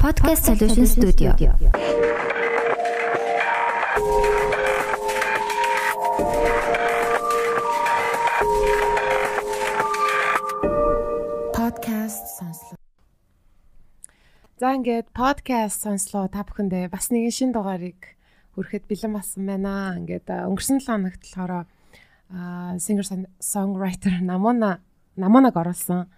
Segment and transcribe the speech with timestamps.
[0.00, 1.36] Podcast Solution Studio.
[11.52, 12.80] Podcast сонслоо.
[14.56, 18.16] За ингээд подкаст сонслоо та бүхэндээ бас нэгэн шин дугаарыг
[18.56, 20.00] хүрэхэд бэлэн болсон байна.
[20.00, 21.68] Ингээд өнгөрсөн 7 хоногт болохоор
[22.32, 23.04] а singer
[23.36, 24.80] songwriter Намона
[25.20, 26.08] Намонаг оруулсан.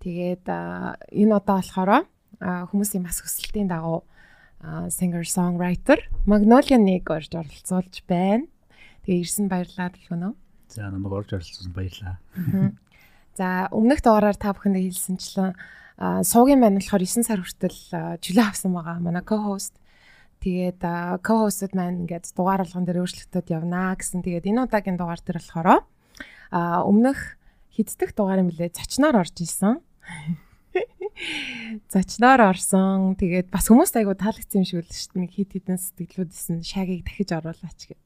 [0.00, 2.08] Тэгээд энэ удаа болохоор
[2.40, 4.04] хүмүүсийн бас хүсэлтийн дагуу
[4.90, 8.46] singer songwriter Magnolia-нэг орж оролцуулж байна.
[9.06, 10.34] Тэгээ ирсэн баярлалаа төлөвнө.
[10.68, 12.18] За намайг орж оролцсон баярлаа.
[13.38, 15.54] За өмнөх дугаараар та бүхэндээ хэлсэнчлэн
[16.26, 18.98] суугийн маань болохоор 9 сар хүртэл чөлөө авсан байгаа.
[18.98, 19.78] Манай co-host
[20.42, 24.22] тэгээд а, co-hostуд маань ингээд дугаар алган дээр өөрчлөлтөд явнаа гэсэн.
[24.22, 25.68] Тэгээд энэ удаагийн дугаар дээр болохоор
[26.86, 27.38] өмнөх
[27.74, 29.82] хиддэх дугаарын мөлий зочноор орж исэн.
[31.92, 33.16] Зочноор орсон.
[33.18, 35.22] Тэгээд бас хүмүүст айгу таалагдсан юм шиг л шүү дээ.
[35.24, 38.02] Нэг хит хитэн сэтгэлүүд исэн шагийг дахиж оруулаач гэд.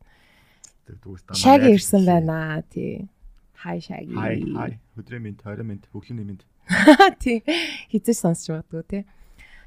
[1.37, 2.63] Шаги ирсэн байна.
[2.69, 3.09] Тий.
[3.55, 4.15] Хай шаги.
[4.15, 4.73] Хай хай.
[4.99, 6.43] Өдрийн минь, тойрон минь, бүхлөний минь.
[7.23, 7.43] Тий.
[7.91, 9.03] Хизэж сонсч байгадгүй тий.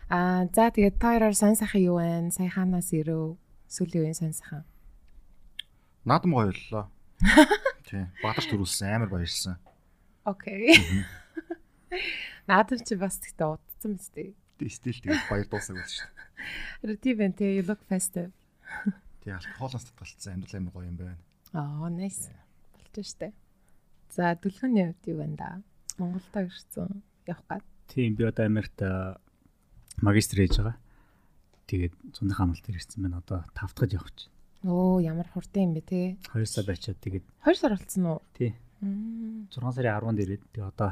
[0.10, 2.30] Аа за тэгээд та хоёроор сайн сайхан юу вэ?
[2.36, 3.40] Саяханаас ирөө.
[3.72, 4.68] Сүүлийн үеийн сайн сайхан.
[6.06, 6.86] Наадам гоё боллоо.
[7.90, 8.06] Тий.
[8.22, 9.58] Бадарч төрүүлсэн амар баярлсан.
[10.26, 10.78] Окей.
[12.48, 14.34] Наадам чи бас тэгтээ удцсан биз дээ.
[14.70, 16.90] Стил тэгээд баяр дуусах байсан шүү дээ.
[16.90, 18.32] Ретивен тий you look festive.
[19.24, 21.18] Тий алкоголоос татгалцсан амьдрал амар гоё юм байна.
[21.54, 22.30] Аа nice.
[22.76, 23.34] Болж штэ.
[24.14, 25.50] За дүлхөний хувьд юу байна да?
[25.98, 27.04] Монголдо ирсэн.
[27.28, 27.66] Явах гад.
[27.88, 28.80] Тийм би одоо Америкт
[30.02, 30.78] магистр хийж байгаа.
[31.68, 33.24] Тэгээд зуны хамлалт ирсэн байна.
[33.24, 34.30] Одоо 5 дахад явах гэж.
[34.64, 36.18] Оо ямар хурдан юм бэ те.
[36.34, 38.22] 2 сар байчаад тэгээд 2 сар болцсон уу?
[38.38, 39.48] тий Мм.
[39.50, 40.92] 6 сарын 10-нд ирээд тэгээд одоо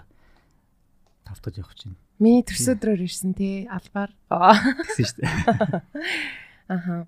[1.26, 1.98] 5 дахад явах байна.
[2.20, 4.12] Миний төрсөдрөөр ирсэн те албаар.
[4.30, 4.56] Аа.
[4.94, 5.82] Тэгсэн шүү дээ.
[6.76, 7.08] Аха.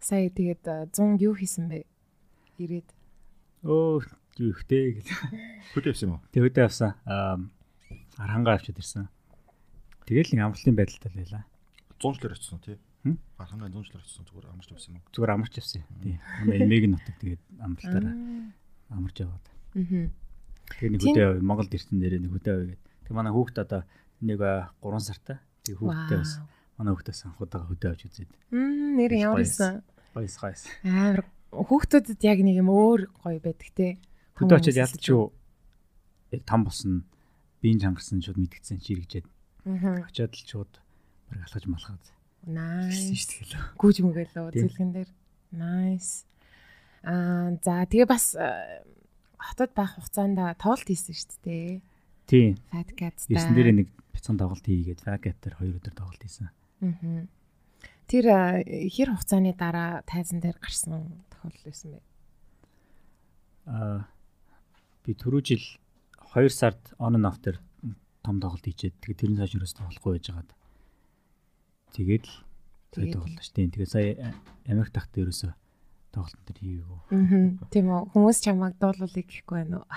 [0.00, 1.84] Сая тэгээд 100 юу хийсэн бэ?
[2.60, 2.88] Ирээд.
[3.64, 4.04] Өө
[4.38, 5.10] юу ихтэй гэл.
[5.72, 6.24] Хөдөө явсан юм уу?
[6.32, 6.92] Тэгээд явсан.
[7.08, 7.40] Аа
[8.18, 9.08] архангаа авчид ирсэн.
[10.06, 11.44] Тэгэл нэг амралтын байдалтай л байлаа.
[11.98, 12.76] 100 жилээр очсон тий.
[13.04, 13.16] Хм?
[13.38, 15.12] Гархангаа 100 жилээр очсон зүгээр амарч явсан юм уу?
[15.14, 15.82] Зүгээр амарч явсан.
[16.04, 16.16] Тий.
[16.44, 18.14] Манай эмээг нь нутаг тэгээд амралтаараа
[18.92, 19.44] амарч яваад.
[19.48, 20.08] Аа.
[20.76, 21.30] Тэгээ нэг хөдөө.
[21.40, 22.93] Монголд ирсэн нэрээ нэг хөдөө авъя гэдэг.
[23.04, 23.82] Тэг манай хүүхд одоо
[24.24, 25.38] нэг 3 сартай.
[25.64, 26.40] Тэг хүүхдтэй бас
[26.76, 28.32] манай хүүхдээс анхудаага хөдөө авч үзээд.
[28.50, 29.84] Мм нэр ямар исэн?
[30.16, 30.66] Баяс гайс.
[30.82, 31.22] Амар
[31.54, 34.00] хүүхдүүдэд яг нэг юм өөр гоё байдаг те.
[34.34, 35.24] Хөдөө хүмүүсээс ялт шүү.
[36.34, 37.06] Яг там болсон.
[37.62, 39.26] Биеийн чангарсан шууд мэдгдсэн чирэгжээд.
[39.70, 40.04] Аа.
[40.04, 40.72] Очиод л шууд
[41.30, 42.04] баг алхаж малхаад.
[42.44, 43.40] Nice.
[43.78, 44.68] Гүүж мөглөө Тийм.
[44.68, 45.10] зүлгэн дээр.
[45.54, 46.26] Nice.
[47.06, 48.84] Аа за тэгээ бас э,
[49.38, 51.80] хотод байх хугацаанд тоглолт хийсэн шүү дээ.
[52.26, 52.56] Тийм.
[52.72, 53.28] Fat Cats.
[53.28, 56.48] Ирсэн дээр нэг бяцхан тоглолт хийгээд Vagate-аар 2 өдөр тоглолт хийсэн.
[56.48, 57.28] Аа.
[58.08, 58.24] Тэр
[58.64, 62.00] хэр хугацааны дараа тайзан дээр гарсан тохиолдол байсан бэ?
[63.68, 64.08] Аа
[65.04, 65.64] би түрүү жил
[66.32, 67.60] 2 сард on and off дээр
[68.24, 70.50] том тоглолт хийчээд тэгээд тэрний цааш юуроос тоглохгүй байж байгаад.
[71.92, 72.36] Тэгээд л
[72.94, 73.72] Тэгээд тоглолт шүү дээ.
[73.74, 74.10] Тэгээд сая
[74.70, 75.50] Америк тахт ерөөсө
[76.14, 76.98] тоглолт дээр хийгээгүй.
[77.10, 77.68] Аа.
[77.74, 78.02] Тийм үү.
[78.14, 79.88] Хүмүүс чамайг дуулуулыг гэхгүй байна уу?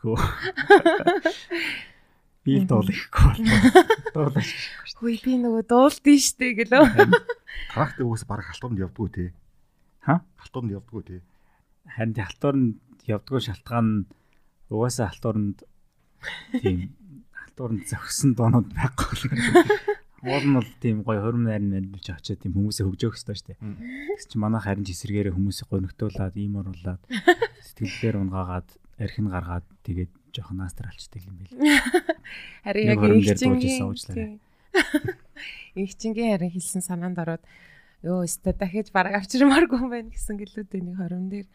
[0.00, 0.16] Гүү.
[2.44, 3.84] Би л доол ихгүй болоо.
[4.16, 4.50] Дуулаач.
[4.96, 6.84] Хөөе би нөгөө дуулдсан штэ гэлөө.
[7.72, 9.28] Тракт өөс баг халтууранд явдггүй тий.
[10.04, 10.24] Ха?
[10.40, 11.20] Халтууранд явдггүй тий.
[11.84, 14.08] Харин халтуурнд явдггүй шалтгаан нь
[14.72, 15.64] угаасаа халтуурнд
[16.64, 16.96] тийм
[17.32, 19.30] халтуурнд зөгсөн доонууд байхгүй.
[20.20, 23.58] Уул нь бол тийм гоё хурим найрн мэдвч очиад тийм хүмүүсээ хөгжөөх хэрэгтэй шүү дээ.
[24.20, 27.00] Тэгс чи манай харин ч эсэргээрээ хүмүүсийг гонигтуулаад ийм оруулаад
[27.66, 28.68] сэтгэлээр унгаагаад
[29.00, 31.56] архин гаргаад тэгээд жоохон наастар алчдаг юм байл.
[32.68, 34.40] Харин яг ихчингийн.
[35.74, 37.42] Ихчингийн харин хэлсэн санаанд ороод
[38.04, 41.48] ёо өстө дахиж бараг авчирмааргүй юм байна гэсэн гэлүүдээ нэг хорон дээр.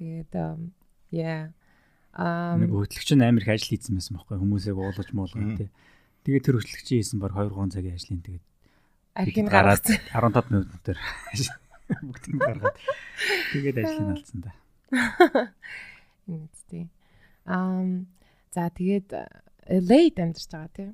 [0.00, 0.72] Тэгээд um,
[1.12, 1.52] yeah.
[2.12, 5.56] Нэг хөтлөгч нь амар их ажил хийсэн байсан байхгүй хүмүүсээ уулгаж муулгаж Мм.
[5.56, 5.68] тий.
[6.22, 8.44] Тэгээд тэр хөтлөгчийн хийсэн баг 2 3 цагийн ажлын тэгээд
[9.14, 11.00] архин гараад гараад 15 минут дээр
[12.06, 12.76] бүгдийг гаргаад
[13.52, 14.52] тэгээд ажлыг алдсан да.
[16.30, 16.84] үнэтэй.
[17.46, 18.06] Um
[18.54, 19.08] за тэгээд
[19.66, 20.90] LA-д амьдарч байгаа тийм.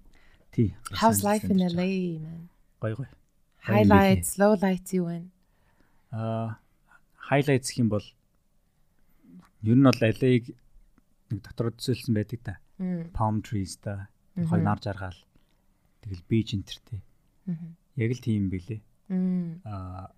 [0.52, 0.74] Тий.
[0.96, 2.48] How's life in LA man?
[2.80, 3.08] Гой гой.
[3.62, 5.28] Highlights, lowlights юу вэ?
[6.10, 6.58] Аа
[7.28, 8.06] highlights гэх юм бол
[9.62, 10.56] ер нь бол LA-г
[11.28, 12.54] нэг дотор төсөөлсөн байдаг да.
[13.12, 14.08] Palm trees да.
[14.46, 15.18] Хой нар жаргаал.
[16.04, 17.02] Тэгэл beach энтертэй.
[17.46, 17.76] Мгм.
[17.96, 18.80] Яг л тийм байлээ.
[19.08, 19.60] Мм.
[19.64, 20.12] Аа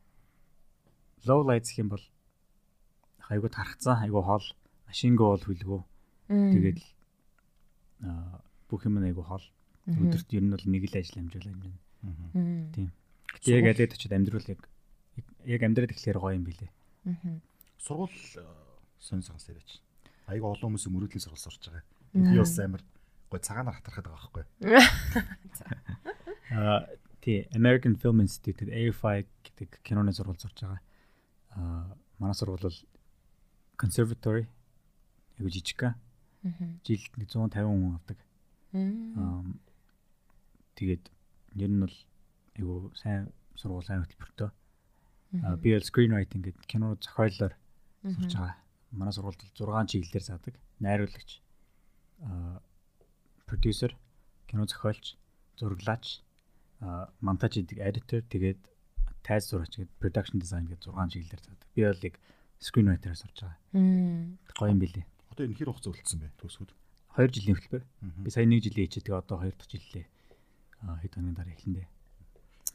[1.24, 2.04] low lights гэх юм бол
[3.30, 4.44] айгуу тархацсан, айгуу хол,
[4.90, 5.80] машингүй бол хүлгөө.
[6.28, 6.82] Тэгэл
[8.04, 9.44] аа бүх юм айгуу хол.
[9.86, 11.78] Өдөрт ер нь бол нэг л ажил амжуулаа юм байна.
[12.74, 12.90] Тийм.
[13.30, 14.60] Гэтэ яг алээд очиод амьдрал яг
[15.46, 16.68] яг амьдраад эхлэхээр гоё юм билэ.
[17.06, 17.40] Аа.
[17.78, 18.18] Сургууль
[18.98, 19.80] сонь сонсоор яач.
[20.26, 21.84] Аяга олон хүмүүс мөрөөдлийн сургууль сурч байгаа.
[22.12, 22.82] Би бас амар
[23.30, 24.44] гой цагаанаар хатархад байгаа байхгүй.
[26.50, 26.82] Аа
[27.22, 30.80] тий American Film Institute AFI гэдэг киноны сургууль сурч байгаа.
[31.54, 32.78] Аа манай сургууль бол
[33.78, 34.48] conservatory
[35.38, 35.82] яг жижиг.
[35.84, 35.94] Аа.
[36.82, 38.18] Жилд 150 хүн авдаг.
[38.74, 39.44] Аа
[40.74, 41.06] тэгээд
[41.54, 41.94] ер нь бол
[42.58, 44.50] айгу сайн сургууль сайн хөтөлбөртөө.
[45.46, 47.54] Аа би бол screenwriting гэдэг кино зохиолоор
[48.02, 48.58] сурч байгаа.
[48.90, 50.58] Манай сургуульд 6 чиглэлээр заадаг.
[50.82, 51.38] Найруулагч,
[52.26, 52.58] аа
[53.50, 53.96] продюсер,
[54.46, 55.18] кино зохиолч,
[55.58, 56.22] зураглаач,
[56.78, 58.62] аа монтаж гэдэг editor тэгээд
[59.26, 61.68] тайз зурагч гэдэг production design гэдэг 6 чиглэлээр заадаг.
[61.74, 62.16] Би бол яг
[62.62, 63.58] screenwriter-аар сурч байгаа.
[64.54, 65.04] Гоё юм билий.
[65.34, 66.70] Одоо энэ хэр хугацаа үлдсэн бэ төгсгүүд?
[67.18, 67.84] 2 жилийн хөтөлбөр.
[68.22, 70.06] Би сая 1 жилийн хийчээ тэгээ одоо 2 дахь жилээ.
[70.86, 71.88] Аа хэд хоногийн дараа эхлэндээ.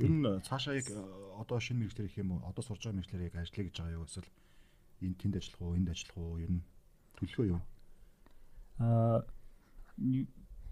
[0.03, 0.91] Ер нь цаашаа яг
[1.39, 2.43] одоо шинэ мэрэгчлэр их юм уу?
[2.43, 4.05] Одоо сурж байгаа мэрэгчлэр яг ажиллая гэж байгаа юу?
[4.05, 4.29] Эсвэл
[5.01, 6.43] энэ тэнд ажиллах уу, энд ажиллах уу?
[6.43, 6.63] Ер нь
[7.15, 7.61] төлөвлөгөө юу?
[8.83, 9.23] Аа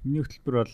[0.04, 0.74] миний хөтөлбөр бол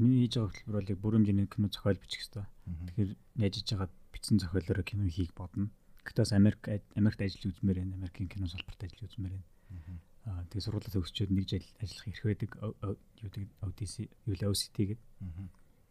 [0.00, 2.44] миний хийж байгаа хөтөлбөр бол яг бүрэн хэмжээний кино зохиол бичих хэрэгтэй.
[2.88, 3.10] Тэгэхээр
[3.54, 5.70] хийж байгаа бичсэн зохиолоор кино хийх бодно.
[6.04, 6.60] Гэхдээ бас Америк
[6.98, 7.96] Америкт ажиллаж үзмээр байна.
[8.00, 10.00] Америкийн кино салбарт ажиллаж үзмээр байна.
[10.24, 12.50] Аа тэгээ сургуулаа төгсчөөд нэг жил ажиллах эрх байдаг.
[13.20, 13.94] Юу гэдэг ODC,
[14.28, 15.08] юу л OCT гэдэг.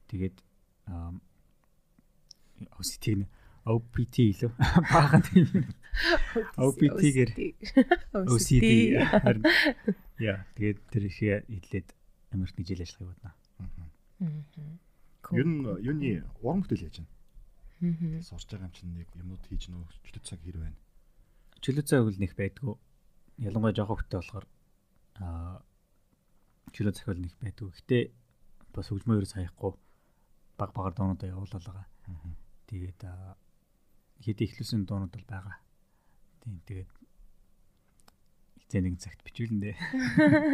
[0.10, 0.38] Тэгээд
[0.90, 1.14] аа
[2.81, 3.25] OCT нэ
[3.64, 4.52] OPT илүү
[4.92, 5.48] баахан тийм.
[6.60, 7.30] OPT-гэр
[8.28, 8.66] OCD.
[9.24, 9.46] харин-
[10.20, 11.88] Яа, тэгээд тэр ихээ идлээд
[12.33, 13.31] Америк нэг жил ажиллахыг бодно.
[15.31, 17.12] Ер нь э, юуны уран бүтээл яаж байна?
[17.80, 18.21] Мм.
[18.21, 20.80] Сурж байгаа юм чинь нэг юмнууд хийж нөө чөлөө цаг хэр байна?
[21.63, 22.75] Чөлөө цай үйл нэх байдгүй.
[23.39, 24.45] Ялангуяа жоохон хөтэ болохоор
[25.24, 25.63] аа
[26.75, 27.69] чөлөө цахил нэх байдгүй.
[27.71, 27.97] Гэтэ
[28.75, 29.71] бас хөгжмөө ерөөс хаяхгүй
[30.57, 31.88] баг багаар доонуудаа явуулаад байгаа.
[32.68, 33.38] Тэгээд аа
[34.24, 35.56] хэд ихлүүлсэн доонууд бол байгаа.
[36.44, 36.91] Тийм тэгээд
[38.63, 39.75] хизээ нэгэн цагт бичүүлэндээ.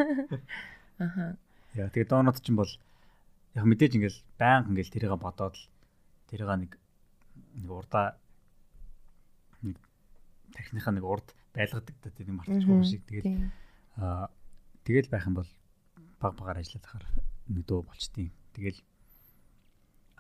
[1.06, 1.40] Аха.
[1.76, 2.72] Яа тэгээд доонууд чинь бол
[3.54, 5.66] яг мэдээж ингээл байнга ингээл тэрийг бодоод л
[6.30, 6.72] тэрийг нэг
[7.60, 8.18] нэг урдаа
[9.62, 9.78] нэг
[10.56, 13.52] техникаа нэг урд байлгадаг та тийм мартчихгүй шиг тэгээд Тийм.
[13.98, 14.30] аа
[14.86, 15.50] тэгэл байх юм бол
[16.20, 17.06] баг багаар ажиллаад ахаар
[17.50, 18.32] нэг дуу болчтiin.
[18.54, 18.80] Тэгэл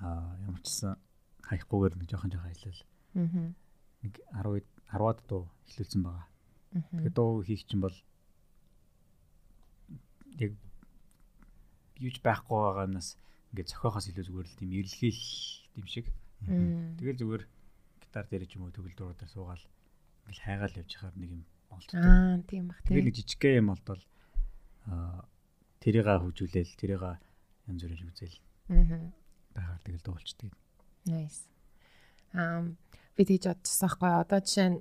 [0.01, 0.95] аа ямар ч гэсэн
[1.43, 2.81] хаяггүйгээр нэг жоохон жоохон ажиллал
[4.03, 6.25] нэг 10 10-аад дуу эхлүүлсэн байгаа.
[6.73, 6.83] Мм.
[7.03, 7.97] Тэгээд дуу хийх чинь бол
[10.39, 10.51] яг
[11.99, 13.15] юуж байхгүй байгаанаас
[13.51, 15.21] ингээд зохиохоос илүү зүгээр л тийм эрэлхийл
[15.75, 16.05] тийм шиг.
[16.99, 17.43] Тэгэл зүгээр
[18.01, 19.63] гитар дээр ч юм уу төгөл дуруудаар суугаал
[20.29, 21.97] ингээл хайгаал явж хахаар нэг юм болчтой.
[21.99, 23.03] Аа, тийм бах тийм.
[23.03, 24.01] нэг жижигхэн юм болтол
[24.89, 25.25] аа
[25.83, 27.19] тэрийга хөгжүүлээл тэрийга
[27.67, 28.37] янз бүрээр үзэл
[28.69, 29.13] Мм.
[29.55, 30.51] байгаар тэгэл дуулцдаг.
[31.09, 31.45] Nice.
[32.33, 32.77] Ам
[33.17, 34.79] би тийж бодчихсон байхгүй одоо жишээ нь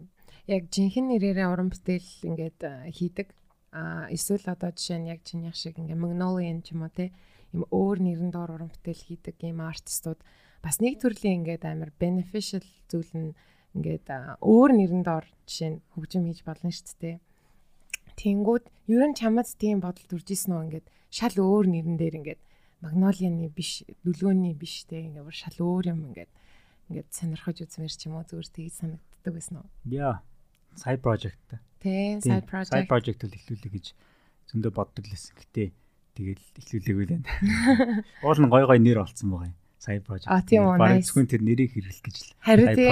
[0.49, 2.61] яг жинхэнэ нэрээрээ уран бүтээл ингээд
[2.93, 3.29] хийдэг.
[3.73, 7.13] А эсвэл одоо жишээ нь яг чинийх шиг ингээд Magnolian ч юм уу те
[7.53, 10.21] юм өөр нэрэн доор уран бүтээл хийдэг юм артистууд
[10.65, 13.37] бас нэг төрлийн ингээд амар beneficial зүйл нь
[13.77, 14.09] ингээд
[14.41, 17.17] өөр нэрэн доор жишээ нь хөгжим хийж болно шүү дээ.
[18.17, 22.41] Тэнгүүд ер нь чамд тийм бодол төрж исэн үү ингээд шал өөр нэрэн дээр ингээд
[22.79, 26.31] Magnolian-ы биш, дүлгөөний биш те ингээд шал өөр юм ингээд
[26.89, 29.69] ингээд сонирхож үзмээр ч юм уу зүгээр тгийж санагддаг байсан уу?
[29.85, 30.23] Яа.
[30.79, 31.59] Side project.
[31.79, 32.73] Тэ Тийм, side project.
[32.75, 33.87] Side project л эхлүүлэх гэж
[34.51, 35.35] зөндөө боддог лсэн.
[35.39, 35.65] Гэтэ
[36.19, 37.29] тэгэл эхлүүлээгүй л байна.
[38.27, 39.57] Уул нь гой гой нэр олцсон байгаа юм.
[39.79, 40.27] Side project.
[40.27, 42.35] А, тийм үү, Бараг зөвхөн тэр нэрийг хэрэглэх гэж л.
[42.43, 42.91] Харин тий.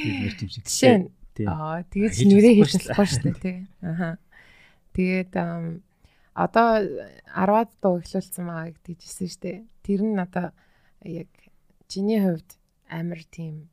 [0.00, 0.64] Тийм нэр юм шиг.
[0.64, 1.48] Жишээ нь Тийм.
[1.48, 3.36] аа тэгээд нэрээ чадахгүй шүү дээ.
[3.40, 3.56] тий.
[3.80, 4.20] Аха.
[4.92, 5.32] Тэгээд
[6.36, 6.68] одоо
[7.28, 9.58] 10-аад дуу эхлүүлсэн байгаа гэдэгжсэн шүү дээ.
[9.84, 10.52] Тэр нь одоо
[11.04, 11.28] яг
[11.88, 12.50] чиний хувьд
[12.88, 13.68] амар тийм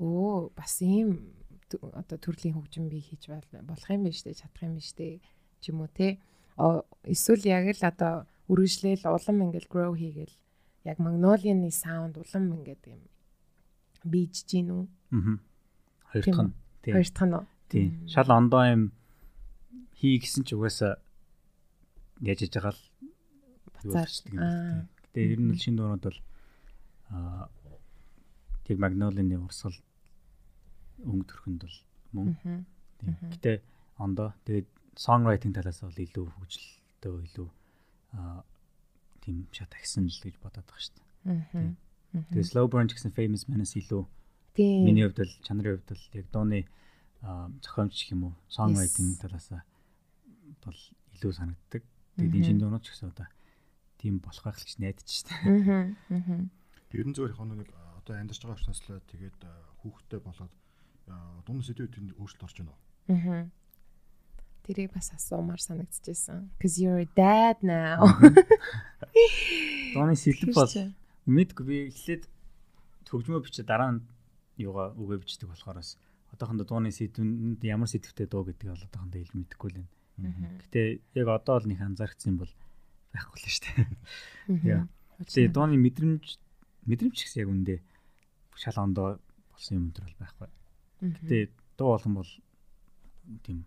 [0.00, 1.39] өө бас ийм
[1.78, 5.20] одоо төрлийн хөгжим би хийж бол- болох юм биш үү чадах юм биш үү
[5.60, 6.18] ч юм уу те
[7.06, 10.34] эсвэл яг л одоо үргэлжлээл улам ингээл grow хийгээл
[10.84, 13.00] яг Magnolian-ы sound улам ингээд юм
[14.04, 15.38] бийж гин үү Аа.
[16.10, 16.52] Хоёр Тийм дахь нь.
[16.82, 16.94] Тийм.
[16.94, 18.08] хоёр дахь нь Тийм.
[18.08, 18.82] Шал ондоо юм
[19.94, 20.98] хий гэсэн ч угаасаа
[22.24, 22.82] яаж яж байгаа л
[23.94, 24.48] болчихдаг юм Аа.
[24.48, 24.88] байна.
[25.06, 26.18] Гэтэ ер нь шинэ дуунууд бол
[27.14, 27.46] аа
[28.66, 29.76] тэг Magnolian-ы урсгал
[31.04, 31.78] өнгө төрхөнд бол
[32.12, 32.28] мөн.
[33.00, 33.16] Тийм.
[33.32, 33.52] Гэтэ
[33.96, 37.48] ондоо тэгээд songwriting талаас бол илүү хөгжилтэй илүү
[38.16, 38.44] аа
[39.20, 41.74] тийм шат агсан л гэж бодоод байгаа шүү дээ.
[42.34, 44.04] Тэгээд slow burn гэсэн famous menace илүү
[44.54, 44.84] Тийм.
[44.84, 46.66] Миний хувьд л чанарын хувьд л яг дууны
[47.22, 49.20] аа, зохиомж юм уу songwriting Yes.
[49.22, 49.62] талаасаа
[50.64, 50.80] бол
[51.14, 51.82] илүү санагддаг.
[52.18, 53.28] Тэгээд энэ шинэ дуунууд ч гэсэн одоо
[54.02, 55.32] тийм болох байх л гэж найдаж штэ.
[55.46, 55.80] Мгм.
[56.10, 56.40] Мгм.
[56.90, 57.70] Ер нь зөвхөн яг нэг
[58.02, 59.38] одоо амьдарч байгаа учраас л тэгээд
[59.86, 60.52] хүүхдтэй болоод
[61.46, 62.80] дунд сэдвүүд тэнд өөрчлөлт орж байна уу?
[63.10, 63.44] Аа.
[64.66, 66.50] Тэрийг бас асуумаар санагдчихсэн.
[66.60, 68.04] Cuz you're a dad now.
[69.94, 70.70] Дооны сэлб бол
[71.26, 72.28] мэдгүй би эхлээд
[73.08, 74.00] төгжмөө бичээ дараа нь
[74.60, 75.96] юугаа үгээ бичдэг болохоороос
[76.34, 79.78] одоохондоо дууны сэдвэнд ямар сэдвтэй дуу гэдэг бол одоохондоо ил мэдэхгүй л
[80.20, 80.60] байна.
[80.68, 80.80] Гэтэ
[81.18, 82.52] яг одоо л нэг анзаарчихсан бол
[83.10, 83.86] байхгүй л шүү дээ.
[84.70, 84.84] Яа.
[85.26, 86.38] Тэгээ дууны мэдрэмж
[86.86, 87.74] мэдрэмж гэсэн яг үндэ
[88.54, 89.18] шал ондоо
[89.50, 90.48] болсон юм өндөр бол байхгүй.
[91.00, 92.32] Гэтэ дуу болгон бол
[93.44, 93.64] тийм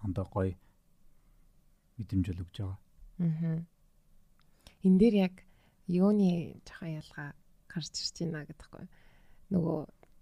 [0.00, 0.56] ондоо гоё
[1.98, 2.78] мэдрэмж л өгч байгаа.
[3.20, 3.60] Аа.
[4.86, 5.34] Эн дээр яг
[5.88, 7.28] юуны жоохон ялгаа
[7.68, 8.86] гарч ирж байна гэдэгхгүй.
[9.52, 9.78] Нөгөө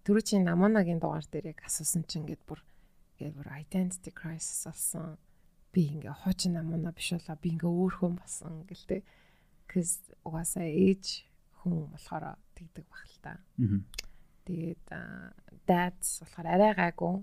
[0.06, 2.60] түрүүчийн Намонагийн дугаар дээр яг асуусан чинь ингээд бүр
[3.18, 5.18] ингээд бүр identity crisis болсон.
[5.70, 9.04] Би ингээ хуучин Намона биш болоо би ингээ өөр хүн болсон гэлтэй.
[9.68, 11.26] Cuz угаасаа ээж
[11.60, 13.32] хүн болохоор тэгдэг баг л та.
[13.60, 13.82] Аа.
[14.46, 14.86] Тэгээд
[15.66, 17.14] dads болохоор арай гайгүй.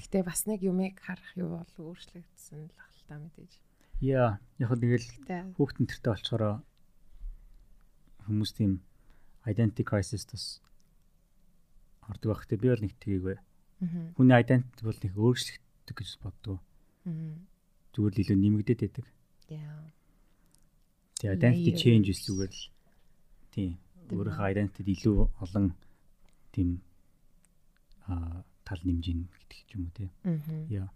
[0.00, 3.52] Гэтэ бас нэг юмыг харах юу бол өөрчлөгдсөн л та мэдээж.
[4.00, 5.06] Яа, яг л тэгэл
[5.60, 6.54] хүүхдэн төртөө олцохороо
[8.24, 8.80] хүмүүс тийм
[9.44, 10.64] identity crisis тус
[12.08, 12.48] ордог байх.
[12.48, 13.36] Тэ би бол нэг тгийгвэ.
[14.16, 16.58] Хүний identity бол нэг өөрчлөгддөг гэж боддог.
[17.92, 19.06] Зүгээр л илүү нэмэгдээд байдаг.
[19.52, 19.92] Яа.
[21.20, 22.62] Тэгээ identity changes зүгээр л
[23.52, 23.76] тийм
[24.08, 25.76] өөрийнхөө identity илүү олон
[26.52, 26.82] тийм
[28.06, 30.10] а тал нэмжин гэдэг ч юм уу тий.
[30.70, 30.90] Яа.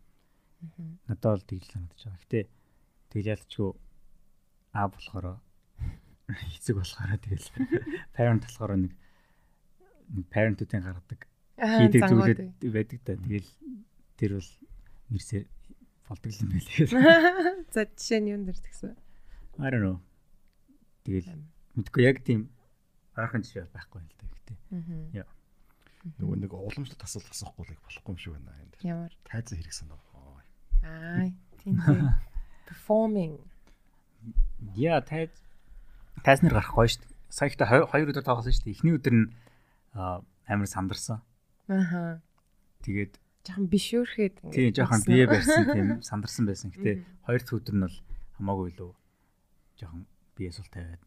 [1.08, 2.22] Надад бол тэгж санагдаж байгаа.
[2.22, 2.40] Гэтэ
[3.10, 3.70] тэгэл ялчгүй
[4.74, 5.26] а болохоор
[6.56, 7.46] эцэг болохоор тэгэл
[8.16, 8.92] parent болохоор нэг
[10.30, 11.20] parent-уудын гаргадаг
[11.58, 13.14] хийдэг зүйлүүд байдаг да.
[13.14, 13.50] Тэгэл
[14.18, 14.50] тэр бол
[15.10, 15.46] мэрсээр
[16.08, 16.86] болдог юм байлээ.
[17.74, 18.94] За жишээ нь юун дээр тэгсэн.
[19.58, 19.98] I don't know.
[21.06, 21.30] Тэгэл
[21.78, 22.50] мэдгүй яг тийм
[23.14, 24.58] ойрхон жишээ байхгүй л да гэхдээ.
[24.74, 25.24] Аа.
[25.24, 25.30] Яа.
[26.04, 28.76] Нөгөө нэг уламжлалт асуулт асуухгүй л болохгүй юм шиг байна энэ.
[28.84, 29.12] Ямар?
[29.24, 30.00] Тайзан хэрэг санаа.
[30.84, 31.32] Аа,
[31.64, 32.12] тийм дээ.
[32.68, 33.40] Performing.
[34.76, 35.32] Яа тайз
[36.20, 37.16] тайзнэр гарах гоё шүү дээ.
[37.32, 38.76] Сая ихтэй хоёр хоёр өдөр тоглосон шүү дээ.
[38.76, 39.26] Эхний өдөр нь
[39.96, 41.24] аа, амар сандарсан.
[41.72, 42.20] Аха.
[42.84, 46.72] Тэгээд Жохон бишүүрхэд тийм жоохон бие барьсан тийм сандарсан байсан.
[46.72, 47.96] Гэтэ хоёр дахь өдөр нь бол
[48.40, 48.92] хамаагүй илүү
[49.80, 50.02] жоохон
[50.36, 51.00] бие сул тавиад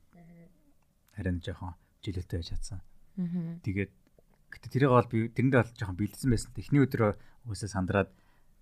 [1.17, 1.73] харин жоохон
[2.05, 2.81] жилүүтэй байж чадсан.
[3.65, 3.89] Тэгээд
[4.51, 6.51] гэтээ тэрийг бол би тэрэндээ бол жоохон бэлдсэн байсан.
[6.55, 7.11] Эхний өдрөө
[7.45, 8.09] үгүйсээ сандраад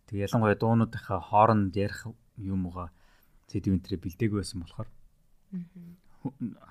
[0.09, 2.05] тэг ялангуяа дуунуудынхаа хооронд ярих
[2.37, 2.89] юм угаа
[3.49, 4.89] сэдвэнтрээ бэлдээгүй байсан болохоор
[5.53, 5.95] Мгм.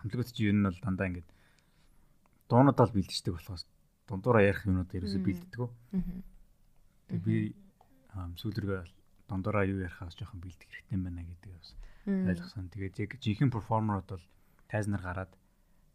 [0.02, 1.28] хамтлагууд чи юу нь бол дандаа ингээд
[2.50, 3.64] дуунуудаа л бэлдчихдэг болохоос
[4.10, 5.26] дундуура ярих юмнууд ерөөсөө Мм.
[5.26, 5.60] бэлддэг.
[5.94, 6.18] Мгм.
[7.08, 7.36] Тэг би
[8.14, 8.82] сүүлргээ
[9.30, 11.70] дундуура юу ярихаас жоохон бэлдэх хэрэгтэй байна гэдэг бас
[12.06, 12.68] ойлгосон.
[12.68, 14.24] Тэгээд яг жинхэнэ перформерууд бол
[14.68, 15.32] тайзнаар гараад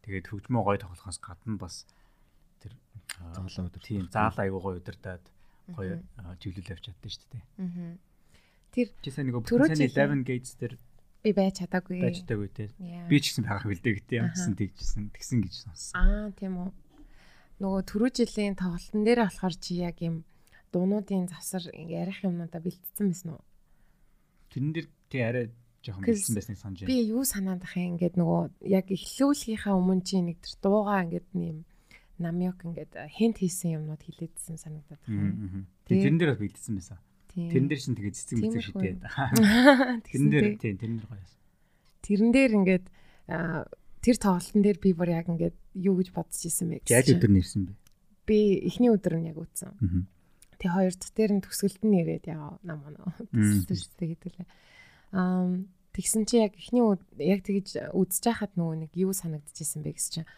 [0.02, 1.86] тэгээд хөгжмөө гоё тоглохоос гадна бас
[2.60, 2.72] тэр
[3.20, 3.82] аа, Заалаа өдөр.
[3.82, 5.24] тийм заалаа аягүй гоё удирдаад
[5.76, 7.44] гоё аа, живлэл авч чадсан шүү дээ.
[7.58, 7.98] Мгм.
[9.02, 10.74] Чи сайн нэг бүтэн жилийн- 11 gates дээр
[11.24, 12.00] Би байж чадаагүй.
[12.00, 12.70] байж те.
[12.80, 13.08] Яа.
[13.10, 14.26] Би ч гэсэн байгаах бэлдээ гэтээ Аха.
[14.30, 15.94] ямарсан тэгжсэн тэгсэн гэж сонссон.
[16.00, 16.70] Аа, тийм үү.
[17.60, 20.24] Нөгөө түрүү жилийн тоглолтын дээр болохоор чи яг юм
[20.72, 23.44] дуунуудын завсар ярих юмнуудаа бэлтцсэн байсан уу?
[24.48, 25.44] Тэрэн дээр тий арай
[25.84, 27.10] жоохон бэлдсэн байсныг санаж Би байна.
[27.12, 31.58] юу санаад ах юм ингээд нөгөө яг эхлүүлгийнхаа өмнө чи нэг тэр дуугаа ингээд нэм
[32.20, 35.66] намёк ингээд хинт хийсэн юмнууд хилээдсэн санагдаад байна.
[35.88, 36.98] Тэрэн дээр бас бэлдсэн байсан.
[37.32, 37.48] Тийм.
[37.50, 39.00] Тэрэн дээр шин тэгээ цэцэг мэцэг шидээд.
[40.06, 41.26] Тэрэн дээр дээр тий тэрэн дээр гоё.
[42.04, 42.86] тэрэн дээр ингээд
[44.04, 47.70] тэр тоглолтын дээр би бүр яг ингээд юу гэж бодож исэн бэ Яаж өдөр нэрсэн
[47.70, 47.80] бэ?
[48.30, 49.74] би эхний өдөр нь яг үтсэн.
[50.60, 54.48] Тэгээ хоёр дахь дээр нь төгсгөлт нь ирээд яа нам аа төгсөлт шүү дээ гэдэлээ.
[55.18, 55.50] Аа
[55.90, 56.84] тэгсэн чи яг эхний
[57.18, 60.30] яг тэгж үзэж байхад нөгөө нэг юу санагдчихсэн бэ гэсэн чинь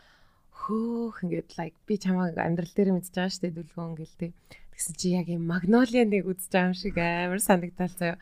[0.62, 4.32] хөөх ингээд like би чамайг амьдрал дээр мэдчихэж байгаа шүү дээ дүлгөөн гэл тээ.
[4.70, 8.18] Тэгсэн чи яг юм магнолианыг үзэж байгаа юм шиг амар санагдал заяа.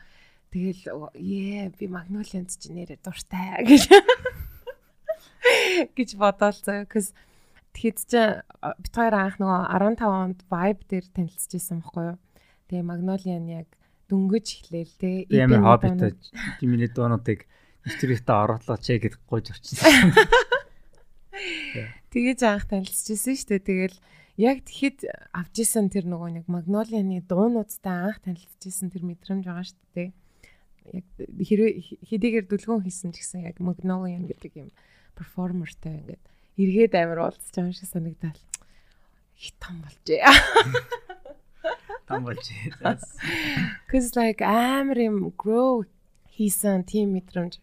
[0.49, 0.83] Тэгэл
[1.13, 3.83] ээ би магнолианд чи нэрээ дуртай гэж
[5.97, 6.89] гэж бодоол заяа.
[6.89, 7.13] Cuz
[7.77, 8.21] тэгэхэд чи
[8.81, 9.61] бит хоёр анх нөгөө
[10.01, 12.17] 15 онд vibe дээр танилцчихсан байхгүй юу?
[12.73, 13.69] Тэгээ магнолиан яг
[14.09, 15.29] дөнгөж эхлээл те.
[15.29, 16.17] Би амар хоббитой
[16.59, 17.45] тимний дуунуудыг
[17.85, 20.11] нэвтрүүлэгтээ оруулаач гэж гойж орчихсон.
[22.11, 23.67] Тэгэж анх танилцчихсан шүү дээ.
[23.71, 23.97] Тэгэл
[24.35, 24.99] яг тэгэхэд
[25.31, 30.09] авч исэн тэр нөгөө нэг магнолианы дуунуудтай анх танилцчихсан тэр мэдрэмж байгаа шүү дээ.
[30.91, 31.71] Яг хэрвээ
[32.03, 34.69] хэдийгээр дүлгөөн хийсэн ч гэсэн яг магнолиан гэдэг юм
[35.15, 36.23] перформертэй ингээд
[36.59, 38.41] эргээд амар уулзч байгаа шиг санагдал.
[39.39, 40.25] Их том болжээ.
[42.11, 42.43] Там болж.
[43.87, 45.87] Cuz like амар юм grow
[46.35, 47.61] хийсэн тийм мэдрэмж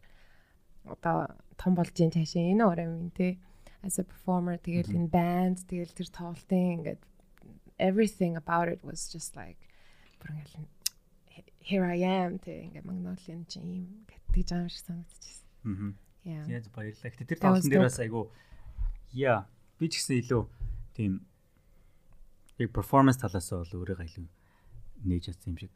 [0.88, 3.36] одоо том болж ийн цаашаа энэ орой минь те.
[3.82, 7.02] As a performer тэгэл энэ band тэгэл тэр тоглолтын ингээд
[7.78, 9.58] everything about it was just like
[10.18, 10.66] бүр ингээл
[11.68, 15.46] here I am тэг ингээд Magnolia чинь ийм гэтэж аим шиг санагдчихсан.
[15.64, 15.92] Аа.
[16.24, 16.44] Yeah.
[16.48, 17.12] яаж баярлалаа.
[17.12, 18.32] Гэтэ тэр тоглолтын дээр бас айгу
[19.12, 19.46] яа
[19.78, 20.42] би ч гэсэн илүү
[20.96, 21.12] тийм
[22.58, 24.26] яг перформанс талаас нь бол өөрийгөө илүү
[25.06, 25.74] нээж чадсан юм шиг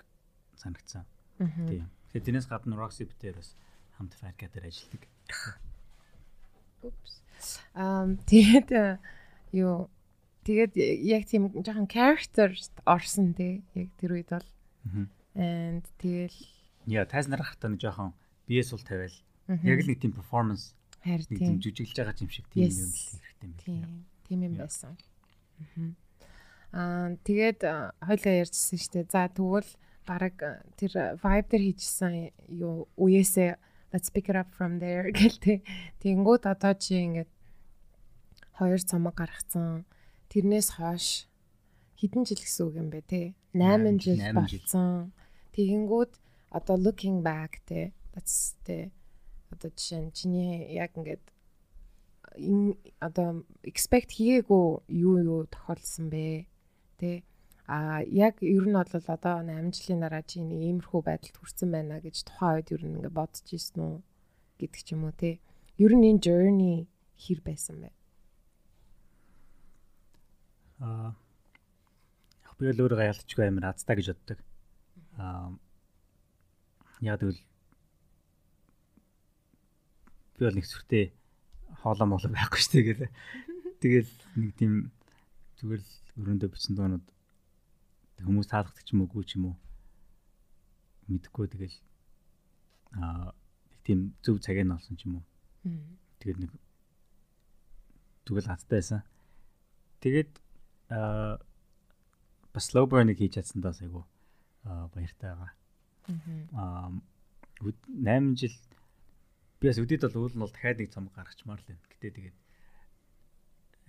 [0.58, 1.04] санагдсан.
[1.38, 1.86] Тийм.
[2.10, 3.54] Тэгэхээр тэрнээс гадна Roxy битээр бас
[3.96, 5.02] хамт Fat дээр ажилладаг.
[6.82, 7.21] Oops.
[7.74, 8.98] Um тэгээд э,
[9.52, 9.88] юу
[10.44, 12.52] тэгээд яг тийм жоохон character
[12.84, 14.48] орсон тий яг тэр үед бол.
[15.34, 16.36] And тэгэл
[16.86, 18.12] Яа, тайзнарах хатаа жоохон
[18.50, 19.14] биеэ сул тавиал.
[19.48, 21.58] Яг л нэг тийм перформанс харин тийм.
[21.62, 22.98] жүжиглж байгаа юм шиг тийм юм л
[23.38, 24.04] хэрэгтэй юм байна.
[24.26, 24.92] тийм юм байсан.
[26.72, 29.12] Аа тэгээд э, хоёлаа ярьжсэн шүү дээ.
[29.12, 29.70] За тэгвэл
[30.06, 30.34] баг
[30.78, 32.14] тэр vibe дээр хийжсэн
[32.50, 33.54] юу үеэсээ
[33.92, 35.62] let's pick it up from there гэлтэй.
[36.00, 37.30] Тэнгүүд одоо чи ингээд
[38.56, 39.84] хоёр цомог гаргацсан.
[40.32, 41.28] Тэрнээс хойш
[42.00, 43.22] хэдэн жил гэсэн үг юм бэ те?
[43.52, 45.12] 8 жил болсон.
[45.52, 46.12] Тэгэнгүүт
[46.50, 47.92] одоо looking back те.
[48.16, 48.90] That's те.
[49.52, 51.24] Одоо жишээ нь чиний яг ингээд
[52.40, 56.48] ин одоо expect хийгээгүй юу юу тохиолдсон бэ?
[56.96, 57.22] Тэ
[57.66, 62.02] а яг ер нь бол одоо 8 жилийн дараа чи нэг иймэрхүү байдалд хүрсэн байна
[62.02, 63.94] гэж тухайн үед ер нь ингээд бодож ирсэн үү
[64.58, 65.38] гэдэг ч юм уу те.
[65.78, 66.90] Ер нь энэ journey
[67.22, 67.90] хэр байсан бэ?
[70.82, 71.14] Аа.
[72.58, 74.38] Би л өөрөө ялцчихгүй амар азтай гэж боддог.
[75.18, 75.54] Аа.
[77.02, 77.42] Яг тэгвэл
[80.38, 81.04] би бол нэг сүртэй
[81.82, 83.06] хоолоо молоо байхгүй шүү дээ гэл.
[83.82, 84.72] Тэгэл нэг тийм
[85.58, 85.92] зүгээр л
[86.22, 87.06] өрөөндөө бичсэн дуунууд
[88.26, 89.56] хүмүүс таалагдчих юм уугүй ч юм уу
[91.08, 91.76] мэдхгүй тэгэл
[92.96, 93.34] аа
[93.84, 95.24] тийм зөв цагийг нь олсон ч юм уу.
[96.20, 96.52] Тэгээд нэг
[98.24, 99.02] тэгэл хаттай байсан.
[100.00, 100.30] Тэгээд
[100.92, 101.42] аа
[102.54, 104.06] бас slow burn-ыг хийж чадсандаа айгу
[104.64, 105.52] аа баяртай байгаа.
[106.54, 106.90] Аа
[107.62, 108.54] 8 жил
[109.60, 111.90] би бас өдөрт бол уул нь бол дахиад нэг цомог гаргачмаар л байна.
[111.90, 112.36] Гэтэ тэгээд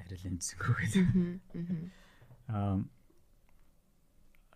[0.01, 1.05] арай л эмзэнгүү гэдэг.
[2.49, 2.81] Аа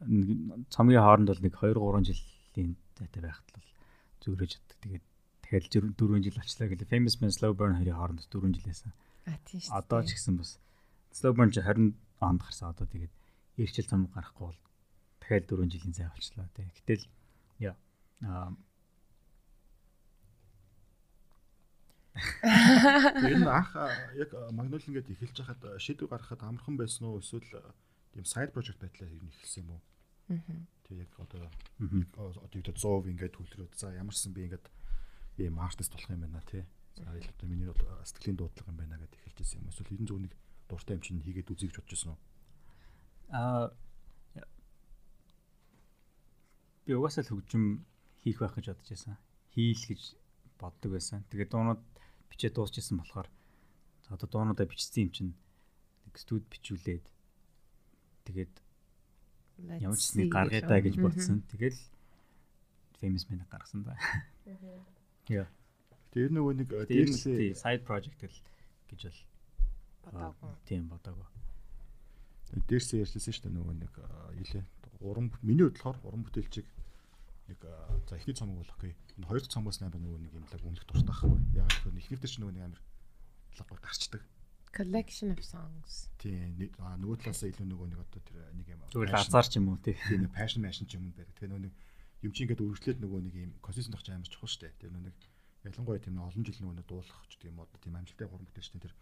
[0.06, 0.28] нэг
[0.70, 3.70] цомгийн хооронд бол нэг 2 3 жилийн тайтай байхад л
[4.22, 4.78] зүгрэж чаддаг.
[4.84, 5.06] Тэгээд
[5.42, 5.66] дахиад
[5.98, 6.92] 4 жил болчлаа гэлээ.
[6.92, 8.92] Famous Man Slow Burn хоёрын хооронд 4 жил байсан.
[9.28, 9.76] А тийм шүү.
[9.76, 10.56] Одоо ч гэсэн бас
[11.12, 13.14] slow burn чи 20 онд гарсан одоо тэгээд
[13.60, 14.60] ирчил цам гарахгүй бол
[15.20, 16.68] дахиад 4 жилийн зай болчлоо тий.
[16.80, 17.04] Гэтэл
[17.60, 17.76] яа
[18.24, 18.56] аа
[22.18, 27.46] Тэр нь анх а, яг Magnolia ингээд эхэлж хахад шийдвэр гаргахад амархан байсан уу эсвэл
[28.18, 29.82] тийм side project байдлаар ер нь эхэлсэн юм уу?
[30.90, 34.66] Тэг яг одоо одоо яг 100% ингээд төлрөөд за ямарсан би ингээд
[35.38, 36.66] ийм артист болох юм байна тий.
[36.98, 37.78] За яг одоо миний бол
[38.10, 39.70] сэтгэлийн дуудлага юм байна гэдээ эхэлж ирсэн юм.
[39.70, 40.34] Эсвэл ерэн зөв нэг
[40.66, 42.20] дуртай юм чинь хийгээд үзье гэж бодож байсан уу?
[43.30, 43.70] аа
[46.88, 47.84] би угаасаа л хөгжим
[48.24, 49.20] хийх байх гэж бодож байсан.
[49.52, 50.02] Хийл гэж
[50.58, 51.28] боддог байсан.
[51.30, 51.84] Тэгээд дуунууд
[52.32, 53.28] бичээ дуусчихсан болохоор
[54.08, 55.34] за одоо дуунуудаа бичсэн юм чинь
[56.08, 57.06] нэг студ бичүүлээд
[58.28, 58.54] тэгээд
[59.82, 61.42] ямар ч нэг гаргая даа гэж бодсон.
[61.50, 61.80] Тэгэл
[63.02, 63.96] famous man гаргасан да.
[65.32, 65.48] Яа.
[66.12, 68.38] Тэр нөгөө нэг дээрсээ side project л
[68.92, 69.20] гэж бол
[70.08, 70.54] Бодоогүй.
[70.66, 71.28] тийм бодоагүй.
[72.70, 74.64] дээрсээ ярьжсэн шүү дээ нөгөө нэг а, илээ.
[75.04, 76.68] Уран миний хувьд болохоор уран бүтээлчийг
[77.52, 77.60] нэг
[78.08, 78.96] за эхний цомог болох гээ.
[79.20, 81.40] Энэ хоёр цомгоос амар нөгөө нэг юм лаг үнэлэх дуртай байхгүй.
[81.60, 82.82] Яг л эхнийх дээр ч нөгөө нэг амар
[83.60, 84.24] лаг гарчдаг.
[84.74, 86.10] Collection of songs.
[86.22, 89.54] Тийм нөгөө талаасаа илүү нөгөө нэг одоо тэр нэг юм Зүгээр л passion- азар ч
[89.58, 89.96] юм уу тий.
[90.08, 91.28] тийм passion passion ч юм байдаг.
[91.38, 91.74] Тэгээ нөгөө нэг
[92.26, 94.74] юм чи ингээд үргэлжлээд нөгөө нэг юм consistent байх чинь амар чухал шүү дээ.
[94.82, 95.18] Тэр нөгөө нэг
[95.68, 98.94] ялангуяа тийм олон жил нөгөө нэг дуулах ч тийм одоо тийм амжилттай гурван бүтээлчтэй тэр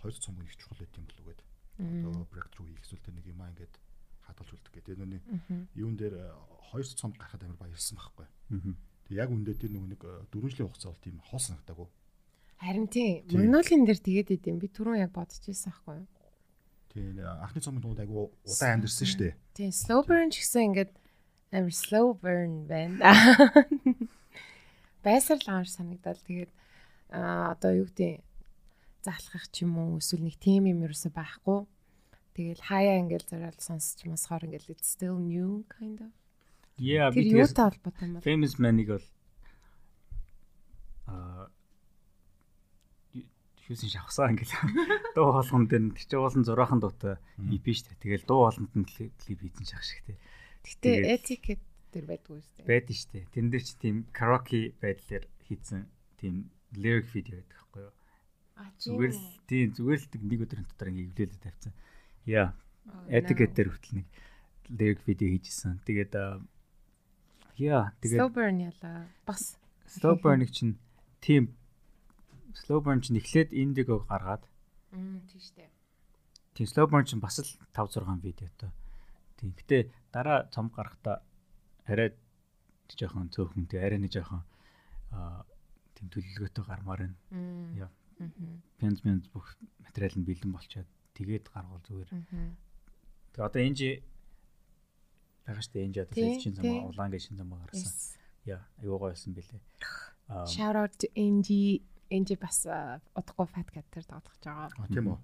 [0.00, 1.46] хоёр цомог нэг чухал байт юм болов уу гэдэг.
[1.80, 3.74] Одоо breakthrough хийх эсвэл тэр нэг юм аа ингээд
[4.26, 4.86] хадгалж үлдэх гэдэг.
[4.86, 5.24] Тэр нөгөө нэг
[5.74, 6.24] юун дээр э,
[6.70, 8.26] хоёр цомог гарахад амар баярлсан байхгүй.
[9.08, 11.88] Тэг яг үндэ тэр нөгөө нэг э, дөрвөн жилийн хугацаа бол тийм хол санагдаагүй.
[12.60, 13.24] Харин тийм.
[13.24, 13.40] Тийм.
[13.40, 14.60] Magnolia дээр тэгээд идэм.
[14.60, 16.08] Би түрүүн яг бодож ирсэн байхгүй юу?
[16.92, 19.34] Тийм анхны цомог нөгөө айгу удаан амьдэрсэн шүү дээ.
[19.56, 20.92] Тийм, slow burn ч гэсэн ингээд
[21.56, 23.00] амар slow burn байна.
[25.06, 26.20] Байсаар л амар санагдал.
[26.20, 26.52] Тэгээд
[27.16, 28.20] аа одоо юу гэдэг
[29.08, 31.64] заалхах ч юм уу эсвэл нэг тим юм ерөөсөй байхгүй.
[32.36, 36.12] Тэгэл хаяа ингээл зориул сонсч масхаар ингээл it's still new kind of.
[36.76, 38.20] Yeah, би бол?
[38.20, 39.06] famous man-ыг бол
[41.08, 41.48] аа
[43.66, 44.54] хүйсэн шавхсаа ингээл
[45.16, 47.16] дуу хоолгон дээр нь тэр чинь уулын зураахан дуутай
[47.50, 48.02] EP шүү дээ.
[48.02, 50.16] Тэгэл дуу хоолнд нь клип хийсэн шах шиг тий.
[50.64, 52.64] Гэтэ etiquette тэр байдгүй үстэй.
[52.66, 53.24] Байдэн шүү дээ.
[53.34, 55.86] Тэн дээр чи тийм karaoke байдлаар хийсэн
[56.20, 57.94] тийм lyric video байдаг байхгүй юу?
[58.56, 61.72] А Зүгээр л тийм зүгээр л нэг өдрийн дотор ингээ эвлэлээ тавьсан.
[62.26, 62.48] Яа.
[63.10, 64.08] Etiquette дээр хүртэл нэг
[64.70, 65.80] lyric видео хийжсэн.
[65.82, 66.12] Тэгээд
[67.58, 69.08] яа тэгээд Slow burn яла.
[69.26, 69.58] Бас
[69.90, 70.78] slow burn-ыг чинь
[71.18, 71.50] тийм
[72.54, 74.42] slow burn чинь эхлээд indigo гаргаад
[74.92, 75.68] Мм тийштэй.
[76.54, 78.70] тийм slow burn чинь бас л 5 6 видеотой.
[79.38, 79.54] Тийм.
[79.56, 81.22] Гэтэ дараа цом гарахта
[81.86, 82.12] арай
[82.90, 84.42] жоохон цөөхөн тийм арай нэг жоохон
[85.14, 85.46] аа
[85.94, 87.16] тийм төлөвлөгөөтэй гармаар байна.
[87.78, 87.90] Яа.
[88.18, 88.60] Мгм.
[88.78, 92.10] Пянз пянз бүх материал нь бэлэн болчоод тэгээд гаргуул зүгээр.
[93.32, 93.90] Тэгээ одоо энэ жи
[95.46, 96.62] байгаа штэ энэ жи одоо Тийм, шин тийм.
[96.62, 97.88] зам улаан гэж шин зам гаргасан.
[97.88, 98.16] Yes.
[98.44, 99.60] Яа, аюугаа байсан бэлээ.
[100.46, 101.80] Shout out to NG
[102.10, 102.66] NG бас
[103.14, 104.70] удахгүй fat cat тэр тоглож байгаа.
[104.74, 105.18] А тийм үү.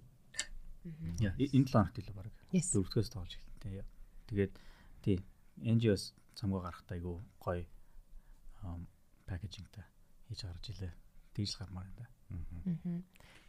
[1.20, 2.31] яа, энэ 7 хоногт илүү баг.
[2.55, 2.70] Yes.
[2.72, 3.85] Дөрөвдгөөс тоглож эхэлтээ.
[4.31, 4.53] Тэгээд
[5.03, 5.16] тий
[5.59, 7.66] NGO-с цамгаа гарахтаа айгу гоё
[9.27, 9.85] пакэжингтэй
[10.31, 10.92] хийж гарч илээ.
[11.35, 12.07] Тэгж гармаар энэ.
[12.31, 13.03] Мгм.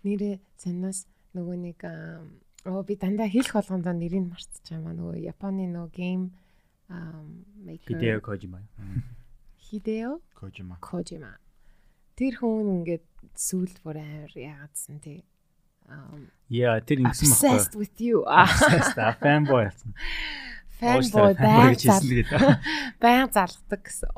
[0.04, 2.26] Нэрээ санаас нөгөө нэг аа,
[2.66, 6.26] оо би дандаа хэлэх болгондоо нэрийг мартчихсан маа нөгөө Японы нөгөө game
[6.90, 8.62] um maker Хидео Кожима.
[9.68, 10.80] Hideo Kojima.
[10.80, 11.38] Kojima.
[12.18, 13.06] Тэр хүн ингээд
[13.38, 15.22] сүүлд бүр амар яагаадсан тий.
[16.50, 17.80] Яа, тэр ингэсэн obsessed баггүй.
[17.80, 18.26] with you.
[18.26, 18.50] Ah,
[19.22, 19.94] Fanboy болсон.
[20.82, 22.30] Fanboy хэлсэн тэгээд.
[23.00, 24.10] Баян залгадаг гэсэн.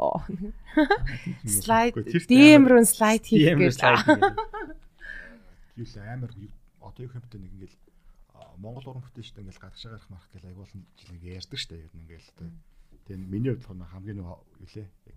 [1.45, 1.93] Слайд
[2.31, 3.83] DM руу слайд хийх гэж.
[5.79, 6.31] Юу л амар
[6.83, 7.77] одоо юу хэмтэй нэг ингээл
[8.59, 12.27] Монгол уран бүтээлчтэй ингээл гадагшаа гарах марах гэл айгуулсан жил ингээ ярьдаг штэ яг ингээл
[12.35, 12.51] тэ.
[13.07, 15.15] Тэгээ миний хувьд болохоор хамгийн нэг юу лээ яг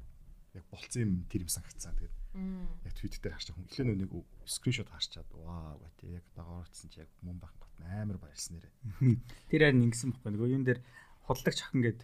[0.54, 1.98] яг болцсон юм тэр юм санагцсан.
[1.98, 4.10] Тэгээд яг твит дээр харчих хүн эхлээ нэг
[4.48, 8.70] скриншот харчаад ваа гэх яг дагаорцсон чи яг мөн бах бат амар баярлсан нэрэ.
[9.52, 10.32] Тэр харин ингэсэн баггүй.
[10.32, 10.80] Нөгөө юун дээр
[11.28, 12.00] худалдагч охин гээд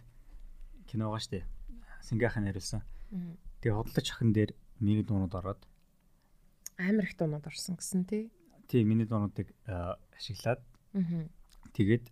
[0.85, 1.45] кино байгаа штэ.
[2.05, 2.81] Сингахын хариулсан.
[3.61, 5.61] Тэгээ худалдагч охин дээр миний дуунууд ороод
[6.77, 8.31] Амар их дуунууд орсон гэсэн тий.
[8.69, 10.61] тий миний дуунуудыг аа, ашиглаад
[10.93, 11.27] Аа.
[11.73, 12.05] тэгээд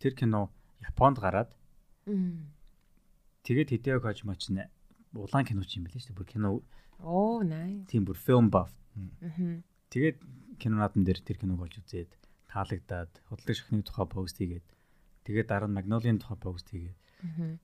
[0.00, 1.52] тэр кино Японд гараад
[3.44, 4.68] тэгээд Хидео Кожима ч нэ
[5.14, 6.18] улаан кино ч юм байл шүү дээ.
[6.18, 6.48] Бүр кино
[7.00, 7.86] Оо, nice.
[7.90, 8.72] тийм бүр film buff.
[8.96, 9.62] Мгм.
[9.92, 10.18] Тэгээд
[10.58, 12.10] кино наадам дээр тэр киног олж үзээд
[12.48, 14.66] таалагдаад худалдагч охины тухай пост хийгээд
[15.28, 16.96] тэгээд дараа нь Magnolia-ийн тухай пост хийгээд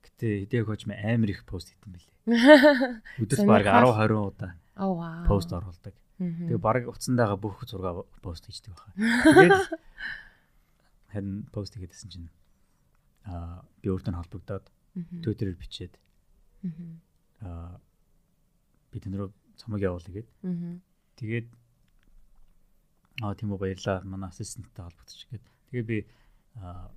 [0.05, 2.17] гэтээ Хидео Кожима амар их пост хийсэн байлээ.
[3.21, 5.25] Өдөрт баг 10 20 удаа Оо вау.
[5.25, 5.95] пост оруулдаг.
[6.21, 8.93] Тэгээ баг утсандаага бүх зураг пост хийдэг байхаа.
[9.33, 9.61] Тэгээд
[11.13, 12.29] харин пост хийгээдсэн чинь
[13.25, 14.65] аа би өөртөө холбогдоод.
[15.25, 15.93] Twitter-ээр бичээд
[17.41, 17.81] аа
[18.93, 20.29] би тэн рүү цомог явуулъя гэд.
[20.45, 20.81] Мгм.
[21.17, 21.47] Тэгээд
[23.21, 24.05] аа тийм үү баярлаа.
[24.05, 25.45] Манай ассистенттай холбогдчих гээд.
[25.73, 25.97] Тэгээд би
[26.61, 26.93] аа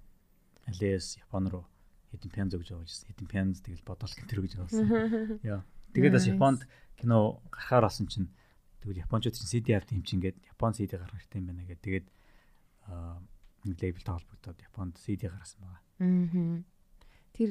[0.69, 1.65] LS Япон руу
[2.13, 3.09] хэдэн пян зөвж явуулж ирсэн.
[3.13, 4.87] Хэдэн пян тэгэл бодол гэнтэр гэж явуулсан.
[5.45, 5.65] Яа.
[5.93, 6.27] Тэгээд бас.
[6.29, 6.61] Японд
[6.97, 8.29] кино гарахаар болсон чинь
[8.81, 11.85] тэгвэл японочууд чинь CD авт юм чинь гээд Япон CD гаргах хэрэгтэй юм байна гэдэг.
[11.85, 12.07] Тэгээд
[12.89, 13.21] аа
[13.65, 15.83] нэг лейблтэй холбогдоод Японд CD гаргасан байгаа.
[16.01, 16.65] Мгм.
[17.37, 17.51] Тэр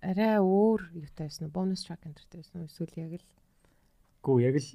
[0.00, 1.52] арай өөр юутай байсан уу?
[1.52, 2.64] Bonus track энтертэй байсан?
[2.64, 3.26] Эсвэл яг л
[4.26, 4.68] Гүү яг л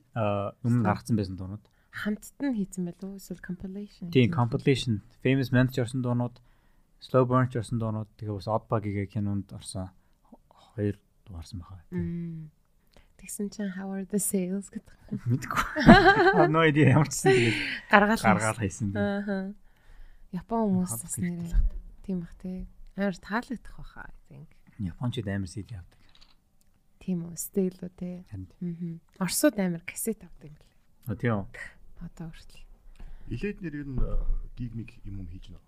[0.64, 1.66] өмнө гаргацсан байсан дуунууд.
[1.92, 3.20] хамтд нь хийсэн байл уу?
[3.20, 4.08] Эсвэл compilation?
[4.16, 6.40] Тийм compilation famous man ч орсон дуунууд,
[7.04, 9.92] slow burn ч орсон дуунууд, тэгээ бас odd bug-ийн кинонд орсон
[10.72, 10.96] хоёр
[11.28, 11.84] дугаарсан байгаа.
[11.92, 12.00] үү?
[12.00, 12.48] Мм.
[13.20, 14.98] Тэгсэн чинь how are the sales гэдэг.
[15.30, 16.48] Мэдгүй.
[16.50, 17.58] No idea ямар ч тэгээд
[17.92, 18.24] Гаргаал.
[18.24, 18.96] гаргаал хийсэн.
[18.98, 19.54] Аа.
[20.34, 21.70] Япон хүмүүс бас хэрэгтэй нэр л хат.
[22.02, 22.66] тийм бах тий.
[22.98, 24.50] Амар таалагдах баха I think.
[24.82, 26.01] Япончууд амар CD авдаг.
[27.02, 27.34] Тийм үү?
[27.34, 28.22] Стил үү тий.
[28.30, 29.02] Харин Мгм.
[29.18, 31.10] Оросууд амар кассет авдаг юм билээ.
[31.10, 31.50] А тийм.
[31.98, 32.62] Одоо хүртэл.
[33.34, 33.98] Илээд нэр ер нь
[34.54, 35.62] гиг миг юм юм хийж нөө.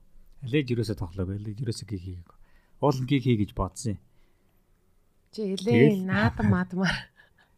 [0.45, 1.41] Алej юусоо тоглоагүй.
[1.41, 2.37] Алej юусоо гиг хийгээгүй.
[2.85, 3.99] Уул гиг хий гэж бодсон юм.
[5.33, 7.09] Чи элээ наадам маадмаар.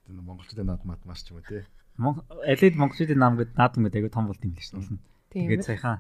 [0.08, 1.68] Тэр монголчуудын над мад маш ч юм уу те.
[2.00, 5.04] Алej монголчуудын нам гэдэг наадам гэдэг айгу том болт юм л шүү дээ.
[5.36, 5.48] Тийм.
[5.52, 6.00] Тэгээд саяхан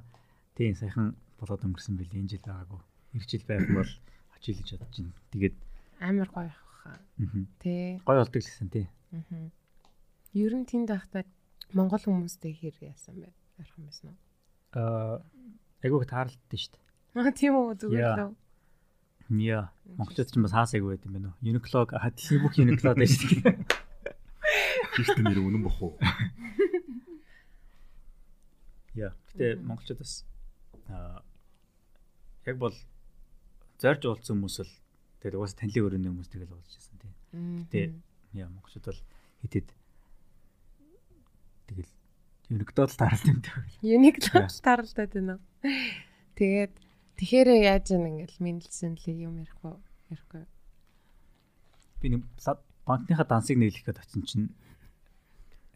[0.56, 2.82] тийм саяхан болоод өнгөрсөн бэл энэ жил байгаагүй.
[3.20, 3.92] Эх жил байх бол
[4.40, 5.20] очил гэж бодож байна.
[5.36, 5.56] Тэгээд
[6.00, 6.52] амар гоё
[7.18, 7.48] мгм.
[7.60, 8.00] Тий.
[8.06, 8.88] гой болдог л гэсэн тий.
[9.12, 9.50] Аа.
[10.34, 11.24] Ер нь тэнд байхдаа
[11.74, 13.32] монгол хүмүүстэй хэр яасан бэ?
[13.60, 14.18] Ярих юм байна уу?
[14.76, 15.16] Аа
[15.84, 16.84] айгу таарлалтай шүү дээ.
[17.24, 18.24] Аа тийм үү зүгээр л.
[18.30, 19.42] үү?
[19.42, 19.74] Яа.
[19.98, 21.40] Монголчууд ч бас хаасайг байд юм байна уу?
[21.42, 23.58] Uniqlo хадлын бүх Uniqlo дээр шүү дээ.
[24.96, 25.94] Хийхтэй нэр үнэн бох уу?
[28.94, 29.18] Яа.
[29.34, 30.28] Гэтэ монголчууд бас
[30.92, 31.24] аа
[32.46, 32.76] яг бол
[33.82, 34.72] зорж уулзсан хүмүүс л
[35.26, 37.14] тэгээд угаасаа танилын өрөөний хүмүүс тэгэл уулзж байсан тий.
[37.34, 37.82] Гэтэ
[38.38, 39.02] яа монголчууд бол
[39.42, 39.68] хитэд
[41.66, 41.90] тэгэл
[42.54, 43.58] Uniqlo л таарлалт юм дээ.
[43.82, 44.46] Юник Яа.
[44.62, 45.74] таралтай байна уу?
[46.38, 46.74] Тэгээд
[47.18, 49.74] тэгэхээр яаж юм ингээл мэдлсэн л юм ярихгүй
[50.14, 50.46] ярихгүй.
[52.06, 52.22] Би нэг
[52.86, 54.54] банкныхаа дансыг нэглэх гээд очсон чинь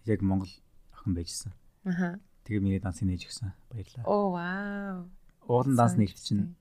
[0.06, 0.54] яг Монгол
[0.94, 1.58] охин байжсэн.
[1.90, 2.22] Аха.
[2.46, 3.58] Тэгээ миний данс нээж гисэн.
[3.74, 4.06] Баярлалаа.
[4.06, 5.10] Оо вау.
[5.50, 6.54] Уулан данс нээж чинь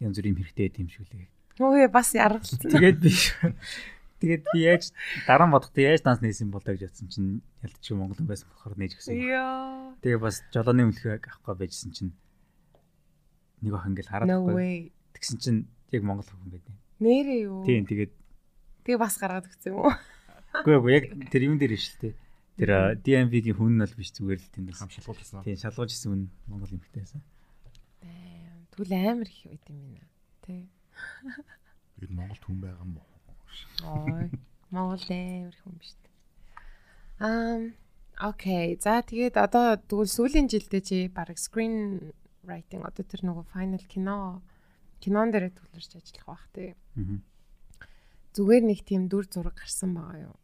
[0.00, 1.28] янз бүрийн хэрэгтэй юм шиг лээ.
[1.60, 2.58] Өө бас яргалцсан.
[2.66, 3.12] Тэгээд би
[4.20, 4.90] тэгээд би яаж
[5.28, 7.30] дараа нь бодохдоо яаж данс нээсэн бол таа гэж бодсон чинь
[7.62, 9.14] ялдчих Монголын байсан болохоор нээж гисэн.
[9.14, 9.94] Йоо.
[10.02, 12.12] Тэгээ бас жолооны үлхэг авахгүй байжсэн чинь
[13.62, 14.90] нэг охин ингээл хараад байхгүй.
[15.14, 15.60] Тэгсэн чинь
[15.94, 16.74] яг монгол хүн байдаг.
[16.98, 17.62] Нэрээ юу?
[17.62, 18.12] Тийм тэгээд
[18.84, 19.94] Тэгээ бас гаргаад өгсөн юм уу?
[20.60, 22.14] үгүй үгүй яг тэр юм дээр шүү дээ.
[22.54, 24.78] Тэр DMV-гийн хүн нь бол биш зүгээр л тэндээс.
[24.78, 25.42] хам шалгуулсан.
[25.42, 27.24] Тийм шалгууж исэн хүн монгол байсан.
[28.76, 30.06] Тэгвэл амар их байт юм байна.
[30.44, 30.68] Тэ.
[31.98, 33.06] Бид Монголд хүн байгаа уу?
[33.84, 34.30] Ой.
[34.70, 36.10] Монгол амар хүн биш үү?
[37.22, 37.62] Ам
[38.18, 38.78] окей.
[38.82, 42.10] За тэгээд одоо тэгвэл сүүлийн жилдээ чи баг screen
[42.42, 44.42] writing одоо тэр нөгөө final кино
[44.98, 46.74] кинон дээр төвлөрч ажиллах бах тий.
[46.98, 47.18] Аа.
[48.34, 50.36] Зүгээр нэг тийм дүр зураг гарсан байгаа юу?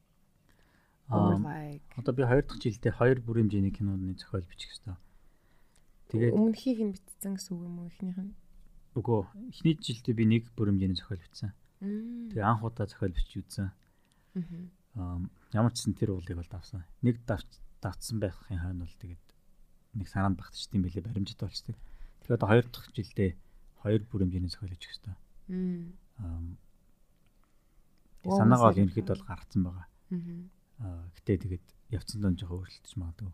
[1.11, 4.95] Аа, Одоо би 2 дахь жилдээ 2 бүр хэмжээний киноны зохиол бичих ёстой.
[6.15, 8.35] Тэгээд өмнөхийг нь битсэн гэсэн үг юм уу ихнийх нь?
[9.01, 11.53] Үгүй эхний жилдээ би нэг бүр хэмжээний зохиол бичсэн.
[11.81, 13.73] Тэгээ анх удаа зохиол бичиж үзсэн.
[14.95, 15.19] Аа,
[15.57, 16.85] ямар ч сан тэр уулыг бол давсан.
[17.01, 17.49] Нэг давч
[17.81, 19.25] давцсан байхын хойно бол тэгээд
[19.97, 21.77] нэг санаанд багтчихсан юм билээ баримжит болчтой.
[22.23, 23.31] Тэгээд одоо 2 дахь жилдээ
[23.83, 24.95] 2 бүр хэмжээний зохиол бичих.
[25.49, 25.97] Мм.
[26.21, 26.45] Аа,
[28.23, 28.85] санаагаа бол сайн.
[28.87, 29.87] ерөнхийдөө бол гарцсан байгаа.
[30.85, 33.33] Аа, гэтээ тэгээд явцсан дон жоохон өөрчлөлтөж магадгүй.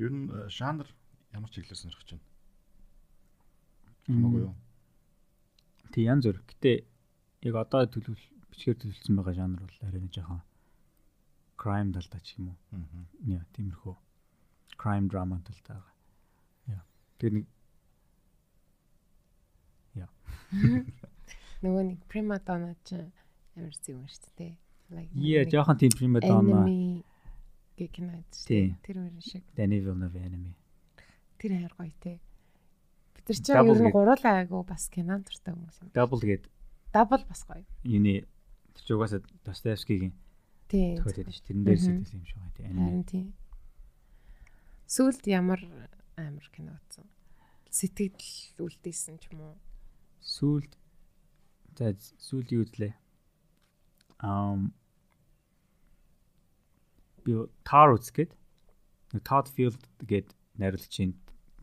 [0.00, 0.88] Ер нь э, жанр
[1.32, 2.29] ямар чиглэлээр сонирхож байна?
[4.08, 4.54] Хамаагүй юу?
[5.92, 6.38] Тэг янз бүр.
[6.48, 6.76] Гэтээ
[7.50, 10.42] яг одоо төлөвл бичгээр төлөвлөсөн байгаа жанр бол арай нэг жоохон
[11.60, 12.58] crime талдаа ч юм уу.
[12.72, 13.04] Аа.
[13.26, 13.96] Яа, тиймэрхүү
[14.80, 15.94] crime drama талдаа байгаа.
[16.76, 16.84] Яа.
[17.20, 17.46] Тэр нэг
[21.62, 24.54] Нөгөө нэг prima donna ч амар юм шүү дээ.
[24.90, 27.04] Like яа, жоохон тийм prima donna enemy
[27.78, 27.92] гэх
[28.44, 28.74] Тий.
[28.74, 28.80] дээ.
[28.84, 29.44] Тэр мөр шиг.
[29.56, 30.52] Danny Villeneuve enemy.
[31.38, 32.18] Тэр хайр гоё те.
[33.30, 35.94] Нар чинь ер нь гуруулаа айгу бас кинон туртай хүмүүс юм.
[35.94, 36.44] Double гээд
[36.90, 37.62] Double бас гоё.
[37.86, 38.26] юуны
[38.74, 41.42] тэр ч угаасаа тохиол байдаг ш.
[41.46, 42.74] Тэрэн дээр сэтгэл юм шиг байна тийм.
[42.74, 43.24] Харин тий.
[44.90, 45.62] Сүүлд ямар
[46.18, 47.06] амар кино утсан.
[47.70, 48.18] Сэтгэл
[48.58, 49.58] үлдээсэн ч юм уу.
[50.18, 50.74] Сүүлд
[51.78, 52.94] за сүүлд юу үзлээ?
[54.26, 54.74] Ам
[57.22, 58.34] би Tar үзгээд
[59.22, 60.94] Todd Field гээд найруулагч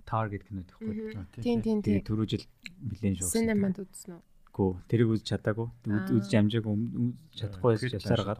[0.07, 1.43] чинь Tar гэдэг кино тэгэхгүй.
[1.43, 1.99] Тийм тийм тийм.
[1.99, 2.45] Тэгээ түрүү жил
[2.79, 3.35] нэлээд шуурсан.
[3.35, 4.21] Синемад үзсэн үү?
[4.55, 5.67] Гүү тэрийг үзэж чадаагүй.
[5.67, 6.07] Аа.
[6.15, 6.75] Үзэж амжаагүй
[7.35, 8.39] чадахгүй байсан явсараагаар.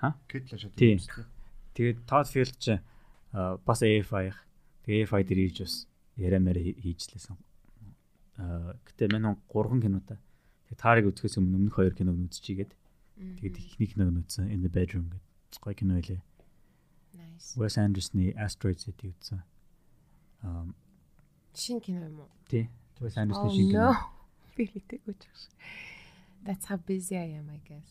[0.00, 0.08] Ха?
[0.24, 0.72] Кэт лашаа.
[0.80, 0.98] Тийм.
[1.76, 2.80] Тэгээд Todd Field ч
[3.36, 4.32] бас AFI.
[4.88, 5.74] Тэгээ AFI дээр ирж бас
[6.16, 7.36] яриамаар хийж лээсэн.
[8.40, 10.16] Аа гэтээ манай 3 кинота.
[10.72, 12.72] Тэгээ Тарыг үзэхээс өмнө өмнөх 2 киног нь үзчихийгээд
[13.44, 16.22] тэгээд ихний киног үзсэн In the Bedroom гэдэг гоё кино байлээ.
[17.14, 17.54] Nice.
[17.54, 19.42] Wes Anderson-ы Asteroid City үзсэн.
[20.42, 20.66] Аа
[21.54, 22.30] Шин кино юм уу?
[22.48, 22.68] тий.
[23.00, 23.72] Oh Anderson шиг no.
[23.72, 23.90] кино.
[24.56, 25.40] Би хэлээгүй ч гэж.
[26.46, 27.90] That's how busy I am I guess.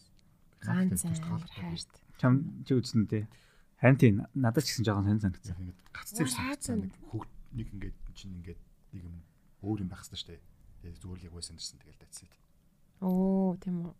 [0.64, 1.94] Ганц хайрт.
[2.18, 3.28] Чам чи үзсэн тий.
[3.82, 5.60] Харин тий надад ч гэсэн жоохон сонь санагдсан.
[5.60, 6.92] Ингээд гацсан юм.
[7.12, 8.62] Хүүхд нэг ингээд чинь ингээд
[8.96, 9.16] нэг юм
[9.66, 11.00] өөр юм байх хэрэгтэй шүү дээ.
[11.04, 12.34] Зүгээр л яг байсан дэрсэн тэгэл it.
[13.04, 13.96] Оо тийм үү.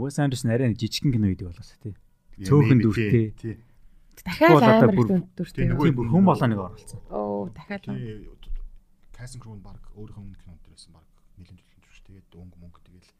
[0.00, 1.94] Wes Anderson арай нэг жижигхэн кино хийдэг болоосаа тий.
[2.40, 3.36] Цөөхөн дүртэй.
[3.36, 3.60] тий.
[4.24, 4.96] Дахиад амар
[5.36, 5.68] дүртэй.
[5.76, 7.00] бүр хүн болоо нэг оролцсон.
[7.12, 7.84] Оо дахиад
[9.24, 9.40] Тий.
[9.40, 11.08] Касин Крон баг өөрийнхөө өмнө кинонд дээрсэн баг
[11.40, 12.04] нэлээд төлөвлөж шүү.
[12.12, 13.10] Тэгээд өнгө мөнгө тэгэл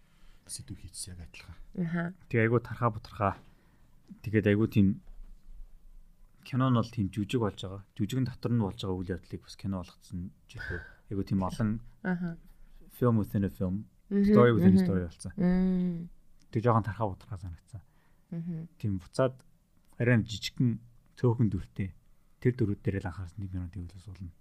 [0.45, 1.57] сэдв хийчихсэн яг адилхан.
[1.81, 2.03] Аха.
[2.29, 3.35] Тэгээ айгу тархаа бутархаа.
[4.21, 5.01] Тэгээд айгу тийм
[6.45, 7.83] кино нь бол тийм жүжиг болж байгаа.
[7.97, 10.81] Жүжигэн дотор нь болж байгаа үйл явдлыг бас кино болгоцсон илүү.
[11.09, 11.71] Айгу тийм олон
[12.05, 12.37] Аха.
[13.01, 15.33] film within a film, story within a story болсон.
[16.53, 17.81] Тэг жоохон тархаа бутархаа санагдсан.
[18.77, 19.41] Тийм буцаад
[19.97, 20.85] арай жижигхэн
[21.17, 21.97] цөөхөн дүртэй.
[22.45, 24.33] Тэр дөрүүд дээр л анхаарсан нэг минут явуулсан болно.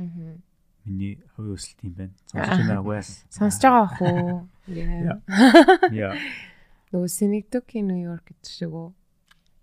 [0.00, 0.40] Мгм.
[0.84, 2.14] Миний хувийн өсөлт юм байна.
[2.30, 3.10] Сонсож байна угаас.
[3.28, 4.48] Сонсож байгаа бах уу?
[4.68, 5.16] Яа.
[5.92, 6.14] Яа.
[6.92, 8.88] Нөгөө New York гэдэг шиг үү?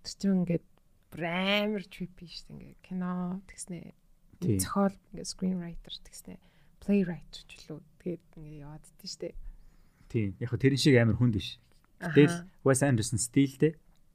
[0.06, 0.66] Тэр чинь ингээд
[1.12, 2.56] амар trippy шүү дээ.
[2.56, 3.92] Ингээд кино тэгснэ.
[4.40, 6.38] Зохиол ингээд screenwriter тэгснэ.
[6.80, 7.82] Playwright ч үлээ.
[8.00, 9.34] Тэгээд ингээд яваад идэв шүү дээ.
[10.08, 10.28] Тийм.
[10.40, 11.58] Яг хөө тэрэн шиг амар хүнд биш.
[11.98, 13.74] Гэтэл Wes Anderson стилтэй.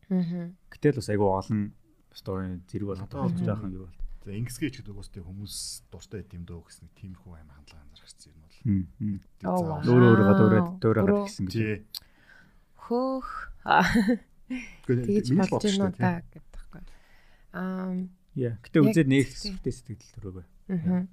[0.10, 0.50] Аа.
[0.72, 1.76] Гэтэл бас айгу олон
[2.14, 4.03] story зэрэг бол Одоо одоо бол жоохон юу бол.
[4.24, 5.56] За ингэсгээ ч гэдэг уус тий хүмүүс
[5.92, 8.56] дуртай байд юм дөө гэсэн нэг тиймэрхүү амар хандлага анзаарчихсан юм бол.
[8.64, 9.18] Хм, хм.
[9.36, 9.92] Тэг заавал- wow.
[9.92, 11.26] Өөрөө өөрийгөө дуурайд дуурайгаад Бүрөө.
[11.28, 11.54] гисэн гэж.
[11.60, 11.76] Тий.
[12.88, 13.30] Хөөх.
[14.88, 15.00] Л
[15.40, 16.82] болж шүү уу та гэдэг таахгүй.
[17.52, 17.92] Аа.
[18.40, 18.56] Яа.
[18.64, 20.46] Гэтэ Яг үзээд нэг сүртэй сэтгэл төрөөгөө.
[20.72, 21.04] Аа.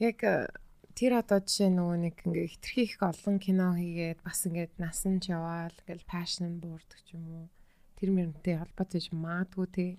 [0.00, 0.46] Яг э,
[0.96, 5.32] тэр одоо жишээ нөгөө нэг ингээ хитрхи их олон кино хийгээд бас ингээд насан ч
[5.32, 7.46] яваал ингээл пашн буурдаг ч юм уу.
[7.96, 9.90] Тэр мөрөнтэй холбоотой ч магадгүй тий.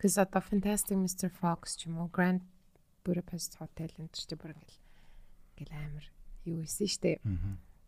[0.00, 1.28] Cuz одоо Fantastic Mr.
[1.30, 2.42] Fox ч юм уу Grand
[3.04, 4.80] Budapest Hotel энэ ч бүр ингээл
[5.56, 6.04] ингээл амар
[6.44, 7.20] юу исэн штэ.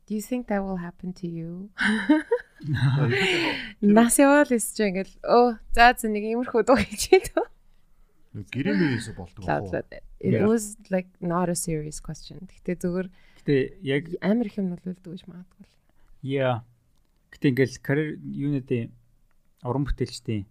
[0.06, 1.68] Do you think that will happen to you?
[3.82, 7.44] Нас явал эсэж ингээл өө за за нэг иймэрхүү дуу хийчихээ.
[8.52, 9.84] Гэрэмээс болдог loud.
[10.20, 10.46] It Yeah.
[10.48, 12.48] was like not a serious question.
[12.48, 13.08] Гэтэ зүгээр
[13.44, 15.66] Гэтэ яг амар их юм нөлөөлдөг гэж магадгүй.
[16.24, 16.64] яа.
[17.32, 18.92] Гэтэ ингээл карьер юунуудын
[19.64, 20.46] уран бүтээлчдийн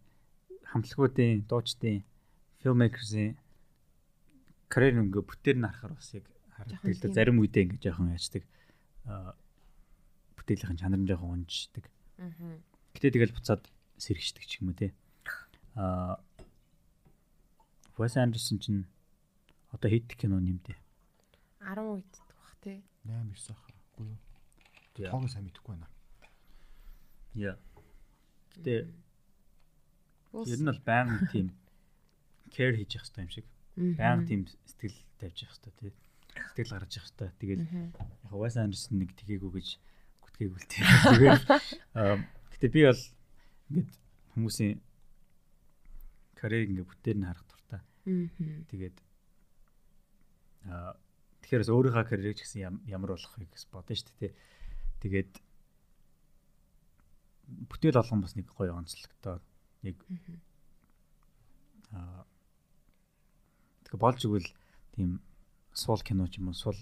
[0.71, 2.03] хамтлагуудын, дуучдын,
[2.61, 3.37] filmmakers-ийн
[4.69, 6.25] карьер ингээ бүтээр нь харахаар бас яг
[6.57, 7.13] харагддаг л да.
[7.13, 8.43] зарим үедээ ингээ жоохон яачдаг.
[9.05, 9.37] Аа
[10.35, 11.85] бүтээлийн чанар нь жоохон унждаг.
[12.17, 12.57] Аа.
[12.97, 13.63] Гэтэ тэгэл буцаад
[14.01, 14.91] сэргийждэг ч юм уу те.
[15.77, 16.19] Аа
[17.95, 18.83] Wes Anderson чинь
[19.71, 20.75] одоо хэд кино нэмдэ.
[21.63, 22.83] 10 үед бах тий.
[23.07, 23.63] 8 9 ах.
[23.95, 24.19] Үгүй юу.
[24.99, 25.87] Тоогоо сайн мэдэхгүй байна.
[27.35, 27.55] Яа.
[28.59, 29.04] Гэтэ.
[30.43, 31.47] Ер нь бол байнга тийм
[32.51, 33.45] care хийж явах хэрэгтэй юм шиг.
[33.95, 35.93] Байнга тийм сэтгэл тавьж явах хэрэгтэй тий.
[36.35, 37.29] Сэтгэл гаргаж явах хэрэгтэй.
[37.63, 37.85] Мгм.
[38.27, 39.67] яг Wes Anderson нэг тгийгүү гэж
[40.23, 40.85] гүтгээгүй л тийм.
[41.15, 41.43] Тэгээд
[41.95, 42.15] аа
[42.51, 43.01] гэтэ би бол
[43.71, 43.91] ингээд
[44.35, 44.75] хүмүүсийн
[46.35, 47.81] карьерийг ингээд бүтээр нь харах дуртай.
[48.69, 48.97] Тэгээд
[50.69, 50.93] аа
[51.45, 54.19] тэгэхээр өөрийнхөө карьерийг ч гэсэн ям- ямар болохыг бодно шүү дээ.
[54.19, 54.31] тий.
[55.01, 55.31] Тэгээд
[57.69, 59.39] бүтээл болгон бас нэг гоё онцлогтой
[59.85, 60.35] нэг Мгм.
[61.93, 62.25] аа
[63.85, 64.49] тэгээ болж игэл
[64.97, 65.21] тийм
[65.73, 66.77] суул кино ч юм уу суул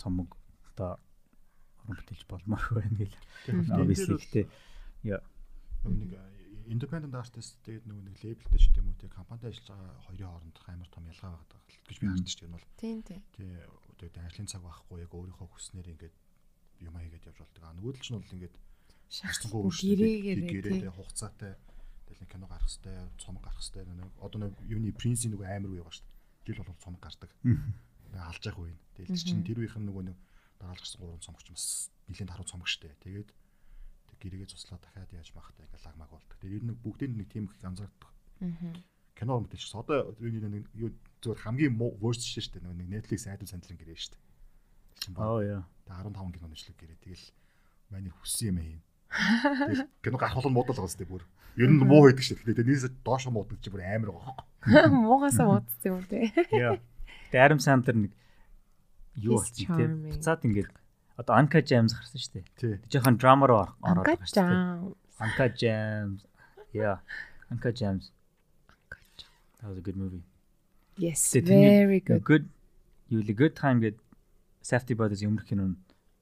[0.00, 0.34] цомог
[0.74, 0.98] одоо
[1.86, 3.16] уран бүтээлч болмоор байна гэл.
[3.46, 4.46] Гэтээ
[5.82, 6.12] нөгөө нэг
[6.70, 10.66] independent artist тэгээд нөгөө нэг labelтэй ч гэдэм үү те компанид ажиллаж байгаа хоёрын хоорондох
[10.70, 12.54] амар том ялгаа байгаа гэж би харж байна.
[12.54, 13.20] Бол Тийм тийм.
[13.34, 16.14] тий одоо ажлын цаг байхгүй яг өөрийнхөө хүснээр ингээд
[16.86, 17.62] юм хийгээд явж болдог.
[17.66, 18.54] А нөгөө л ч нь бол ингээд
[19.10, 20.94] шаардлагагүй Гэрээгээр гэрээтэй тий.
[20.94, 21.52] хугацаатай
[22.12, 25.72] тэгэл нэг кино гарах хэвээр цомог гарах хэвээр нэг одоо нэг юуны принцийн нөгөө амар
[25.72, 26.44] үе байгаа шүү дээ.
[26.52, 27.30] Жил бол цомог гардаг.
[28.12, 28.76] Нэг алж явах үе.
[28.92, 30.18] Тэгэл тэр чинь тэр үеийнх нь нөгөө нэг
[30.60, 31.66] дараалжсан гурван цомогч бас
[32.12, 33.00] нэлээд харуу цомог шүү дээ.
[33.00, 36.36] Тэгээд тэг гэрээгээ цуслаа дахиад яаж махтай ингээд лагмаг болдог.
[36.36, 38.12] Тэгээд ер нь бүгдийн нэг тийм их анзаардаг
[39.14, 39.70] кино юм биш.
[39.74, 40.90] Одоо юу нэг юу
[41.22, 42.62] зөвхөн хамгийн worst шүү дээ.
[42.66, 45.16] Нөгөө нэг Netflix айдын сандлын гэрээ шүү дээ.
[45.16, 45.62] Оо яа.
[45.86, 46.98] 15 кино нэшлэг гэрээ.
[47.06, 47.26] Тэгэл
[47.90, 48.80] манай хүссэн юм аа.
[50.02, 51.22] Кино гарах бол муудал байгаа сте бүр.
[51.56, 52.56] Ер нь муу байдаг шүү дээ.
[52.56, 54.34] Тэгээ нээс доош муудаг чи бүр амар байгаа.
[54.92, 56.32] Муугасаа муудсан юм тий.
[56.52, 56.80] Яа.
[57.30, 58.12] Тэгээ Adam Sandler нэг
[59.20, 60.16] юу тийм charming.
[60.16, 60.70] буцаад ингээд
[61.20, 62.44] одоо Anka James гарсан шүү дээ.
[62.56, 62.74] Тий.
[62.88, 64.96] Жохон drama руу ор- ороод Анка байгаа шүү дээ.
[65.20, 66.20] Anka James.
[66.72, 66.98] Yeah.
[67.52, 68.08] Anka James.
[69.60, 70.24] That was a good movie.
[70.98, 72.24] Yes, very Good.
[72.24, 72.24] good.
[72.24, 72.44] good
[73.08, 73.96] you really good time гэд
[74.62, 75.76] Safety Brothers өмнөх кино нь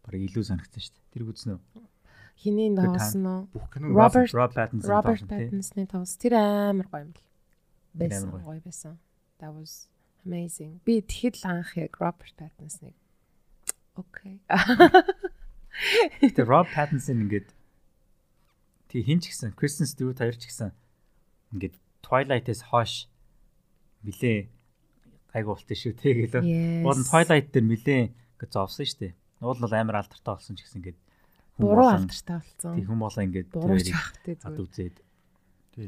[0.04, 1.06] бараг илүү санагдсан шүү дээ.
[1.14, 1.60] Тэр үзсэн үү?
[2.40, 3.40] Хиний тоосон уу?
[3.52, 4.88] Бүх кино Robert Rob Pattinson.
[4.88, 5.44] Роберт тоглосон, тий.
[5.44, 7.20] Паттинсны тоос тэр амар гоё юм л.
[7.20, 8.60] Тэр Байсан гоё.
[8.64, 8.96] байсан.
[9.44, 9.92] That was
[10.24, 10.80] amazing.
[10.88, 12.96] Би тэгэхэд л анх яг Роберт Паттинсныг
[14.00, 14.40] Окей.
[16.24, 17.52] Тэгээ Rob Pattinson ингээд
[18.88, 20.72] тий хин ч гэсэн Kristen Stewart хоёр ч гэсэн
[21.52, 23.06] ингээд Twilight-ээс хойш
[24.08, 24.48] нилээ
[25.36, 26.42] гайгүй болтой шүү тий гэлөө.
[26.88, 29.12] Уул Twilight дээр нилээ ингээд зовсон шүү дээ.
[29.44, 30.98] Уул бол амар алдартай болсон ч гэсэн ингээд
[31.60, 32.74] буруу алдартай болсон.
[32.76, 34.96] тий хүн болоо ингээд тэрийг ад үзээд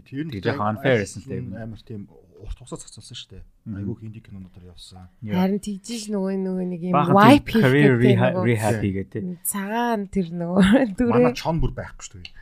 [0.01, 1.43] тэр нь Тэгээ жоохон unfair л дээ.
[1.59, 2.03] Амар тийм
[2.43, 3.45] урт хугацаа зацсан шүү дээ.
[3.79, 5.07] Айгуу хинди кинонуудаар явсан.
[5.23, 9.23] Харин тэгжиж нөгөө нөгөө нэг юм wipe тийм career гэдэг rehab тий.
[9.47, 12.35] цагаан тэр нөгөө Манай дүрээ чон бүр байхгүй шүү дээ.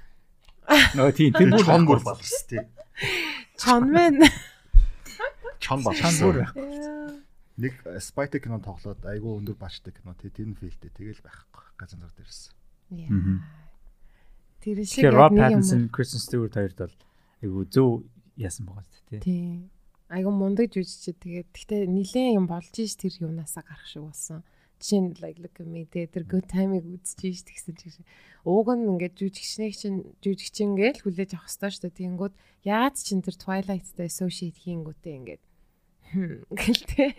[0.96, 2.08] Нөгөө тий тэр бүр чон бүр байхгүй.
[2.08, 2.62] балс тий.
[3.60, 4.16] чон мэн.
[5.60, 6.00] Чон балс.
[6.00, 6.52] Чон бүр байх.
[7.60, 11.64] Нэг Spy кино тоглоод айгуу өндөр баачдаг кино тий тэр нь фейлтэй тэгэл байхгүй.
[11.76, 12.56] Газар зар дээрс.
[14.60, 15.88] Тэр шиг яг нэг юм.
[15.88, 16.96] Kristen Stewart хоёрд бол
[17.40, 18.04] айгу зөв
[18.36, 19.20] яасан байгаа зү тий.
[19.20, 19.70] Тий.
[20.10, 24.42] Айгу мундаг жүжигч тэгээд гэхдээ нилээн юм болж ш тэр юунаасаа гарах шиг болсон.
[24.80, 28.08] Жишээ нь like look at me тэ тэр good time-ыг үзчихэж ш тэгсэн чинь
[28.44, 32.00] ууг нь ингээд жүжигчнийг чинь жүжигчин гээл хүлээж авах хэрэгтэй шүү дээ.
[32.00, 32.34] Тэнгүүд
[32.96, 35.42] ч чин тэр Twilight-тай associate хийнгүүтээ ингээд
[36.58, 37.12] гэлтэй.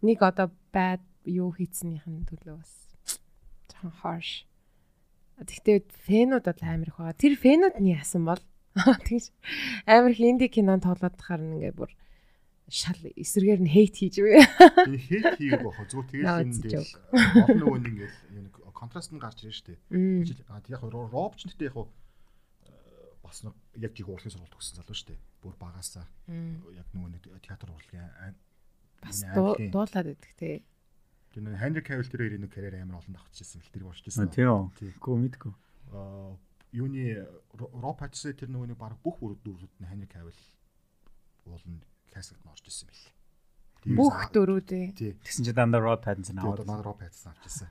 [0.00, 2.72] Нэг одоо bad юу хийцнийхэн төлөө бас
[3.68, 4.46] жоохон harsh.
[5.40, 7.18] Тэгтээ фэнүүд бол амар их байгаа.
[7.18, 8.42] Тэр фэнүүд нь яасан бол
[9.06, 9.30] тэгж
[9.86, 11.90] амар хинди кинон тоглоод тахаар нь ингээ бүр
[12.70, 14.22] шал эсрэгээр нь хейт хийж.
[14.22, 19.22] Энэ хейт хийгээд бохоо зүгээр a тэгэл олон нөгөө нэг ингээл юу нэг контраст нь
[19.22, 19.78] гарч ирж штэ.
[20.70, 21.90] Яг роб ч нэгтэй яг
[23.22, 25.14] бас нэг яг жиг урлагийн сургалт өгсөн залуу штэ.
[25.44, 26.08] Бүр багасаа
[26.72, 28.34] яг нөгөө нэг театр урлагийн
[29.04, 29.20] Бас
[29.70, 30.64] дуулаад идэх те.
[31.34, 34.30] Тэр нэг Henry Cavill тэр нэг карьер амар олон давчихсан л тэр А, болчихсон.
[34.30, 34.70] Тийм.
[34.78, 34.94] Тий.
[35.02, 35.52] Гүү мэдгүй.
[35.90, 36.38] Аа
[36.70, 37.26] юуны
[37.58, 40.38] Роб Паттинсон тэр нөгөө нэг баг бүх бүр дүрүүд нь Henry Cavill
[41.50, 41.82] уул нь
[42.14, 43.98] кассет нь орж исэн бэл.
[43.98, 44.86] Бүх дөрүүдээ.
[44.94, 45.12] тий.
[45.26, 46.70] Тэгсэн чи дандаа Rod Pattinson Тэгээд аваад.
[46.70, 47.68] манай Rob Pattinson авч исэн.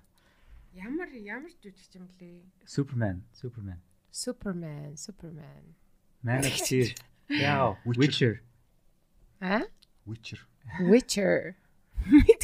[0.76, 2.44] Ямар ямар жүжигч юм блэ?
[2.68, 3.80] Superman, Superman.
[4.12, 5.64] Superman, Superman.
[6.22, 6.94] Man of Steel.
[7.30, 7.98] Яа, Witcher.
[8.00, 8.34] Witcher.
[9.42, 9.62] А?
[10.06, 10.40] Witcher.
[10.80, 11.56] Witcher.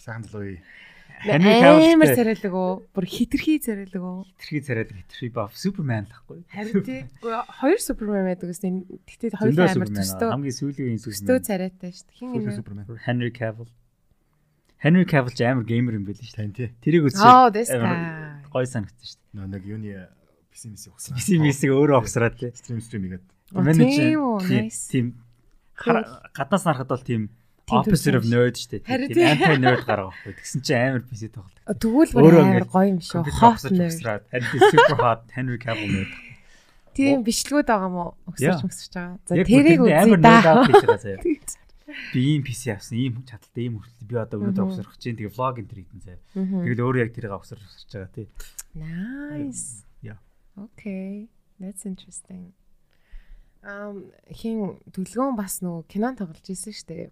[0.00, 0.56] Сайн залуу.
[1.20, 2.88] Henry Амар царайлаг уу?
[2.96, 4.24] Бүр хитрхи царайлаг уу?
[4.40, 6.40] хитрхи царайд хитрхи баф Superman лахгүй.
[6.48, 7.04] Харин тий.
[7.20, 8.88] Гэхдээ Хоёр Superman байдаг гэсэн.
[9.04, 11.44] Тэгтээ хоёулаа амар төстөө Хамгийн сүүлийн төстөө Superman.
[11.44, 12.16] царайтай шүү дээ.
[12.16, 12.56] Хин энэ?
[12.56, 12.84] Супермен.
[13.04, 13.68] Henry Cavill.
[14.80, 16.40] Henry Cavill ч амар геймер юм байл шүү дээ.
[16.40, 16.72] Тань тий.
[16.80, 17.52] Тэрийг үзсэн.
[17.52, 18.40] This амар guy.
[18.48, 19.52] Гой санагдсан шүү дээ.
[19.52, 20.08] Нэг юуны
[20.48, 21.20] пессимист ухсан.
[21.20, 22.48] Биси мисиг өөрөө огсраад тий.
[22.56, 23.24] стрим стрим игээд.
[23.52, 24.88] Тийм үү, nice.
[24.88, 25.20] Тийм.
[25.76, 27.28] Гаднаас харахад бол Тийм
[27.70, 28.82] opposite of nerd шүү дээ.
[28.86, 29.24] Тийм тий.
[29.30, 30.34] anti nerd гаргаа байхгүй.
[30.40, 31.56] Тэгсэн чинь амар PC тоглолт.
[31.80, 33.22] Тэгвэл бүр амар гоё юм шүү.
[33.40, 34.26] Hot nerd.
[34.30, 36.12] Харин super hot Henry Cavill nerd.
[36.94, 38.04] Тийм бичлэгүүд байгаа мó?
[38.36, 38.58] Yeah.
[38.60, 39.16] мөсөж байгаа.
[39.30, 40.66] За тэрийг үзье амар nerd out да.
[40.66, 41.20] хийж байгаа заяа.
[42.14, 45.58] Би ийм PC авсан, ийм чадaltaй, ийм хүртэл би одоо өнөөдөр огсрох чинь тэгээ vlog
[45.58, 46.22] энэ хийдэн заяа.
[46.34, 48.26] Тэгэл өөрөө яг тэрийг огсрох гэж байгаа тий.
[48.74, 49.86] Nice.
[50.02, 50.18] Yeah.
[50.54, 51.26] Okay.
[51.58, 52.54] That's interesting.
[53.60, 57.08] Um хин төлгөөн бас нөгөө кинон тоглож исэн шүү дээ.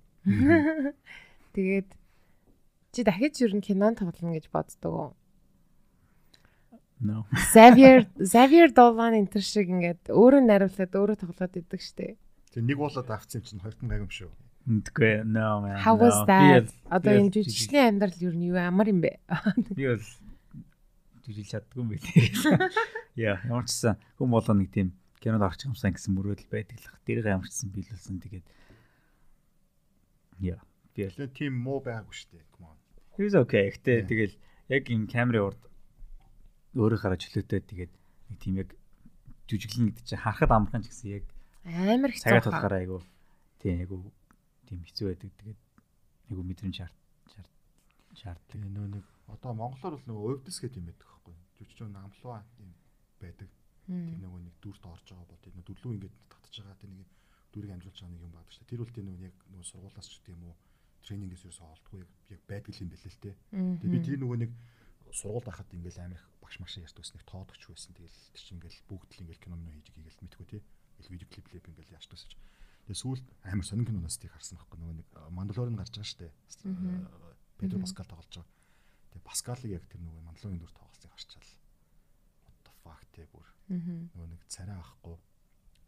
[1.55, 1.89] Тэгээд
[2.93, 5.11] чи дахиж юу н кинон тоглоно гэж боддог уу?
[7.01, 7.27] No.
[7.55, 12.19] Xavier Xavier Dolan энэ төр шиг ингээд өөрөө нариулаад өөрөө тоглоод идэг дээ.
[12.51, 14.31] Тэгээ нэг уулаад авцсан юм чинь хоёрт нь гайгүй юм шүү.
[14.67, 15.79] Үндгүй no man.
[15.79, 16.27] How was no.
[16.27, 16.67] Би that?
[16.91, 19.15] Одоо энэ бол жүжигчлийн амьдрал юу юу амар юм бэ?
[19.79, 20.03] Би бол
[21.23, 22.67] жүжиглж чаддгүй юм байлээ.
[23.15, 24.91] Яа, ямар ч гэсэн хүм болоо нэг тийм
[25.23, 28.47] кинод орчих юмсан гэсэн мөрөөдөл байдаг л ямар ч гэсэн биелүүлсэн тэгээд
[30.39, 30.61] Яа,
[30.95, 32.45] би л Тэгээ тийм муу байгаагүй шүү дээ.
[32.55, 32.79] Come on.
[33.19, 33.71] He was okay.
[33.75, 34.35] Гэтэ тэгэл
[34.71, 35.63] яг энэ камерын урд
[36.79, 37.93] өөрийнхөө чөлөөтэй тэгээд
[38.31, 38.71] нэг тийм яг
[39.49, 41.25] жүжиглэн гэдэг чинь харахад амархан ч гэсэн яг
[41.65, 42.29] Амар хэцүү.
[42.29, 42.99] цагаат болохоор айгу
[43.59, 43.97] тийм айгу
[44.69, 45.31] тийм хэцүү байдаг.
[45.41, 45.61] Тэгээд
[46.31, 46.97] айгу мэдрэмж шаард
[47.33, 47.53] шаард
[48.15, 48.61] шаарддаг.
[48.63, 51.35] Нөө нэг одоо монголоор бол нөгөө өвдөс гэдэг юм байдаг байхгүй.
[51.59, 52.71] Жүжигчүүн амлуу юм
[53.19, 53.49] байдаг.
[53.89, 57.09] Тэр нөгөө нэг дүрт орж байгаа бол тэр нөгөө дүрлүү ингээд татж байгаа тэр нэг
[57.53, 58.71] дүрийг амжуулж байгаа нэг юм байдаг шүү дээ.
[58.71, 60.57] Тэр тэр нөгөө яг нөгөө сургуулаас ч гэдэг юм уу
[61.05, 62.01] тренингээс ерөөсөө олдгүй
[62.35, 63.33] яг байдаг юм бэлээ л те.
[63.53, 64.53] Тэгээ би тэр нөгөө нэг
[65.13, 67.93] сургуульд байхад ингээл амар их багш маш ярьдаг ус нэг тоодогч байсан.
[67.97, 70.59] Тэгэл тэр чинь ингээл бүгд л ингээл кино мөн хийж игээл мэдгүй те.
[70.61, 72.33] Ингээл видео клип клип ингээл яаш тусаж.
[72.89, 76.33] Тэгээ сүүлд амар сонин киноноос тийг харсан байхгүй нөгөө нэг Мандалорын гарч байгаа шүү дээ.
[77.61, 78.53] Педро Паскал тоглож байгаа.
[79.13, 81.53] Тэгээ Паскалыг яг тэр нөгөө Мандалорын дүр тоглолцыг харчаал.
[82.49, 85.17] What the fuck те бүр нөгөө нэг царай авахгүй.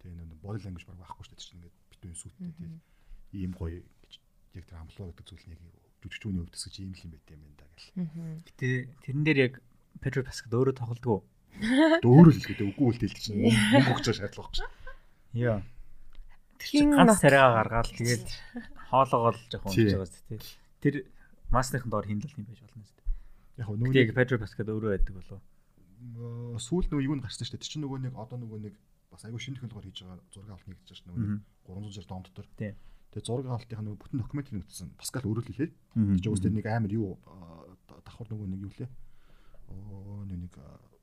[0.01, 1.45] Тэгээ нөгөө body language баг байхгүй шүү дээ.
[1.45, 4.13] Чинь ингээд битүүн сүттэй тэгээ ийм гоё гэж
[4.57, 5.63] яг тэр амлуу гэдэг зүйл нь яг
[6.01, 7.89] жүжигчүүний өвдөс гэж ийм л юм байт юм байна да гэл.
[8.49, 8.69] Гэтэ
[9.05, 9.55] тэрэн дээр яг
[10.01, 11.21] Pedro Pascal өөрөө тоглодгоо.
[12.05, 14.65] Дөөрөл хэлгээд үгүй үл хэлдэг чинь мөнгө өгч шаардлага байхгүй.
[15.37, 15.61] Яа.
[16.61, 18.27] Тэр ганц царайгаа гаргаад тэгээд
[18.91, 20.41] хоолоогоо л жоохон унж байгаа зү тий.
[20.81, 20.95] Тэр
[21.53, 22.97] масныхын доор хиндэл юм байж болно зү.
[23.61, 25.41] Яг нөгөө яг Pedro Pascal өөрөө байдаг болов.
[26.01, 27.63] нэг сүүл нөгөө юу н гарсан шүү дээ.
[27.63, 28.75] Тэр чинь нөгөө нэг одоо нөгөө нэг
[29.11, 31.09] бас айгүй шинэ технологиор хийж байгаа зураг авалт нэгдэж дээ.
[31.11, 32.47] Нөгөө нэг 360 дом дотор.
[33.11, 34.89] Тэгээ зураг авалтынхаа нөгөө бүтэн документыг үзсэн.
[34.95, 35.71] Паскал өөрөө л хэлээ.
[35.99, 36.15] Мгм.
[36.15, 37.19] Тэр чинь үстэй нэг амар юу
[38.07, 38.91] давхар нөгөө нэг юу лээ.
[39.71, 40.55] Оо нэг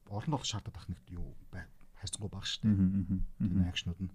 [0.08, 1.68] орон долох шаардаад ах нэг юу бай.
[1.99, 3.20] Хайрцангуй баг мгм.
[3.43, 4.12] Тэр акшнууд нь.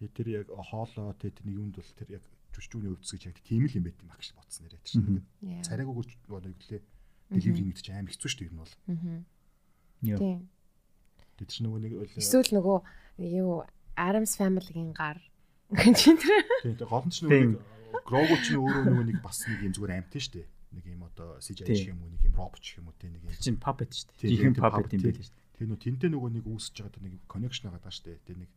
[0.00, 2.24] Тэгээ тэр яг хоолоо тэгээ тэр нэг юунд бол тэр яг
[2.54, 4.80] жүжигчүүний өвдөс гэж яг тийм л юм байт юм агш бодсон нэрээ.
[4.80, 5.62] Тэр чинь Yeah.
[5.68, 6.82] царайгүйгээр нөгөө юу лээ.
[7.28, 8.74] Деливери нэгдэж амар хэцүү дээ юм бол.
[10.16, 10.48] Тийм.
[11.38, 12.78] Тэр чинь нөгөө нэг Эсвэл нөгөө
[13.30, 13.62] юу
[13.96, 15.18] Adams Family-гийн гар.
[15.70, 16.42] Гэнчин тэр.
[16.62, 17.62] тийм гол нь ч нөгөө
[18.04, 20.46] Грого ч өөрөө нөгөө нэг бас нэг юм зүгээр амт шүү дээ.
[20.76, 21.76] Нэг юм одоо CGI Тийм.
[21.78, 23.32] шиг юм уу нэг юм робот шиг юм уу тийм нэг юм.
[23.40, 24.28] Чинь puppet шүү дээ.
[24.28, 25.46] Тийм, puppet юм байл шүү дээ.
[25.56, 28.18] Тэгээ нөгөө тэнтэй нөгөө нэг үүсэж байгаа нэг connection байгаа даа шүү дээ.
[28.28, 28.50] Тэгээ нэг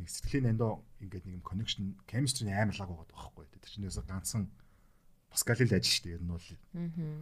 [0.00, 0.72] нэг сэтгэлийн андоо
[1.04, 3.44] ингээд нэг юм connection chemistry амар лаг байгаа байхгүй.
[3.52, 4.44] Тэр чинь нөөсө ганцхан
[5.28, 6.14] Паскалил ажил шүү дээ.
[6.16, 7.20] Ер нь бол Мгм.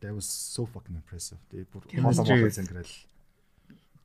[0.00, 1.38] that was so fucking impressive.
[1.52, 2.92] Тэгээ бүр хоолоо is- зангирал.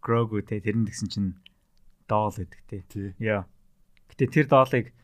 [0.08, 1.32] Grogu те тэрэн гэсэн чинь
[2.08, 3.12] доол гэдэг те.
[3.20, 3.43] Яа.
[4.08, 4.95] Гэтэ тэр доолыг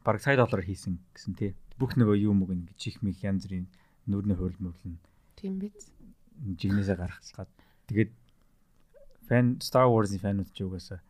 [0.00, 1.52] бараг сая доллараар хийсэн гэсэн тий.
[1.76, 3.68] Бүх нөгөө юу мөг ингэ чих мих янз бүрийн
[4.08, 4.96] нүрний хурал мөрлөн
[5.36, 5.92] Тийм биз.
[6.40, 7.50] жигнэсээ гаргацгаад
[7.88, 8.12] тэгээд
[9.28, 11.00] фэн Star Wars-ийн фанууд ч угаасаа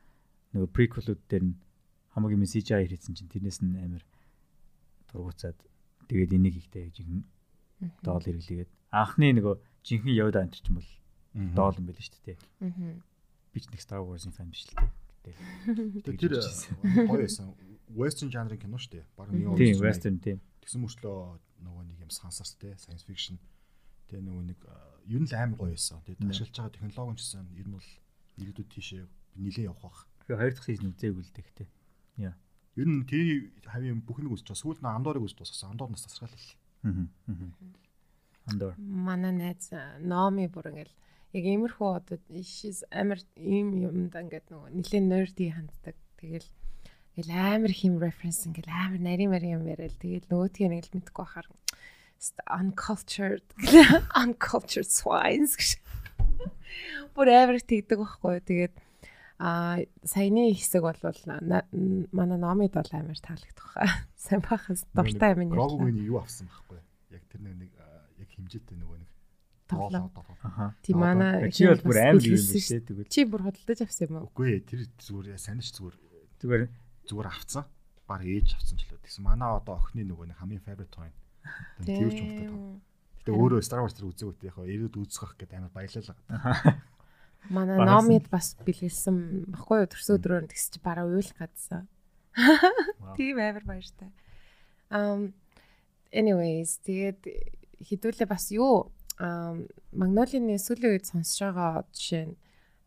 [0.55, 1.59] нөгөө prequel-үүд дээр нь
[2.15, 4.05] хамгийн юм CGI хийсэн чинь тэрнээс нь амар
[5.11, 5.59] дургуцаад
[6.11, 7.23] тэгээд энийг ихтэй жигнэ
[8.03, 9.55] доол хэрэглээгээд анхны нөгөө
[9.87, 10.91] жинхэнэ Yoda энэ ч юм бол
[11.35, 12.39] доол юм байл шүү дээ.
[12.63, 13.03] Мгм.
[13.51, 14.79] Би ч нэг Star Wars-ийн фан биш л.
[15.27, 16.39] Тэгээ тэр
[17.11, 17.55] гоё байсан.
[17.91, 19.05] Western genre кино шүү дээ.
[19.19, 20.39] Бараг нэг Тийм western тийм.
[20.63, 21.19] Тэгсэн мөрчлөө
[21.65, 23.39] нөгөө нэг юм сансарт те science fiction.
[24.09, 24.75] Тэгээ нөгөө нэг э,
[25.11, 26.01] ер нь л амар гоё байсан.
[26.07, 27.91] Тэгээ ашиглаж байгаа технологи ч гэсэн ер нь бол
[28.41, 29.03] ирээдүйд тийшээ
[29.41, 29.99] нилээ явах бах.
[30.29, 31.69] Би хоёр дахь сизон үзээгүй л дээ.
[32.31, 32.35] Яа.
[32.77, 34.63] Ер нь тэр хавийн бүх нэг үзэж байгаа.
[34.63, 35.73] Сүүлд нь андорыг үзэж дуусгасан.
[35.75, 36.51] Андор нас тасрал л.
[36.85, 37.07] Аа.
[38.51, 38.75] Андор.
[38.79, 40.95] Манай найз э, Номи бүр ингээл
[41.35, 42.19] яг иймэрхүү одоо
[42.95, 45.97] амар ийм юмд ингээд нөгөө нэлээд nerdy ханддаг.
[46.23, 46.49] Тэгэл
[47.19, 51.19] ингээл амар хим reference ингээл амар нарийн марийн юм яриад тэгэл нөгөөдгийг нэг л мэдгүй
[51.19, 51.49] бахаар
[52.49, 53.45] uncultured
[54.23, 55.71] uncultured swines гэж.
[57.19, 58.39] Бүр амар тэгдэг байхгүй.
[58.47, 58.75] Тэгээд
[59.43, 60.99] а саяны хэсэг бол
[62.15, 63.91] манай номид бол амар таалагдах хаа.
[64.15, 65.67] Сайн бахас дуртай юм яа.
[65.67, 66.79] Гогогийн юу авсан байхгүй.
[67.11, 69.04] Яг тэр нэг яг хэмжээтэй нөгөө
[69.69, 70.11] тоглоо.
[70.85, 73.09] Тийм манай чи бол бүр амар юм биш үү тэгвэл.
[73.09, 74.29] Чи бүр хөдөлж авсан юм уу?
[74.33, 75.97] Үгүй ээ тэр зүгээр санаж зүгээр
[76.41, 76.63] зүгээр
[77.09, 77.65] зүгээр авцсан.
[78.05, 79.05] Баг ээж авсан ч л үү.
[79.05, 81.11] Тэгсэн манай одоо охины нөгөө нэг хамгийн favorite toy.
[81.85, 82.49] Тэрч болтой.
[83.25, 86.13] Гэтэ өөрөө Star Wars тэр үзээгүүт яг ирээд үзэх гэдэг амар баялал.
[87.49, 91.89] Манай номид бас бэлгэлсэн баггүй юу төрсө өдрөөр тэгс чи бараа уйлах гадсан.
[93.17, 94.13] Тийм амар баяртай.
[94.93, 95.33] Um
[96.13, 97.21] anyways тэгээд
[97.85, 102.37] хідүүлээ бас юу Магнолины сүүлийн үед сонсож байгаа жишээ нь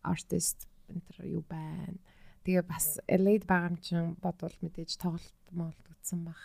[0.04, 1.96] artist энэ юу байна.
[2.44, 6.40] Тэгээ бас юм чинь бодвол мэдээж тоглолт моолт үтсэн баг.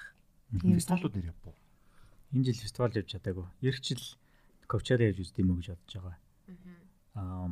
[0.54, 1.54] Фестивалууд нэр явбуу.
[2.34, 3.46] Энэ жил фестивал явж чадаагүй.
[3.62, 4.02] Ирэх жил
[4.70, 6.18] Coachella явж үздэм үү гэж бодож байгаа.
[7.18, 7.50] Аа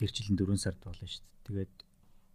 [0.00, 1.44] эх жилийн 4 сард болно шүү дээ.
[1.48, 1.74] Тэгээд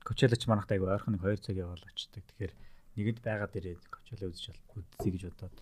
[0.06, 2.24] Coachella ч манайхтай айгүй ойрхон нэг 2 цаг яваал очдаг.
[2.24, 2.54] Тэгэхээр
[2.98, 4.46] нэгэнд байгаа дээрээ Coachella үзэж
[4.78, 5.56] үзье гэж бодоод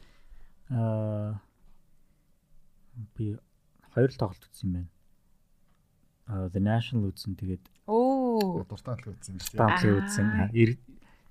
[0.71, 1.41] аа
[3.15, 3.37] би
[3.93, 4.91] хоёр л тоглолт үзсэн юм байна.
[6.25, 9.61] Аа The National үзсэн тэгээд оо дуртай л үзсэн шүү дээ.
[9.61, 10.27] Таамаг үзсэн.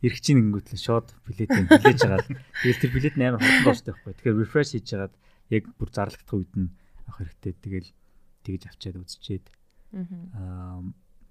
[0.04, 2.28] Ирэх чинь ингэнгүүтлээ шууд билетээ хүлээж байгаа.
[2.60, 4.12] Тэгэл тэр билет 8 хурдан дуустай байхгүй.
[4.20, 5.14] Тэгэхээр refresh хийж хагаад
[5.48, 6.68] яг бүр зарлагдах үед нь
[7.08, 7.52] авах хэрэгтэй.
[7.56, 7.88] Тэгэл
[8.44, 9.46] тэгж авчиад үзчихэд
[9.94, 10.82] Аа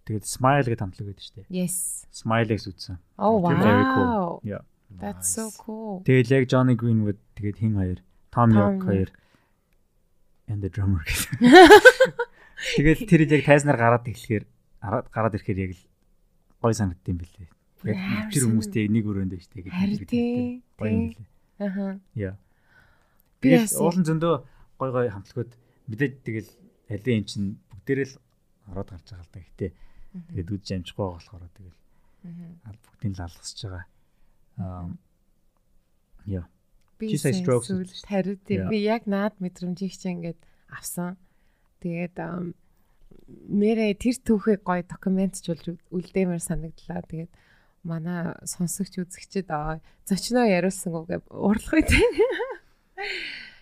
[0.07, 1.47] тэгээд Smile гэдэг хамтлаг байдаг шүү дээ.
[1.51, 2.07] Yes.
[2.11, 2.97] Smile-ээс үзсэн.
[3.19, 4.39] Oh wow.
[4.43, 4.63] Yeah.
[4.89, 6.03] That's so cool.
[6.07, 7.99] Тэгээд яг Johnny Greenwood тэгээд хин хоёр,
[8.31, 9.09] Tom York хоёр
[10.47, 12.19] and the drummer гэдэг.
[12.77, 14.45] Тэгээд тэр яг тайзнаар гараад эхлэхээр
[14.81, 15.83] гараад ирэхээр яг л
[16.63, 17.49] гой санагдсан билээ.
[17.83, 20.11] Тэгээд тэр хүмүүстэй нэг өрөөнд байж тэгээд
[20.79, 21.27] гоё юм билээ.
[21.59, 21.99] Аха.
[22.15, 22.35] Yeah.
[23.43, 24.33] Би уулын зөндөө
[24.79, 25.51] гой гой хамтлагууд
[25.91, 26.49] мэдээд тэгэл
[26.87, 28.15] алей эн чин бүгдээрээ л
[28.71, 29.39] ороод гарч байгаа л да.
[29.43, 29.67] Гэтэ
[30.31, 31.77] тэгээд үдж амжихгүй байгаа болохоор тэгэл
[32.87, 33.85] бүгдийг л алгасч байгаа.
[34.63, 34.87] Аа
[36.25, 36.47] яа.
[37.11, 37.69] Би strokes
[38.07, 40.39] тариу тийм би яг наад мэдрэмжийг чи ингээд
[40.71, 41.17] авсан.
[41.83, 42.15] Тэгээд
[43.49, 47.03] нэрээ тэр түүхийг гоё документчулж үлдээмээр санагдлаа.
[47.03, 47.31] Тэгээд
[47.83, 52.11] манай сонсогч үзэгчд аа зочноо яриулсан үг үү тийм.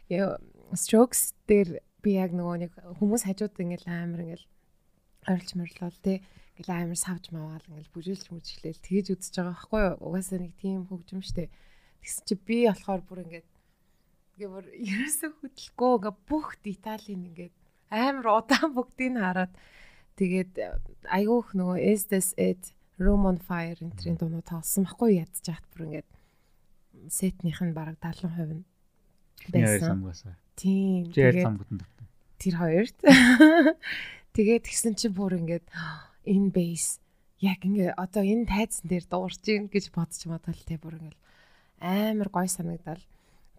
[0.10, 0.38] Яа
[0.78, 2.72] strokes дээр би яг нөгөө нэг
[3.02, 4.48] хүмүүс хажууд ингээл амар ингээл
[5.30, 6.18] орилж морлол тий
[6.58, 10.86] ингээл амар савж маваал ингээл бүжиглж мүжиглээл тэгэж үзэж байгаа байхгүй юу угаасаа нэг тийм
[10.90, 11.50] хөгжим штэ
[12.02, 13.50] тэгс чи би болохоор бүр ингээд
[14.36, 17.56] ингээ бүр ерөөсөө хөдлөхгүй ингээ бүх деталийн ингээд
[17.94, 19.54] амар удаан бүгдийг хараад
[20.18, 20.52] тэгээд
[21.08, 25.86] айгүйх нөгөө is this it room on fire энтрийн дуунууд тоглосон байхгүй ядж яат бүр
[25.88, 26.10] ингээд
[27.08, 28.66] сетнийх нь бараг 70% нь
[29.54, 30.36] байсан.
[30.58, 31.10] Тийм.
[31.10, 31.48] Тэгээд
[32.42, 32.98] тэр хоёрт
[34.32, 35.68] Тэгээд тэгсэн чи бүр ингээд
[36.34, 37.04] энэ бейс
[37.44, 41.20] яг ингээ одоо энэ тайзан дээр дуурч ийн гэж бодож бодвол тий бүр ингээл
[41.82, 43.02] амар гой санагдал.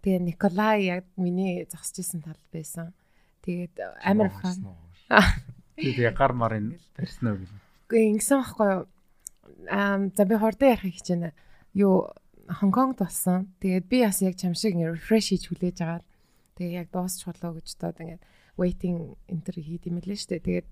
[0.01, 2.95] Тэгээ Николай яг миний зогсож исэн тал байсан.
[3.43, 4.79] Тэгээд амар фан.
[5.75, 7.51] Тэгээ гар марын барьсан уу гэх.
[7.91, 8.83] Үгүй ингэсэн байхгүй юу?
[9.67, 11.31] Аа за би хордоо ярих гэж байна.
[11.75, 12.07] Юу
[12.47, 13.51] Хонконгд болсон.
[13.59, 16.05] Тэгээд би бас яг чам шиг рефреш хийж хүлээж агаад
[16.55, 18.23] тэгээ яг дуусчлаа гэж бодоод ингээд
[18.59, 20.43] waiting enter хийд юм лээ штэ.
[20.43, 20.67] Тэгээд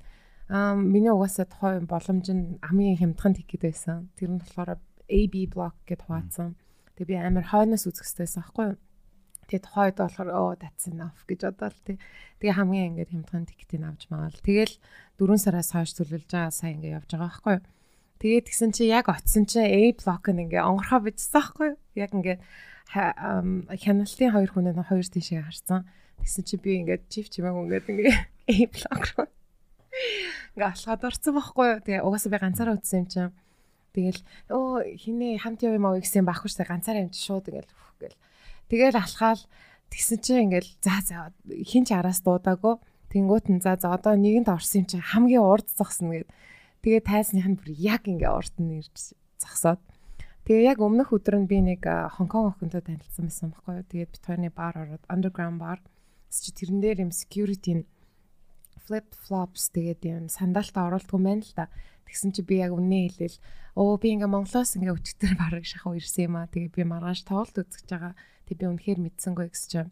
[0.51, 4.11] аа миний угаасаа тухайн боломж нь хамгийн хямдхан тикет байсан.
[4.19, 6.59] Тэр нь болохоор AB block гэд хуваацсан.
[6.95, 8.77] Тэгээ би амар хойноос үзэх хэрэгтэйсэн аахгүй юу?
[9.47, 11.97] Тэгээд тухайд болохоор оо that's enough гэж бодоол тий.
[12.39, 14.39] Тэгээ хамгийн ингээд хямдхан тикетийг авч магаал.
[14.39, 14.75] Тэгэл
[15.19, 17.65] 4 сараас хойш төлөвлөж байгаа сайн ингээд явж байгаа аахгүй юу?
[18.21, 21.77] Тэгээд тэгсэн чи яг оцсон чи A block нь ингээ онгорхоо бичсэн аахгүй юу?
[21.99, 22.37] Яг ингээ
[22.91, 25.83] хяналтын хоёр хүн нь хоёр тийшээ харсан.
[26.21, 28.17] Тэгсэн чи би ингээд чив чимээг ингээд ингээ
[28.51, 29.27] A block руу
[30.55, 31.79] ингээ алхаад орсон байхгүй юу.
[31.83, 33.31] Тэгээ угаасаа би ганцаараа утсан юм чинь.
[33.91, 38.17] Тэгэл өө хинээ хамт явъя маа гэсэн бахуштай ганцаараа юм чи шууд ингээл гэл.
[38.71, 39.43] Тэгэл алхаал
[39.91, 41.15] тэгсэн чинь ингээл за за
[41.67, 42.79] хин ч араас дуудаагүй.
[43.11, 46.31] Тэнгуут нь за за одоо нэгэнд орсон юм чи хамгийн урд зогсно гэд.
[46.79, 49.83] Тэгээ тайсных нь бүр яг ингээ урд нь ирж зогсоод.
[50.47, 53.89] Тэгээ яг өмнөх өдөр нь би нэг Хонконг охинтой танилцсан байсан байхгүй юу.
[53.91, 55.79] Тэгээд бит хоёрны бар ороод underground bar
[56.31, 57.85] чи тэрэн дээр юм security нь
[58.87, 61.67] flip flops тэгээд юм сандалтаа оруулдаг юм байна л да.
[62.07, 63.37] Тэгсэн чи би яг үнэ хэлээл
[63.77, 66.51] өө би ингээ Монголоос ингээ өчтөр бараг шахав ирсэн юм аа.
[66.51, 68.13] Тэгээ би маргааш тоглолт үзэж байгаа.
[68.47, 69.91] Тэг би үнэхээр мэдсэнгүй гэсэн чинь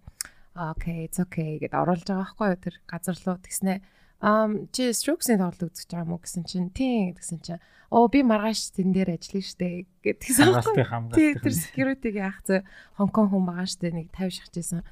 [0.59, 3.79] окей, it's okay гэд оруулж байгаа байхгүй юу тэр газар руу тэгснэ
[4.19, 8.75] ам чи Strokes-ийн тоглолт үзэж байгаа мó гэсэн чинь тийм гэсэн чинь оо би маргааш
[8.75, 11.39] тэн дээр ажиллана штэ гэдгийгсэн Хамгаалтын хамгаалт.
[11.39, 12.59] тэр security-гийн ах зөө
[12.99, 14.83] Хонконг хүн байгаа штэ нэг 50 шахажсэн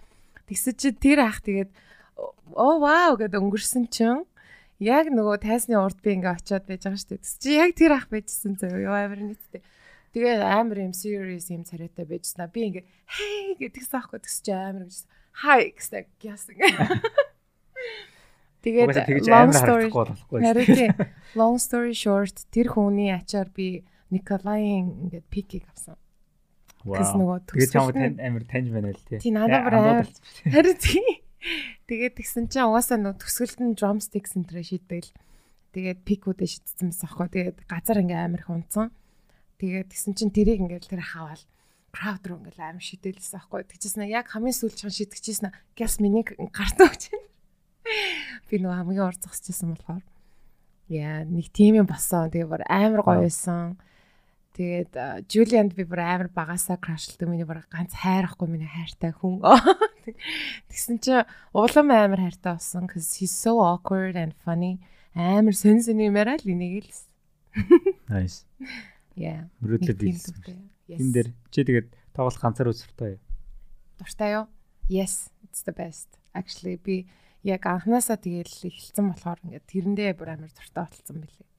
[0.48, 1.72] тэгсэн чи тэр ах тэгээд
[2.56, 4.24] оо вау гэд өнгөрсөн чинь
[4.80, 8.08] яг нөгөө тайсны урд би ингээ очиод байж байгаа штэ тэгс чи яг тэр ах
[8.14, 9.62] байжсэн зөө ёо амар нийттэй
[10.14, 14.86] тэгээд амар юм serious юм царайтай байжснаа би ингээ хей гэдгийгсэн аахгүй тэгс чи амар
[14.86, 15.02] гэж
[15.34, 16.56] хай гэсэн яасан
[18.68, 20.40] Тэгээд Угаасаа тэгж long story болохгүй.
[21.40, 25.96] Long story short тэр хүний ачаар би Николаийн ингээд пикийг авсан.
[26.84, 29.20] Гэс нөгөө Тэгээд чамд амар таньж байна л тий.
[29.24, 30.10] Тий надад бүр амар.
[30.52, 31.16] Харин тийм.
[31.88, 35.14] Тэгээд тэгсэн чинь угаасаа нөгөө төсгөлд нь drumstick центрэ шийдэл.
[35.72, 37.28] Тэгээд пикүүдээ шийдсэн байсан аахгүй.
[37.30, 38.90] Тэгээд газар ингээ амар их унтсан.
[39.62, 41.44] Тэгээд тэгсэн чинь тэрийг ингээл тэр хаваал
[41.94, 43.66] crowd руу ингээл амар шидэлсэн аахгүй.
[43.66, 45.54] Тэгчихсэн яг хамгийн сүүлч хан шитгэжсэн.
[45.78, 47.14] Гэс миний гарт өгч.
[48.50, 50.04] Би нөгөө хамгийн урд зогсчихсан болохоор
[50.92, 52.30] яа нэг тийм юм болсон.
[52.30, 53.80] Тэгээ бүр амар гоё байсан.
[54.58, 57.30] Тэгээд Жулианд би бүр амар багасаа крашлдаг.
[57.30, 59.42] Миний бүр ганц хайрахгүй миний хайртай хүн.
[60.70, 61.14] Тэгсэн чи
[61.52, 62.88] улам амар хайртай болсон.
[62.88, 64.80] Cause he's so awkward and funny.
[65.18, 67.02] Амар сэн сэн юмараа л энийг л.
[68.08, 68.46] Nice.
[69.18, 69.50] Yeah.
[69.60, 70.04] Мөрөдлөд.
[70.06, 70.32] Yes.
[70.88, 73.20] Энд дээр чи тэгээд тоглох ганцаар үзэртэй.
[73.98, 74.46] Дуртай юу?
[74.88, 76.08] Yes, it's the best.
[76.32, 77.10] Actually би
[77.44, 81.50] яг анханасаа тэгэл эхэлсэн болохоор ингээд тэрэндээ бүр амар дуртай болцсон билээ.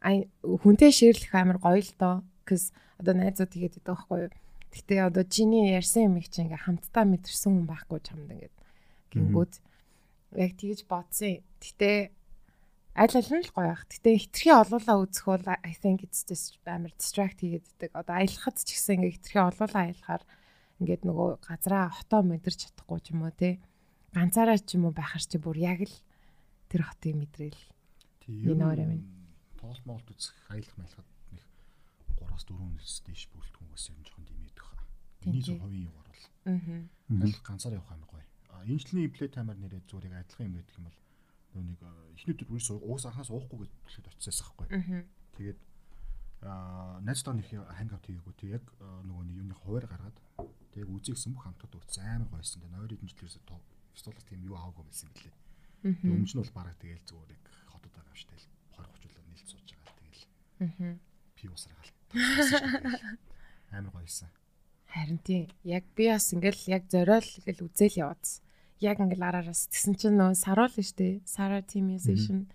[0.00, 2.16] Ай хүнтэй ширлэх амар гоё л доо.
[2.48, 4.32] Cause одоо найзууд тэгээд байдаг байхгүй юу?
[4.74, 8.56] Гэтэ одоо чиний ярьсан юм их чи ингээд хамтдаа мэдэрсэн хүн байхгүй чамд ингээд
[9.14, 9.54] гингүүд
[10.34, 11.46] яг тэгж бодсон.
[11.62, 12.10] Гэтэ
[12.98, 13.86] аль аль нь л гоё ах.
[13.86, 17.94] Гэтэ хитрхи олуулаа үзэх бол I think it's just амар distract хийгээддэг.
[17.94, 20.22] Одоо аялахад ч гэсэн ингээд хитрхи олуулаа аялахаар
[20.82, 23.62] ингээд нөгөө газраа хотоо мэдэрч чадахгүй ч юм уу те
[24.10, 25.96] ганцаараа ч юм уу байхаар чи бүр яг л
[26.66, 27.62] тэр хотыг мэдрээл
[28.24, 29.06] Тийм Энэ орой минь.
[29.60, 31.08] Тоглолт молт үзэх аялах маялахад
[32.34, 34.76] нэг 3-4 нэрс дэш бүрэлдэхүүн бас юм жоохон димээд баха.
[35.22, 35.54] Тийм, Эний тийм.
[35.54, 36.26] зөв хувийн юу гарвал.
[36.44, 38.26] аа Аялах ганцаар явах амар гоё.
[38.50, 40.98] А энэ жилийн плей таймер нэрээ зүгээр яг адилхан юм гэдэг юм бол
[41.54, 41.80] нэг
[42.18, 44.66] эхний өдөр бүрээс уус анхаас уухгүй гэж хэлээд очисээс ахгүй.
[45.38, 45.58] Тэгээд
[46.42, 50.18] аа найзтаа нэг хангаут хийгээгүй тэг яг нөгөө нэг юуны хуваар гаргаад
[50.74, 52.60] тэг үзийгсэн бүх хамтад үрц амар гойсон.
[52.62, 53.62] Тэг нойрын эдэнчлэрээс тоо
[53.94, 55.08] столоос тийм юу аваагүй байсан.
[55.14, 55.30] Тэг
[56.02, 59.46] өмнө нь бол бараг тэгэл зүгээр яг хотод байгаа юм тэл 20 30 жилээр нийлж
[59.48, 60.22] сууж байгаа тэгэл
[60.64, 60.98] аа
[61.36, 61.93] пи галт.
[63.72, 64.28] Амар гойсон.
[64.94, 68.42] харин тийм яг би бас ингээл яг зориол ингээл үзэл яваадсан
[68.80, 71.20] яг ингээл араараас тэгсэн чинь нөө саруул нь штэ.
[71.26, 72.46] Сара team musician.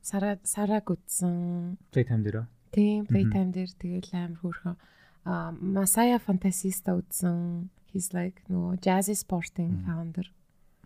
[0.00, 2.48] Сара сараг үтсэн Play time дээр.
[2.72, 4.76] тийм playtime дээр тэгэл амар хөөрхөн.
[5.24, 10.28] А Masaya Fantasista үтсэн he's like нөгөө jazzy sporting founder.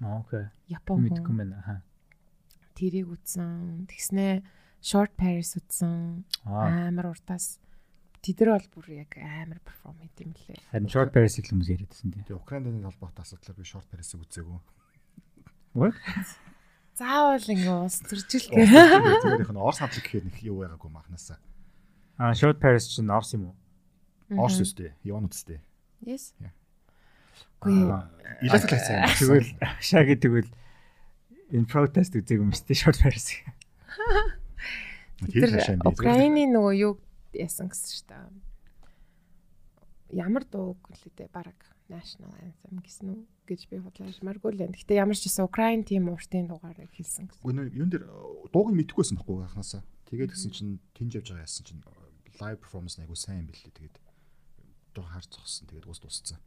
[0.03, 0.51] Аа окей.
[0.67, 1.63] Япон Мэдгүй байна.
[1.67, 1.83] Аа.
[2.75, 4.43] тэрийг үтсэн тэгснэ
[4.83, 6.87] short paris үтсэн Аа.
[6.91, 7.59] амар уртаас
[8.23, 10.59] тэдэр бол бүр яг амар перформ хийд юм лээ.
[10.73, 12.23] Харин short pair-ийг л хүмүүс яриадсэн тий.
[12.27, 14.59] Тэг Украиний холбоотой асуудлаар би шорт парисыг үзээгүй.
[15.79, 15.95] What?
[16.99, 18.67] Заавал ингээ уус төржил гэ.
[18.67, 21.39] Зүгээр их нь Орс хамтлаг гэхээр нэг юу байгаагүй махнасаа.
[22.19, 23.57] Аа short pair чинь Орс юм уу?
[24.35, 25.63] Орс үстэй, Яван үстэй.
[26.03, 26.35] Yes.
[26.43, 26.51] Yeah.
[27.63, 27.87] Гүй
[28.43, 29.07] Илээс л хайсан.
[29.15, 30.51] Тэгвэл шаги тэгвэл
[31.55, 33.47] энэ протест үзег юм шүү дээ short pair-ийг.
[35.19, 35.51] Тэр.
[35.87, 36.93] Украины нөгөө юу
[37.35, 38.31] яасан гэсэн шүү дээ.
[40.17, 41.57] Ямар дууг лээ баг
[41.89, 44.73] national anthem гэсэн үү гэж би бодлоошмаргүй л юм.
[44.77, 47.45] Гэтэ ямар ч гэсэн Украин тим уртын дугаарыг хэлсэн гэсэн.
[47.45, 48.05] Үгүй юун дээр
[48.53, 49.83] дууг нь мэдчихгүйсэн байхгүй анханасаа.
[50.09, 51.83] Тэгээд гисэн чинь тэнж явж байгаа яасан чинь
[52.41, 53.73] лайв перформанс нэг айгу сайн билээ.
[53.73, 53.97] Тэгээд
[54.97, 55.69] жоо харж зогссон.
[55.69, 56.41] Тэгээд ус тусцсан.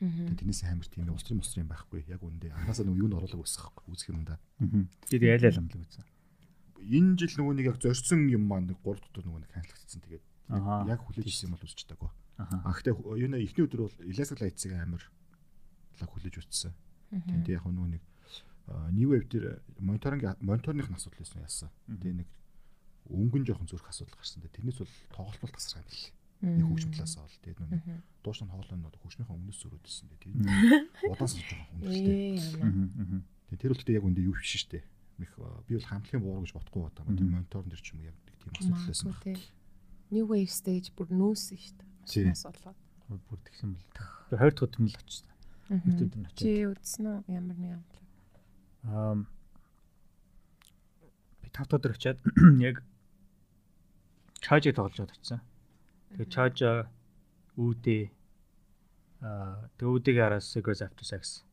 [0.00, 2.04] Тэгээд тэрнээс амар тийм устрын устрын байхгүй.
[2.08, 3.84] Яг үндэ анханасаа нөгөө юу н оруулаг байсан байхгүй.
[3.92, 4.40] Үзэх юм да.
[4.60, 4.88] Аа.
[5.12, 6.04] Тэгээд ял ял амлаг үзсэн.
[6.80, 10.00] Энэ жил нөгөө нэг яг зорьсон юм маань нэг 3 дотор нөгөө нэг канцлагдсан.
[10.00, 10.24] Тэгээд
[10.88, 12.10] яг хүлээж ирсэн юм бол чадаагүй.
[12.40, 12.56] Аха.
[12.64, 15.04] А гэхдээ юу нэ эхний өдөр бол Elastic Lights-ыг амар
[16.00, 16.72] лаг хүлээж үзсэн.
[17.10, 18.02] Тэгээд яг нөгөө нэг
[18.96, 21.70] new wave дээр мониторинг мониторных нь асуудал байсан яасан.
[21.86, 22.28] Тэгээд нэг
[23.10, 24.42] өнгөн жоохон зүрх асуудал гарсан.
[24.46, 26.06] Тэрнээс бол тоглолт бол тасраа юм бэл.
[26.40, 30.08] Нэг хөгжим талаас бол тэгээд нөгөө дуушны хоолойн одоо хөгжмийнхаа өмнөөс зөрөөдсөн.
[30.24, 30.38] Тэгээд
[31.12, 31.68] удаан сууж байгаа.
[32.64, 33.20] Аа.
[33.50, 34.80] Тэгээд тэр бол тэгээд яг үндэ юу биш шүү
[35.20, 35.32] Них
[35.68, 37.12] би бол хамтлагийн буур гэж бодохгүй байна.
[37.12, 39.44] Тэгээд мониторн дээр ч юм уу яг нэг тийм асуудал байсан Магадгүй байна.
[40.10, 42.32] New wave stage бүр нүүсэн шүү дээ.
[42.32, 42.74] Асуудал.
[43.28, 43.86] Бүр тэгсэн бол.
[44.30, 45.28] Тэгээ 20 дахь өдөр нь л очсон.
[45.70, 46.40] 20 өдөр нь очив.
[46.40, 47.18] Чи үзсэн үү?
[47.30, 47.84] Ямар нэг юм.
[48.88, 49.14] Аа
[51.44, 52.18] би тав дахь өдөр очиад
[52.68, 52.82] яг
[54.40, 55.44] Чожиг тоглож очсон.
[56.16, 56.88] Тэгээ Чожо
[57.60, 58.02] үүдээ
[59.20, 61.44] аа тэгээ үүдийн араас Secrets After Sex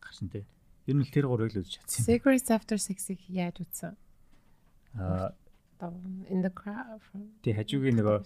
[0.00, 0.46] гарсан тий.
[0.90, 2.02] Ер нь л тэр гурыг л үзэж чадсан.
[2.02, 3.94] Secrets After Sex-ийг яаж үзсэн?
[4.98, 5.30] Аа
[6.28, 7.00] in the crowd.
[7.42, 8.18] тий хажуугийн нөгөө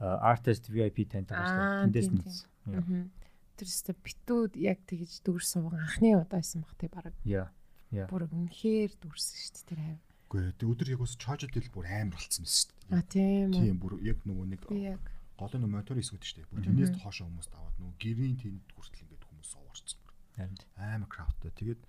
[0.00, 1.86] artist VIP шүү дээ.
[1.86, 3.10] Тэндээс нь.
[3.56, 7.14] Тэр өстө битүүд яг тэгж дүрсэн анхны удаа байсан баг тий баг.
[7.24, 7.48] Яа.
[7.88, 8.08] Яа.
[8.10, 10.00] Бүр үнэхээр дүрсэн шүү дээ тэр хайв.
[10.26, 12.98] Үгүй ээ өдөр яг ус чожод ил бүр амар болцсон байсан шүү дээ.
[12.98, 13.60] А тийм үү.
[13.64, 15.02] Тийм бүр яг нөгөө нэг Би яг
[15.40, 16.50] гол нь монитор хэсгүүд шүү дээ.
[16.52, 20.12] Бүр тэрнээс хоошоо хүмүүс даваад нөгөө гэрийн тэнд хүртэл ингээд хүмүүс уурцсан бүр.
[20.36, 20.60] Харин.
[20.76, 21.52] Амар краудтай.
[21.56, 21.80] Тэгээд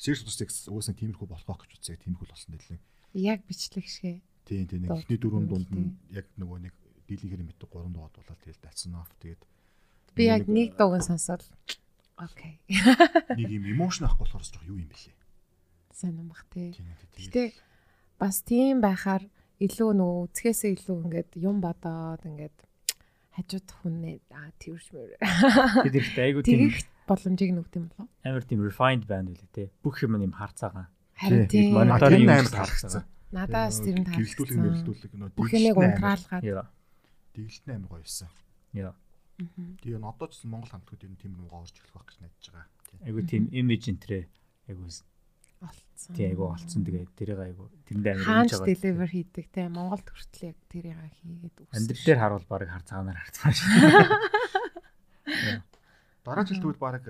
[0.00, 2.00] Series of Six угаасаа тиймэрхүү болох гэж үзээ.
[2.00, 2.80] Тиймэрхүү л болсон дэлээ.
[3.20, 4.24] яг бичлэг шиг.
[4.48, 6.74] Тийм тийм нэг эхний дөрөв дунд нь яг нөгөө нэг
[7.04, 9.42] дийлэнхэр мэддэг гурван дугаар дуулаад тэгэл дацсан оф тэгээд
[10.16, 11.44] Би яг Нэг- дууг сонсоод
[12.16, 12.56] окей.
[13.38, 15.14] нэг юм эмошн авах болохоор жоох юу юм бэлээ.
[15.92, 16.72] Сайн юм бах тий.
[16.72, 17.52] Гэтэ
[18.16, 19.28] бас тийм байхаар
[19.60, 22.56] илүү нөгөө үзэхээсээ илүү ингээд юм бодоод ингээд
[23.36, 25.12] хажууд хүнээ аа тэрч мөр.
[25.84, 26.72] Тэд ихтэй айгу тийм
[27.10, 28.08] боломжийг нүгт юм болов.
[28.22, 29.64] амар тийм refined band үлээ те.
[29.82, 30.86] Бүх юм юм харцаагаа.
[31.18, 31.50] Харин Тийм.
[31.50, 31.74] тийм.
[31.74, 33.04] Монитор- Мониторын юм таалагдсан.
[33.34, 34.62] Надаас тэр нь Гэлдүүлэг таалагдсан.
[34.70, 36.42] мэлдүүлэг нөө Бүх юмыг унтраалгаад.
[36.46, 36.66] Яа.
[37.34, 38.28] Дэглэлтний амар гоё байсан.
[38.74, 38.94] Яа.
[39.80, 42.68] Тэгээ одоо ч гэсэн Монгол хамтууд энэ тийм рүү орж эхлэх байх гэж найдаж байгаа.
[43.08, 44.24] Айгу тийм image энтрээ
[44.68, 46.12] айгу олцсон.
[46.16, 48.68] тий айгу олцсон тэгээ тэрийг айгу тэрэндээ амар хаанч байгаа.
[48.68, 51.76] deliver хийдэг те Монголд хүртэл яг тэрийг хийгээд үгсэн.
[51.76, 53.68] Амьдрал дээр харуул баг харцаагаар харцгаа шүү.
[56.24, 57.04] Дараа жил тэгвэл баг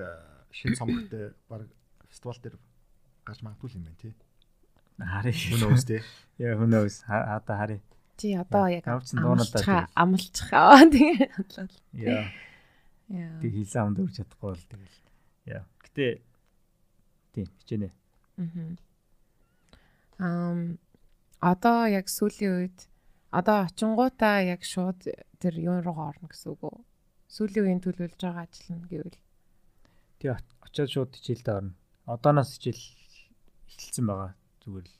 [0.50, 1.66] шинэ цомгтой баг
[2.08, 2.56] фестивал дээр
[3.26, 4.14] гарч магадгүй юм байна тий.
[4.98, 5.34] Харин.
[5.58, 6.02] Knows тий.
[6.38, 7.02] Яа who knows.
[7.06, 7.80] Одоо харъя.
[8.18, 11.66] Чи одоо яг Авцсан дуунуудаа амлцгаа тэгээ бодлоо.
[11.94, 12.28] Яа.
[13.08, 13.40] Яа.
[13.40, 14.98] Тэг хийсэн амд өрж чадахгүй бол тэгэл.
[15.48, 15.64] Яа.
[15.80, 16.20] Гэтэ
[17.32, 17.88] тийм хичээнэ.
[18.36, 18.78] Мгм.
[20.20, 20.78] Ам
[21.40, 22.78] одоо яг сүүлийн үед
[23.32, 25.00] одоо очингуудаа яг шууд
[25.40, 26.78] тэр юун руу орно гэсэн үг үү?
[27.30, 29.18] Сүүлийн үеийн төлөвлөж байгаа ажил нь гэвэл
[30.18, 31.74] Тэг очиод шууд хичээлдээ орно.
[32.10, 32.82] Одооноос хичээл
[33.70, 34.34] эхэлсэн байгаа.
[34.60, 34.96] Зүгээр л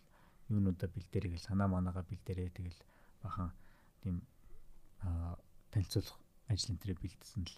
[0.55, 2.81] юунуудаа бэлдээрэй гэл санаа манаагаа бэлдээрэй тэгэл
[3.27, 3.51] бахан
[4.01, 4.23] тийм
[5.03, 5.35] аа
[5.75, 6.17] танилцуулах
[6.47, 7.55] ажил энэ төрөө бэлдсэн л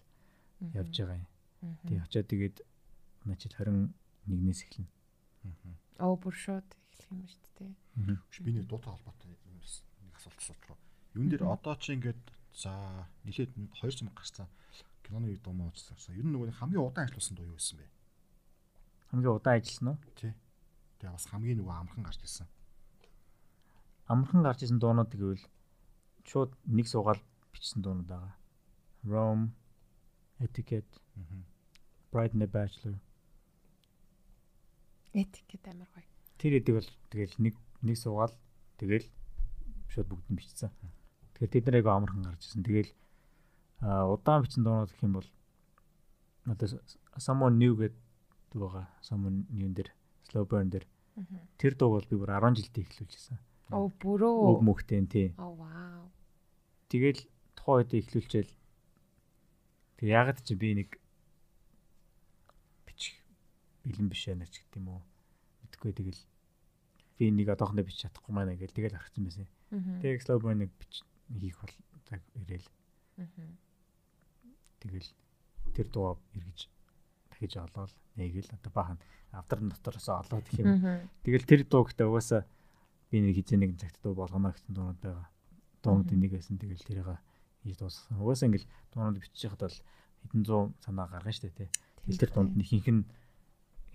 [0.73, 1.29] явж байгаа юм.
[1.85, 2.57] Тэг очиод тэгээд
[3.29, 4.89] начид 21-ээс эхэлнэ.
[6.01, 6.67] оо бүр шууд
[6.97, 7.71] эхлэх юм шүү дээ.
[8.41, 10.81] Би нэг дуутай холбоотой нэг асуулт асуух.
[11.13, 12.21] Юун дээр одоо чи ингээд
[12.53, 12.71] за
[13.25, 13.51] нэлээд
[13.81, 14.47] 200 мянга гарсан
[15.03, 16.15] киноны үед дуу үзсэн.
[16.15, 17.87] Ер нь нөгөө хамгийн удаан ажилласан дуу юу байсан бэ?
[19.11, 19.99] Хамгийн удаан ажилласан уу?
[20.15, 20.33] Тий.
[20.97, 22.47] Тэгээ бас хамгийн нөгөө амархан гарч ирсэн.
[24.07, 25.45] Амархан гарч исэн дуунууд гэвэл
[26.23, 28.33] шууд нэг суугаал бичсэн дуунууд байгаа.
[29.03, 29.51] Rome,
[30.39, 30.93] Etiquette,
[32.11, 32.95] Bride and the Bachelor.
[35.13, 36.07] Этикет амар гоё.
[36.39, 38.33] Тэр эдэг бол тэгэл нэг нэг суугаал
[38.79, 39.05] тэгэл
[39.91, 40.71] шууд бүгд нь бичсэн.
[41.37, 42.63] Тэгэхээр тэд айгу амархан гарч ирсэн.
[42.63, 42.91] Тэгэл
[43.81, 45.29] а удаан бичсэн дуунууд гэх юм бол
[46.45, 46.67] одоо
[47.17, 47.97] someone new гэдэг
[48.53, 48.87] байгаа.
[49.01, 49.89] Someone new дээр
[50.29, 50.85] slow burn дээр
[51.57, 53.37] тэр дууг бол би бүр 10 жилдээ эхлүүлжсэн.
[53.73, 54.61] Оо Өг бүрөө.
[54.61, 55.27] мөхтэй тий.
[55.37, 56.09] Оо вау.
[56.89, 57.21] Тэгэл
[57.57, 58.53] тухайн үед эхлүүлчихэл
[59.97, 60.89] тэг ягаад чи би нэг
[62.85, 63.17] бичих
[63.85, 65.01] бэлэн биш байна ч гэдэг юм уу.
[65.63, 66.21] Мэдхгүй тэгэл
[67.17, 69.47] би нэг одоохондоо бичиж чадахгүй маань гэл тэгэл харчихсан байсан.
[70.01, 71.01] Тэг slow burn нэг бич
[71.39, 71.73] хийх бол
[72.05, 72.67] цаг ирээл
[74.81, 75.09] тэгэл
[75.73, 76.69] тэр дуу эргэж
[77.31, 78.99] дахиж олоод нэгээл одоо баахан
[79.31, 81.09] авдар дотороос олоод гэх юм.
[81.25, 82.45] Тэгэл тэр дуу гэхдээ угаасаа
[83.09, 85.27] би нэг хизээ нэг цагт дуу болгоно гэсэн дуунууд байгаа.
[85.81, 87.09] Дуунууд энийг байсан тэгэл тэрийг
[87.65, 88.21] хийж дуусгасан.
[88.21, 89.79] Угаасаа ингээл дуунууд бичих хад бол
[90.21, 91.69] хэдэн зуун санаа гаргана штэ тий.
[92.05, 93.03] Тэгэл тэр дунд нь ихэнх нь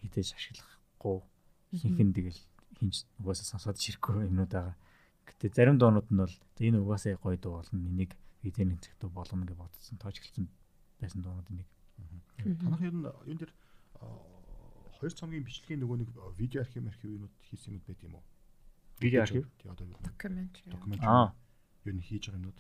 [0.03, 1.23] хизээж ашиглахгүй
[1.77, 2.41] ихэнх нь тэгэл
[2.83, 4.77] хинж угаасаа сонсоод ширэхгүй юмнууд байгаа.
[5.29, 7.85] Гэтэ зарим дуунууд нь бол энэ угаасаа гоё дуу болно.
[7.85, 8.17] Энийг
[8.81, 9.99] цагт дуу болгоно гэж бодсон.
[9.99, 10.49] Тоож эхэлсэн
[11.01, 11.69] байсан дуунууд нэг.
[12.63, 13.05] Танах ер нь
[13.39, 13.53] дээр
[14.01, 14.07] а,
[14.99, 18.25] хоёр цомгийн бичлэгийн нөгөө нэг видео архив архив юмуд хийсэн юм байт юм уу?
[19.01, 19.47] Видео архив?
[19.59, 20.71] Тий одоо Докюментари.
[20.71, 21.35] документ Аа.
[21.85, 22.59] юу н хийж байгаа юмуд.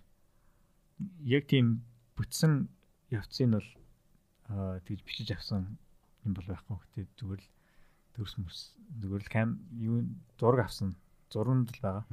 [1.22, 1.82] яг тийм
[2.18, 2.68] бүтсэн
[3.10, 3.70] явцыг нь бол
[4.50, 5.78] аа тэгж бичиж авсан
[6.26, 7.50] юм бол байхгүй гэхдээ зүгээр л
[8.14, 8.58] төрс мөс
[8.98, 9.48] зүгээр л кам
[9.78, 10.06] юу
[10.38, 10.98] зураг авсан
[11.32, 12.04] зурганд л байгаа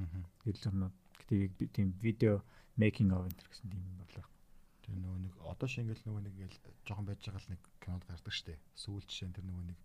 [0.44, 0.96] гэрэл зурнууд
[1.30, 2.44] би тийм видео
[2.78, 4.40] making of энэ гэсэн тийм юм бол байхгүй.
[4.84, 8.34] Тэгээ нөгөө нэг одоо шингээл нөгөө нэг ингээл жоохон байж байгаа л нэг кинод гардаг
[8.36, 8.60] штэ.
[8.76, 9.80] Сүүл жишээ нь тэр нөгөө нэг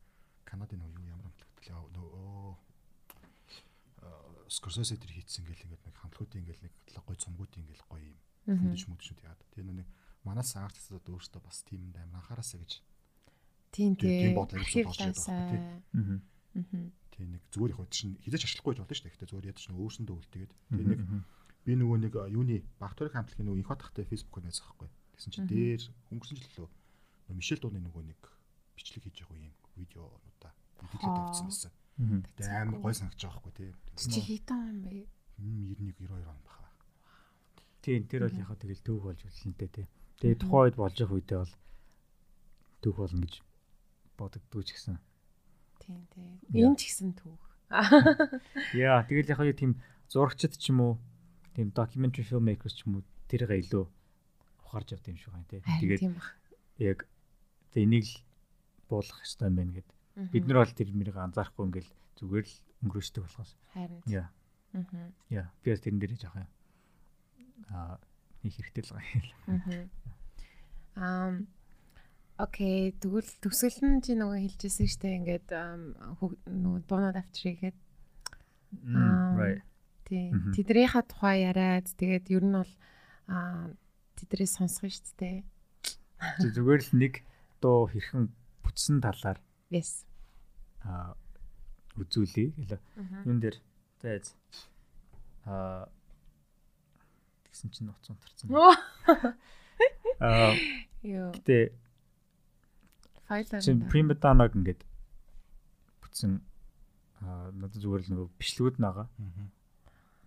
[0.45, 2.71] Канадын нөгөө ямар хамтлагтай нөгөө
[4.51, 6.75] Скорсезе тэр хийцсэн гэл ингээд нэг хамтлагуудын ингээл нэг
[7.07, 8.19] гоё цомгуудын ингээл гоё юм.
[8.51, 9.47] Хүндэж мүдчүүд яагаад.
[9.55, 9.89] Тэгээ нөгөө нэг
[10.27, 12.83] манаас артистууд өөрсдөө бас тийм амар анхаараасаа гэж
[13.71, 14.35] Тийм тийм тийм.
[14.35, 15.61] бодлоо яддаг байхгүй, тий.
[15.63, 16.19] Аа.
[17.15, 19.09] Тий нэг зүгээр их чинь хизээч ашиглахгүй байж болно штэ.
[19.11, 21.01] Гэхдээ зүгээр ядаж нэг өөрсөндөө үлдээгээд тэгээ нэг
[21.67, 24.89] би нөгөө нэг юуны Багтурик хамтлагийн нөгөө инх хатахтай фэйсбүүкээр найз байхгүй.
[25.15, 26.69] Тэгсэн чинь дээр өнгөрсөн жил лөө
[27.31, 28.21] нөгөө Мишель дууны нөгөө нэг
[28.75, 31.73] бичлэг хийж байгаа юм видеонуудаа бичлэг тавьсан байсан.
[32.01, 32.21] Мгм.
[32.41, 33.71] Тэгээ амар гой санагдаж байгаа байхгүй тий.
[34.01, 35.07] Чи хитэн юм бэ?
[35.37, 36.69] 91 92 он баха.
[37.85, 39.87] Тийм тэр бол яхаа тэгэл төвх болж үлэнтэй тий.
[40.21, 41.55] Тэгээ тухайн үед болж явах үедээ бол
[42.81, 43.35] төвх болно гэж
[44.17, 44.97] бодогдгүй ч гэсэн.
[45.81, 46.39] Тийм тийм.
[46.53, 47.43] Энэ ч гэсэн түүх.
[48.75, 49.73] Яа тэгэл яхаа юу тийм
[50.11, 50.93] зурагчд ч юм уу
[51.55, 53.85] тийм documentary filmmakers ч юм уу тэргээ илүү
[54.67, 55.61] ухаарж авд юм шиг байна тий.
[55.63, 56.03] Тэгээд
[56.83, 56.99] яг
[57.75, 58.17] тэг энийг л
[58.91, 59.91] буулгах хэрэгтэй юм байна гэд.
[60.35, 63.53] Бид нар бол тэр мэрийг анзаарахгүй ингээл зүгээр л өнгөрөөждөг болохоос.
[63.75, 64.03] харин.
[64.07, 64.29] Яа.
[64.75, 65.11] Аа.
[65.31, 65.47] Яа.
[65.63, 66.51] Би бас тэрэн дээр жаах юм.
[67.71, 67.99] Аа
[68.43, 69.87] нэг хэрэгтэй л байгаа.
[70.97, 71.39] Аа.
[72.41, 77.77] Окей, тэгвэл төгсгөл нь чи нөгөө хэлжсэн штэ ингээд ам, хөг- нөгөө дуунууд авчрыгээд
[78.97, 79.61] Аа.
[80.09, 80.31] Тий.
[80.55, 82.73] Тэдрийнхаа тухай яриад тэгээд ер нь бол
[83.29, 83.69] аа
[84.17, 85.43] тэдрээ сонсгоо штэ.
[86.41, 87.15] Зү- Зүгээр л нэг
[87.61, 88.31] дуу хэрхэн
[88.65, 89.39] бүтсэн талаар
[89.69, 90.07] Yes.
[90.87, 91.13] аа
[92.01, 92.81] үзүүлээ гэлээ.
[93.27, 93.57] Юн дээр
[94.01, 94.33] зайз
[95.45, 95.91] аа
[97.51, 98.49] тэгсэн чинь нууц унтарсан.
[100.21, 100.55] Аа
[101.03, 101.33] Йоо.
[101.35, 101.65] гэтээ
[103.31, 103.63] Файлаар.
[103.63, 104.83] чинь prima donna ингээд
[106.03, 106.43] бүтсэн
[107.23, 109.07] аа надад зүгээр л нөгөө бичлэгүүд байгаа.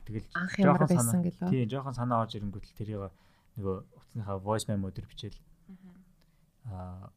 [0.08, 1.52] Тэгэл жоохон санаа-?
[1.52, 3.12] Тийм, жоохон санаа орж ирэнгүүт л тэрийг
[3.60, 5.40] нөгөө утасныхаа voice memo дээр бичээл.
[6.72, 7.12] Аа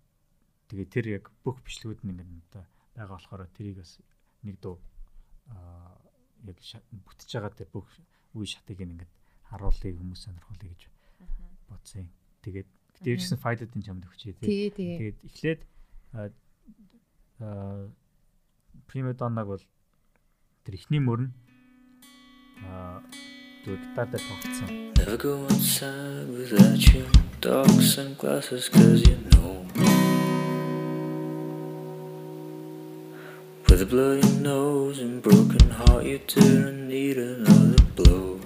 [0.67, 2.65] тэгээ тэр яг бүх бичлэгүүд нь ингээд одоо
[2.99, 4.03] байгаа болохоор тэрийг бас
[4.43, 4.83] нэг дуу
[5.55, 5.95] аа
[6.51, 6.59] яг
[7.07, 7.87] бүтэж байгаа тэр бүх
[8.35, 9.13] үе шатыг ингээд
[9.51, 10.83] харуулъя хүмүүс сонирхолтой гэж
[11.71, 12.11] бодсон.
[12.43, 12.69] Тэгээд
[13.07, 14.71] дээрсэн файлуудын чамд өгчээ тий.
[14.75, 15.61] Тэгээд эхлээд
[16.16, 16.30] аа,
[17.40, 17.90] аа
[18.88, 19.64] Prima Donna-г бол
[20.66, 21.32] тэр ихний мөрн
[22.68, 23.00] аа
[23.64, 24.70] тэр гитар дээр тогтсон.
[25.00, 27.08] Never go outside without your
[27.40, 29.66] dark sunglasses, cause you know.
[33.68, 38.40] With a bloody nose and broken heart, you didn't need another blow.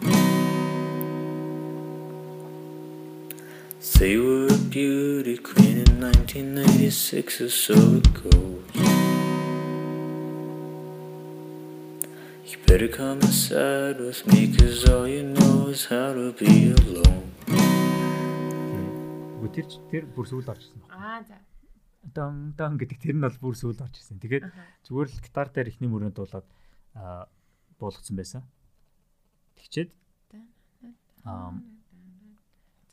[3.79, 5.68] Say you were a beauty queen
[6.12, 8.64] In 1986, or so it goes.
[12.50, 17.18] You better come inside with me, cause all you know is how to be alone.
[19.50, 20.94] Тэр тэр бүр сүүл орж ирсэн байна.
[20.94, 21.36] Аа за.
[22.14, 24.22] Дан дан гэдэг тэр нь бол бүр сүүл орж ирсэн.
[24.22, 24.46] Тэгээд
[24.86, 26.46] зүгээр л гитар дээр ихний мөрөнд дуулаад
[26.94, 27.26] аа
[27.82, 28.46] буулгацсан байсан.
[29.58, 29.90] Тэгчээд
[31.26, 31.50] аа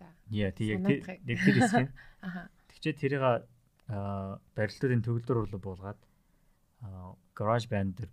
[0.02, 0.10] За.
[0.34, 1.18] яа тий яг Санаад тэр- гай.
[1.30, 1.88] яг тэр хэсэг.
[2.26, 2.42] Аха.
[2.78, 5.98] Тэгчээд тэрийг аа барилтуудын төгөлдөр рүү буулгаад
[6.86, 8.12] аа garage band дээр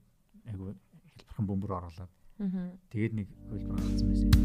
[0.49, 2.13] айгу хэлбэрхэн бөмбөр оруулаад
[2.89, 4.44] тэгээд нэг хөлбөр гаргацсан байсан.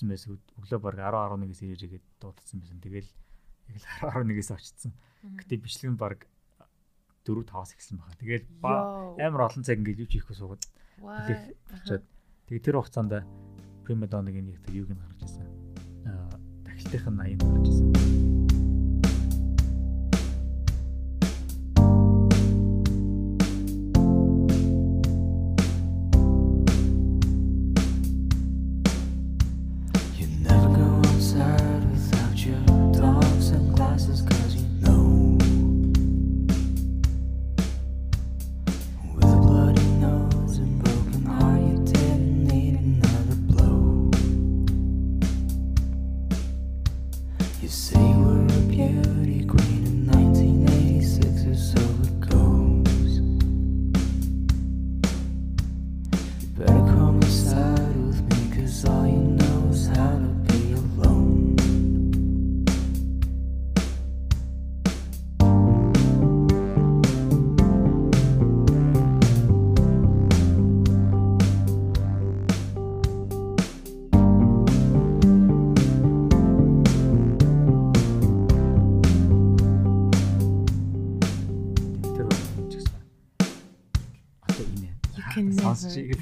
[0.00, 0.40] Очсон байсан.
[0.56, 2.80] Өглөө баг 10 11-ээс ирээгээд дуудсан байсан.
[2.80, 3.08] Тэгэл
[3.68, 4.92] яг л 10 11-ээс очсон.
[5.36, 6.24] Гэтэ бичлэг нь баг
[7.28, 8.16] 4 5-аас эхэлсэн байгаа.
[8.16, 9.20] Тэгээд ба- Йоо.
[9.20, 10.64] амар олон цаг ингээд юу ч хийхгүй суугаад
[11.04, 11.20] Вай.
[11.28, 12.04] хэлэх болчиход
[12.48, 13.12] тэгээд тэр хугацаанд
[14.08, 15.46] Donna-гийн яг тэр юуг нь гарч ирсэн.
[16.08, 16.32] Аа
[16.64, 18.29] тахилтын 80 гарч ирсэн.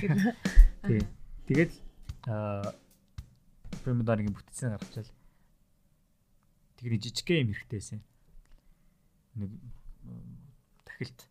[0.09, 1.05] Тий.
[1.45, 1.73] Тэгээд
[2.25, 2.73] аа
[3.85, 5.13] Примаданыгийн бүтцэн гаргачаал.
[6.81, 8.01] Тэгний жижигхэн юм хэрэгтэйсэн.
[9.37, 9.51] Нэг
[10.89, 11.29] тахилт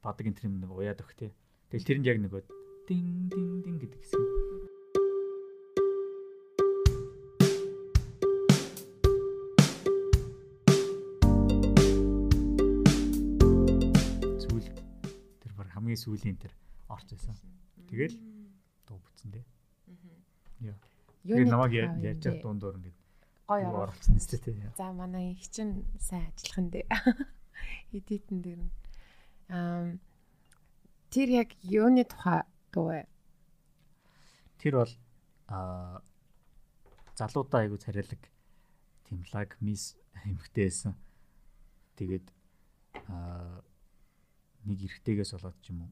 [0.00, 1.32] бадаг энэ юм нэг уяад өгөх тий.
[1.68, 2.40] Тэгэл тэрэнд яг нөгөө
[2.88, 4.20] дин дин дин гэдэг хэсэг.
[14.40, 14.68] Сүүл
[15.44, 16.56] тэр баг хамгийн сүүлийн тэр
[16.88, 17.36] орч байсан.
[17.90, 18.16] Тэгэл
[18.86, 19.44] дуу бүтсэн дээ.
[20.60, 20.76] Яа.
[21.26, 22.96] Тэгээд намайг я- яаж яг дундуур ингээд
[23.46, 24.54] юу оруулсан оруулсан тест тий.
[24.76, 26.86] За манай их чинь сайн ажиллах нь дээ.
[27.96, 28.72] Эдитэн дээр нь.
[29.48, 29.94] Аа
[31.10, 33.06] тэр яг юуны тухай дуу вэ?
[34.58, 34.92] Тэр бол
[35.48, 36.02] аа
[37.14, 38.22] залуудаа айгу царайлаг
[39.06, 39.94] тийм лаг мис
[40.26, 40.94] эмхтэйсэн.
[41.96, 42.26] Тэгээд
[43.08, 43.62] аа
[44.66, 45.90] нэг эрэгтэйгээс болоод ч юм уу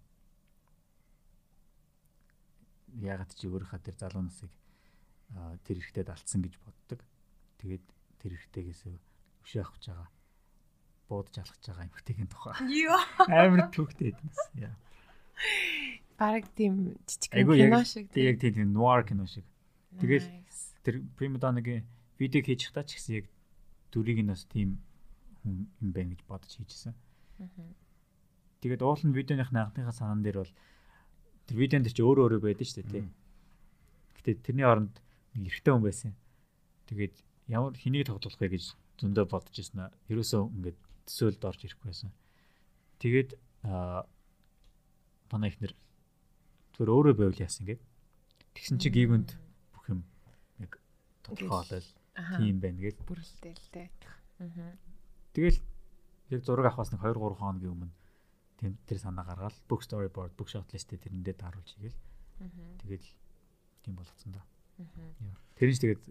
[3.01, 4.53] ягаад чи өөрийнхөө тэр залуу насыг
[5.66, 7.01] тэр эрэгтэйд алдсан гэж боддог.
[7.59, 7.84] Тэгээд
[8.20, 8.82] тэр эрэгтэйгээс
[9.42, 10.09] өшөө авах гэж байгаа
[11.09, 12.55] буудаж алхаж байгаа эмхтэйгийн тухай.
[12.64, 13.03] Йоо.
[13.28, 14.40] Амар төвхтэй эднэс.
[14.57, 14.74] Яа.
[16.18, 18.09] Бараг тийм жижиг кино шиг.
[18.14, 19.45] яг тийм нуар кино шиг.
[20.01, 20.26] тэгэл
[20.84, 21.84] тэр примадоныгийн
[22.18, 23.26] видео хийж хата ч гэсэн яг
[23.92, 24.80] дүрийг нь бас тийм
[25.42, 26.95] хүн юм байна гэж бодож хийжсэн.
[28.62, 30.53] Тэгээд уул нь видеоных анхныхаа санаан дээр бол
[31.49, 33.05] тэр видеонд чи өөрөө өөрөө байдаг шүү дээ тий.
[34.20, 34.95] Гэтэ тэрний оронд
[35.36, 36.12] нэг эрэгтэй хүн байсан.
[36.88, 37.14] Тэгээд
[37.53, 38.64] ямар хэнийг тоглох вэ гэж
[39.01, 39.92] зөндөө бодож ирсэн аа.
[40.09, 42.11] Ерөөсөө ингээд төсөөлд орж ирэхгүй байсан.
[43.01, 43.30] Тэгээд
[43.68, 44.09] аа
[45.28, 45.74] манай ихнэр
[46.78, 47.82] тэр өөрөө байвал яасан ингээд.
[48.57, 49.36] Тэгсэн чи гівэнд
[49.74, 50.01] бүх юм
[50.62, 50.80] яг
[51.26, 51.88] тодорхойлол
[52.40, 52.97] тийм байна гэж.
[53.05, 53.90] Бүрэлдээлтэй.
[54.40, 54.72] Аа.
[55.34, 55.59] Тэгэл
[56.30, 57.92] яг зураг авахаас нэг 2 3 хоногийн өмнө
[58.59, 61.98] тийм тэр санаа гаргаад book storyboard, book shot list тэрэндээ тааруулж игээл.
[62.40, 62.78] Аа.
[62.82, 63.09] Тэгэл
[63.82, 64.42] тийм болгоцсон да.
[64.78, 65.34] Аа.
[65.59, 66.02] Тэр нь ч тэгээд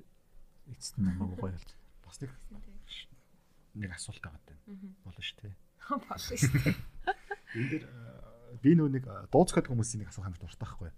[0.71, 1.69] эцэст нь намайг гоё болж.
[2.03, 2.31] Бас нэг
[3.73, 4.59] нэг асуулт байгаа даа.
[5.03, 5.55] Болно шүү дээ.
[5.89, 6.75] Болно шүү дээ.
[7.57, 7.83] Энэ дэр
[8.61, 10.91] би нөө нэг дууцгаад хүмүүсийн нэг асуух хамт дуртай байхгүй.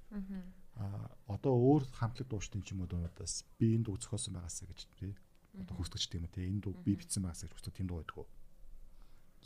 [0.76, 5.16] Аа одоо өөр хамтлаг ч юм уу дуунаас би энэ дуу зохиосон байгаасаа гэж тий.
[5.56, 6.46] Одоо хүсдэг ч тийм үү тий.
[6.52, 8.28] Энэ дуу би бичсэн байгаасаа гэж хүсдэг тийм дуу байдаг уу?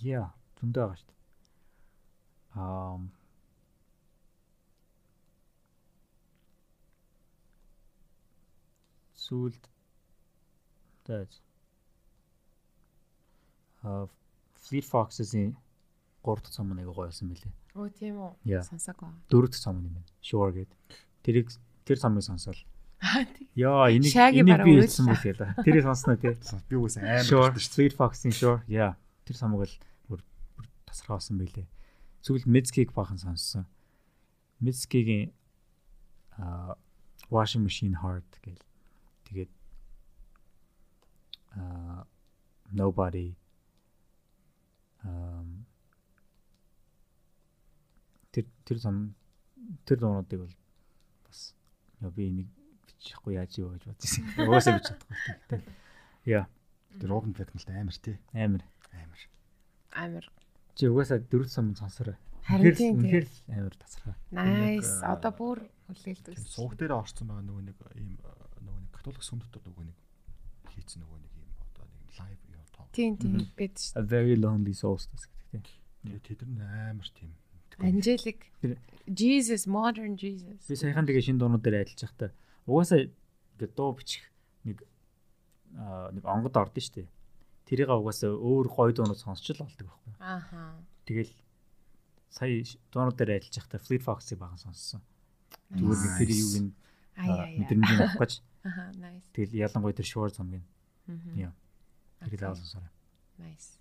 [0.01, 1.18] Яа, зөндөө байгаа шүү дээ.
[2.55, 2.97] Аа
[9.29, 9.63] сүлд
[11.05, 11.29] дэж
[13.83, 14.07] аа
[14.59, 15.55] Fleet Foxes-ийн
[16.23, 17.53] 3 дахь цом нэг гоё байсан мөлий.
[17.77, 18.33] Өө тийм үү.
[18.43, 18.63] Яа.
[18.65, 19.13] Сонсоог ба.
[19.31, 20.09] 4 дахь цом юм байна.
[20.21, 20.71] Sure гээд.
[21.23, 21.47] Тэрийг
[21.85, 22.59] тэр цомыг сонсоол.
[23.55, 25.47] Яа, энийг энийг би хэлсэн яа да.
[25.63, 26.35] Тэрийг сонсноо тий.
[26.67, 26.75] Би
[27.23, 27.73] Sure, болдог шүү.
[27.73, 28.59] Fleet Fox-ийн Sure.
[28.67, 28.99] Яа.
[29.23, 29.75] Тэр самыг л
[30.11, 30.19] бүр
[30.59, 31.65] бүр тасархаасан байлээ.
[32.21, 33.65] Зүгэл Mitski-г бахан сонссон.
[34.59, 35.31] Mitski-гийн
[36.37, 36.75] аа
[37.29, 38.63] Washing Machine Heart гэл.
[39.29, 39.51] Тэгээд
[41.55, 42.07] аа
[42.71, 43.33] Nobody
[45.03, 45.65] um
[48.31, 49.15] тэр тэр зам
[49.85, 50.55] тэр дуунуудыг бол
[51.25, 51.55] бас
[52.01, 52.49] яа би энийг
[52.85, 54.23] бичихгүй яаж юу гэж бодсон.
[54.45, 55.61] Угаасаа бич чадахгүй.
[56.29, 56.45] Яа,
[56.99, 58.17] Тэр Robin Flecknell амар тий.
[58.33, 58.63] амар.
[58.93, 59.21] Амар.
[59.93, 60.25] Амар.
[60.79, 62.15] Чи угаасаа дөрөв сум сонсорой.
[62.47, 64.15] Харин л амар тасархаа.
[64.31, 65.03] Nice.
[65.03, 65.59] Одоо бүр
[65.91, 66.47] хүлээлт үзсэн.
[66.55, 68.15] сувг дээр орцсон байгаа нөгөө нэг ийм
[68.63, 69.97] нөгөө нэг католик сүм дотор нөгөө нэг
[70.71, 72.87] хийцэн нөгөө нэг ийм одоо нэг лайв юу тоо.
[72.95, 76.15] Тийм тийм бид ш- A very lonely solstice гэдэг тийм.
[76.23, 77.35] Тэд нар амар тийм.
[77.83, 78.39] Angelic
[79.07, 80.63] Jesus modern Jesus.
[80.67, 82.31] Би саяхан тэгээ шинэ дуунууд дээр ажиллаж байхдаа
[82.67, 84.23] угаасаа ингээд дуу бичих
[84.63, 84.83] нэг
[85.75, 87.03] аа нэг онгод ордон штэ.
[87.69, 90.13] Тэрийг угаасаа өөр гоё дуунууд сонсч л болдог байхгүй.
[90.17, 90.73] Ааха.
[91.05, 91.33] Тэгэл
[92.33, 95.05] сая дуунууд дээр ажиллаж байхдаа Fleet Fox-ыг баган сонссон.
[95.77, 96.71] Зүгээр нэг тэр юуг нь
[97.13, 97.59] Аяа яа.
[97.61, 98.33] мэдрэмж авах гэж.
[98.65, 99.27] Аха, nice.
[99.37, 100.65] Тэгэл ялангуяа тэр short замгийн.
[101.37, 101.53] Яа.
[102.25, 102.91] Тэрийг авсан сараа.
[103.37, 103.77] Nice.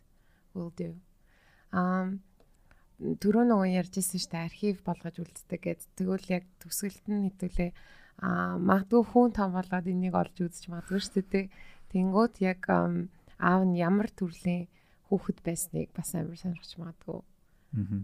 [0.52, 0.92] Will do.
[1.72, 2.20] Um
[2.98, 5.80] түрүү нөгөө ярьжсэн шүү дээ архив болгож үлддэг гэд.
[5.96, 7.70] Тэгвэл яг төсөлт нь хэдүүлээ
[8.26, 11.46] аа магадгүй хүн том болоод энийг олж үзэж магадгүй шүү дээ.
[11.94, 12.60] Тэнгүүд яг
[13.38, 14.68] аав нь ямар төрлийн
[15.08, 17.20] хүүхэд байсныг бас амар сонирхож магадгүй.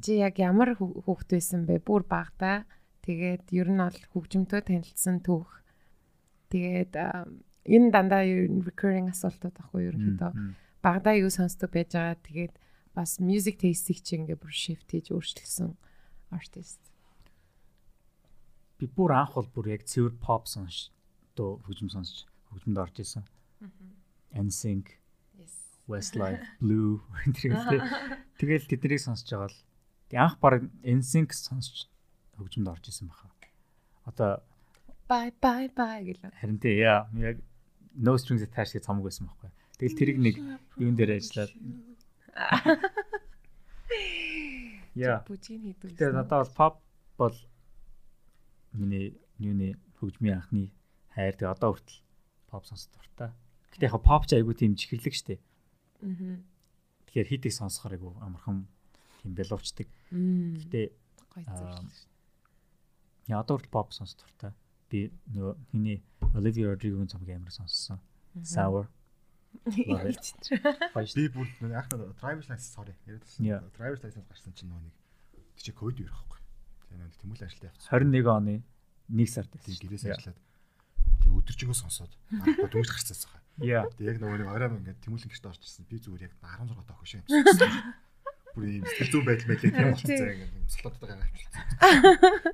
[0.04, 1.80] Чи яг ямар хүү- хүүхэд байсан бэ?
[1.84, 2.64] Бүр багада.
[3.04, 5.50] Тэгээд ер нь бол хөгжмөнтэй танилцсан түүх.
[6.52, 6.92] Тэгээд
[7.64, 8.24] энэ дандаа
[8.64, 10.32] recurring асуултууд ахгүй ерөнхийдөө.
[10.84, 12.16] Багада юу сонсдог байж байгаа.
[12.20, 12.54] Тэгээд
[12.94, 15.76] бас music taste-ийг чи ингээ бүр shift хийж өөрчилсөн
[16.32, 16.80] artist.
[18.78, 20.90] Би бүр анх бол бүр яг цэвэр pop сонш
[21.36, 23.24] дөө хөгжим сонсч хөгжмөнд орж исэн.
[24.34, 24.86] NSYNC.
[25.88, 27.00] Westlife, Blue
[27.34, 27.84] гэх
[28.40, 29.58] Тэгэл тэднийг сонсож байгаа л
[30.16, 31.88] анх баг NSYNC сонсч
[32.38, 33.28] хөгжмөнд орж исэн баха.
[34.08, 34.42] Одоо
[35.08, 36.32] Bye bye bye гэлээ.
[36.40, 37.36] харин тий яа яг
[37.94, 39.50] No Strings Attached гэх цомог байсан байхгүй.
[39.78, 40.36] Тэгэл тэрийг нэг
[40.80, 41.52] юун дээр ажиллаад
[44.94, 45.20] Яа.
[45.26, 45.98] Бүжиг хийдэг.
[45.98, 46.74] Тэгээ надад бол pop
[47.18, 47.36] бол
[48.72, 50.70] миний юуны хөгжмийн анхны
[51.14, 52.00] хайр тэгээ одоо хүртэл
[52.50, 53.30] pop сонсох дуртай.
[53.74, 55.34] Гэтэ яг pop ч айгүй тийм чихэрлэг штэ.
[55.38, 55.53] Аа.
[57.08, 58.66] Тэгэхээр хитийг сонсохоор айгүй амархан
[59.22, 59.88] тийм бэловчдаг.
[60.12, 60.92] Гэтэ
[61.32, 61.88] Гоё зүйл.
[63.30, 64.52] яа одоо хүртэл pop сонсох дуртай.
[64.90, 66.04] Би нөгөө миний
[66.36, 67.98] Olivia Rodrigo-гийн цомог амар сонссон.
[68.42, 68.86] Sour.
[69.64, 72.94] Би бүр анх нэг driver's license sorry.
[73.78, 74.94] Driver's license гарсан чинь нөгөө нэг
[75.56, 76.40] чи ковид үер байхгүй.
[76.90, 77.90] Тэгээ нэг тэмүүлэн ажиллаа явчихсан.
[77.94, 78.54] 21 оны
[79.08, 79.78] 1 сард байсан.
[79.78, 80.38] гэрээс ажиллаад
[81.22, 83.43] тэгээ өдөржингөө сонсоод дөнгөж гарцсан саха.
[83.62, 83.86] Yeah.
[83.98, 85.86] Тэгээ яг нөгөө нэг оройн ингээд тэмүүлэн гэртээ орж ирсэн.
[85.86, 87.26] Би зүгээр яг 16 таа хөшөө юм.
[88.54, 91.64] Бүр ийм сэтгэл зүйн байдал байлээ тийм болчихсон ингээд юм салтуудаа гаргаж авчихсан.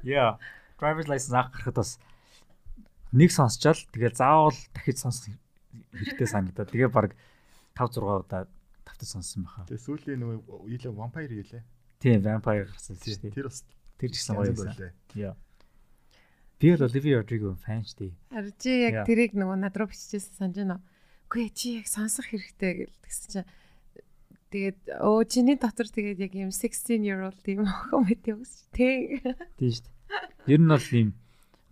[0.05, 0.31] Yeah.
[0.77, 1.91] Driver's license авах гарахад бас
[3.17, 5.35] нэг сонсчаал тэгээ заавал дахиж сонсох
[5.97, 7.17] хэрэгтэй санагдаад тэгээ баг
[7.77, 8.45] 5 6 удаа
[8.85, 9.65] тавтаж сонссон байхаа.
[9.69, 11.63] Тэгээ сүүлийн нөгөө ийлээ vampire ийлээ.
[12.01, 13.37] Тийм, vampire гарсан шүү дээ.
[13.37, 13.65] Тэр бас
[14.01, 14.73] Тэр ч гэсэн гоё байсан.
[14.73, 15.33] байлээ.
[16.61, 18.13] Би бол Olivia Rodrigo фан шүү дээ.
[18.31, 20.77] Харин чи яг тэрийг нөгөө над руу биччихсэн санаж байна.
[21.31, 23.49] Үгүй чи яг сонсох хэрэгтэй гэл тэгсэн чинь
[24.53, 29.25] тэгээд өө чиний дотор тэгээд яг юм 16 year old юм охин мэт явс тий.
[29.57, 30.53] Тийм шүү дээ.
[30.53, 31.09] Ер нь бол ийм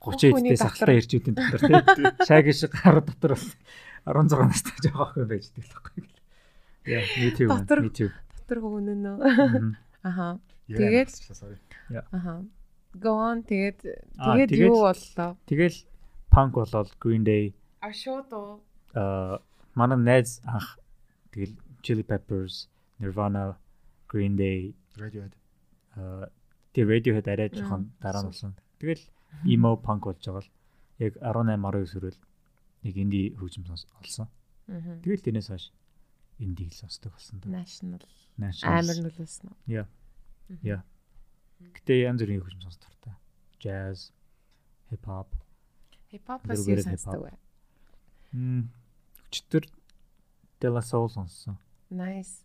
[0.01, 0.73] 30 Хүний эдтэй дотор.
[0.73, 2.07] сахалтай ирчүүдийн дотор тийм.
[2.25, 3.45] Шаги шиг гарууд дотор бас
[4.09, 6.03] 16 настай жоох охин байж дээ л байхгүй.
[6.89, 7.49] Yeah, me too.
[7.53, 7.81] man, Дотор.
[7.85, 8.09] Me too.
[8.41, 9.17] Дотор хөөнөн нөө.
[9.21, 9.73] Мгм.
[10.01, 10.41] Аха.
[10.73, 11.13] Тэгээд.
[12.15, 12.41] Аха.
[12.97, 13.79] Go on тэгээд
[14.19, 15.37] Аа, тэгээд юу боллоо?
[15.47, 15.77] Тэгэл
[16.33, 18.61] punk болоод Green Day А шууд уу?
[18.95, 19.39] а
[19.75, 20.79] манай найз анх
[21.33, 22.67] тэгэл Chili Peppers,
[22.99, 23.55] Nirvana,
[24.11, 25.35] Green Day, Radiohead.
[25.95, 26.27] а
[26.75, 28.53] тэр Radiohead арай жоохон дараа нь болсон.
[28.81, 29.05] Тэгэл
[29.47, 30.51] emo punk болж байгаа л
[30.99, 32.19] яг 18 19 хүрэл
[32.83, 34.27] нэг инди хөгжим олсон.
[34.67, 35.71] Тэгэл тэрнээс хойш
[36.43, 37.39] индиг л сонсдог болсон.
[37.47, 38.03] National
[38.39, 38.75] National.
[38.75, 39.55] амар нөлөөсөн.
[39.71, 39.87] Яа.
[40.63, 40.83] Яа.
[41.59, 43.15] Гэтэ янз бүрийн хөгжим сонсох дуртай.
[43.61, 44.13] Jazz,
[44.91, 45.29] hip hop.
[46.11, 47.33] Хипхопос Little юу bit of сонсдог вэ?
[48.33, 48.69] Мм.
[49.29, 49.65] Өчтөр
[50.61, 51.59] De La Soul сонссон.
[51.91, 52.45] Nice.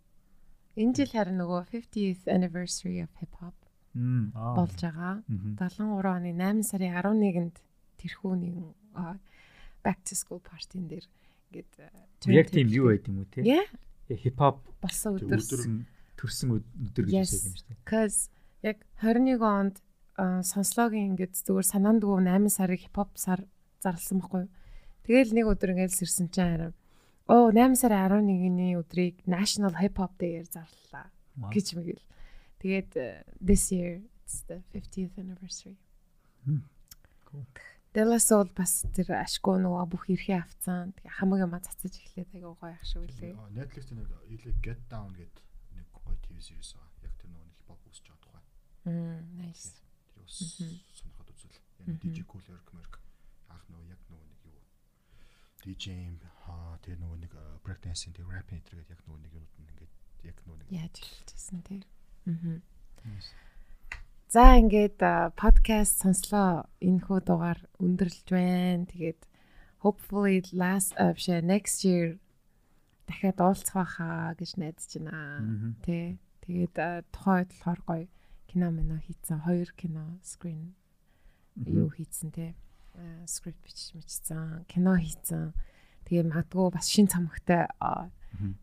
[0.75, 3.53] Энэ жил харин нөгөө 50th anniversary of hip hop
[3.93, 4.31] Мм.
[4.33, 5.21] Болж байгаа.
[5.29, 5.55] Мгм.
[5.61, 7.61] 73 оны 8 сарын 11-нд
[8.01, 9.19] тэрхүү аа,
[9.85, 11.05] back to school party-н дээр
[11.53, 13.45] ингээд э, Яг тийм юу байд юм уу те?
[14.09, 15.37] Хип хоп болсон Тэг өдөр.
[15.37, 15.85] төрсөн
[16.17, 17.77] төрсөн өд- өдөр гэж хэлсэн юм шүү дээ.
[17.85, 18.29] Cause
[18.63, 19.75] яг 21 онд
[20.47, 23.45] сонслогийн ингээд зүгээр санаандгүй 8 сарыг хипхоп сар
[23.83, 24.51] зарласан байхгүй юу.
[25.03, 26.75] Тэгэл нэг өдөр ингээд сэрсэн чинь харин
[27.27, 31.11] оо 8 сарын 11-ний өдрийг National Hip Hop Day-ээр зарлалаа
[31.51, 32.03] гэж мэгэл.
[32.63, 35.77] Тэгээд э, this year it's the 50th anniversary.
[37.93, 40.97] Della Soul бас тэр ашгүй нөгөө бүх эрхээ авцсан.
[40.97, 43.37] Тэгээ хамаг юм цацаж эхлээд айгаа гоё ах шүү лээ.
[43.37, 44.09] Аа, Netflix нэг
[44.65, 45.45] Get Down гэдэг
[45.77, 47.05] нэг гоё TV series байгаа.
[47.05, 48.41] Яг тэр нөгөө хипхоп үсч байгаа тухай.
[48.41, 49.79] Мм, nice.
[50.13, 51.59] Тэр бас сонирхоод үзвэл.
[51.87, 51.99] Яг.
[52.03, 52.99] DJ Cool Herc Merc
[53.53, 54.59] анх нөгөө яг нөгөө нэг юу
[55.63, 55.85] DJ
[56.43, 57.33] хаа тэр нөгөө нэг
[57.63, 59.93] break dancing тэр rap энэ гэдэг яг нөгөө нэг юмуд нь ингээд
[60.27, 61.81] яг нөгөө нэг Яаж хэлжсэн тий.
[62.27, 62.59] Аа.
[64.33, 64.99] За ингээд
[65.37, 66.67] подкаст сонслоо.
[66.81, 68.87] Энэ хүү дугаар өндөрлж байна.
[68.89, 69.21] Тэгээд
[69.83, 72.19] hopefully last uh, биш ээ, next year
[73.07, 75.75] дахиад уулзах байхаа гэж найдаж байна.
[75.83, 76.17] Тэ.
[76.43, 76.75] Тэгээд
[77.11, 78.07] тухайн үед болохоор гоё
[78.53, 79.41] кино мино хийцэн.
[79.41, 80.77] Хоёр кино screen
[81.57, 82.53] юу хийцэн те.
[83.25, 84.65] Script бичиж мичсэн.
[84.69, 85.57] Кино хийцэн.
[86.05, 87.65] Тэгээ магадгүй бас шин цамхтай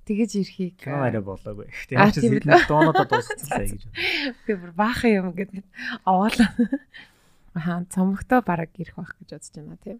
[0.06, 1.66] тэгэж ирэхийг Кино арай болоогүй.
[1.94, 3.82] Аа, ямар ч хэдэн дуунуудаа дуусчихсан гэж.
[4.46, 5.64] би бүр баахан юм гэдэг
[6.06, 6.50] овоолаа.
[7.54, 9.98] Аха, цомогтой бараг ирэх байх гэж бодож байна тийм.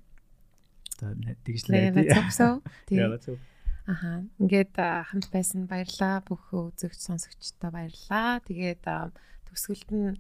[1.02, 2.14] Одоо тэгж л Тэгээ найдаа.
[2.18, 2.52] цогсоо.
[2.90, 3.38] Яа зөв.
[3.86, 4.10] Аха.
[4.42, 6.22] Ингээд хамт байсан баярлаа.
[6.26, 8.42] Бүх үзэгч сонсогчдоо баярлаа.
[8.46, 8.82] Тэгээд
[9.51, 10.14] а, төгсгөлд нь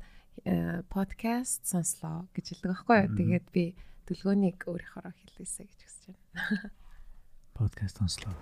[0.44, 3.14] э, подкаст сонслоо гэж хэлдэг байхгүй юу?
[3.14, 3.64] Тэгээд би
[4.10, 6.04] төлгөөнийг өөрийнхөө хэлээсэй гэж хүсэж
[6.34, 6.74] байна.
[7.58, 8.34] Подкаст сонслоо.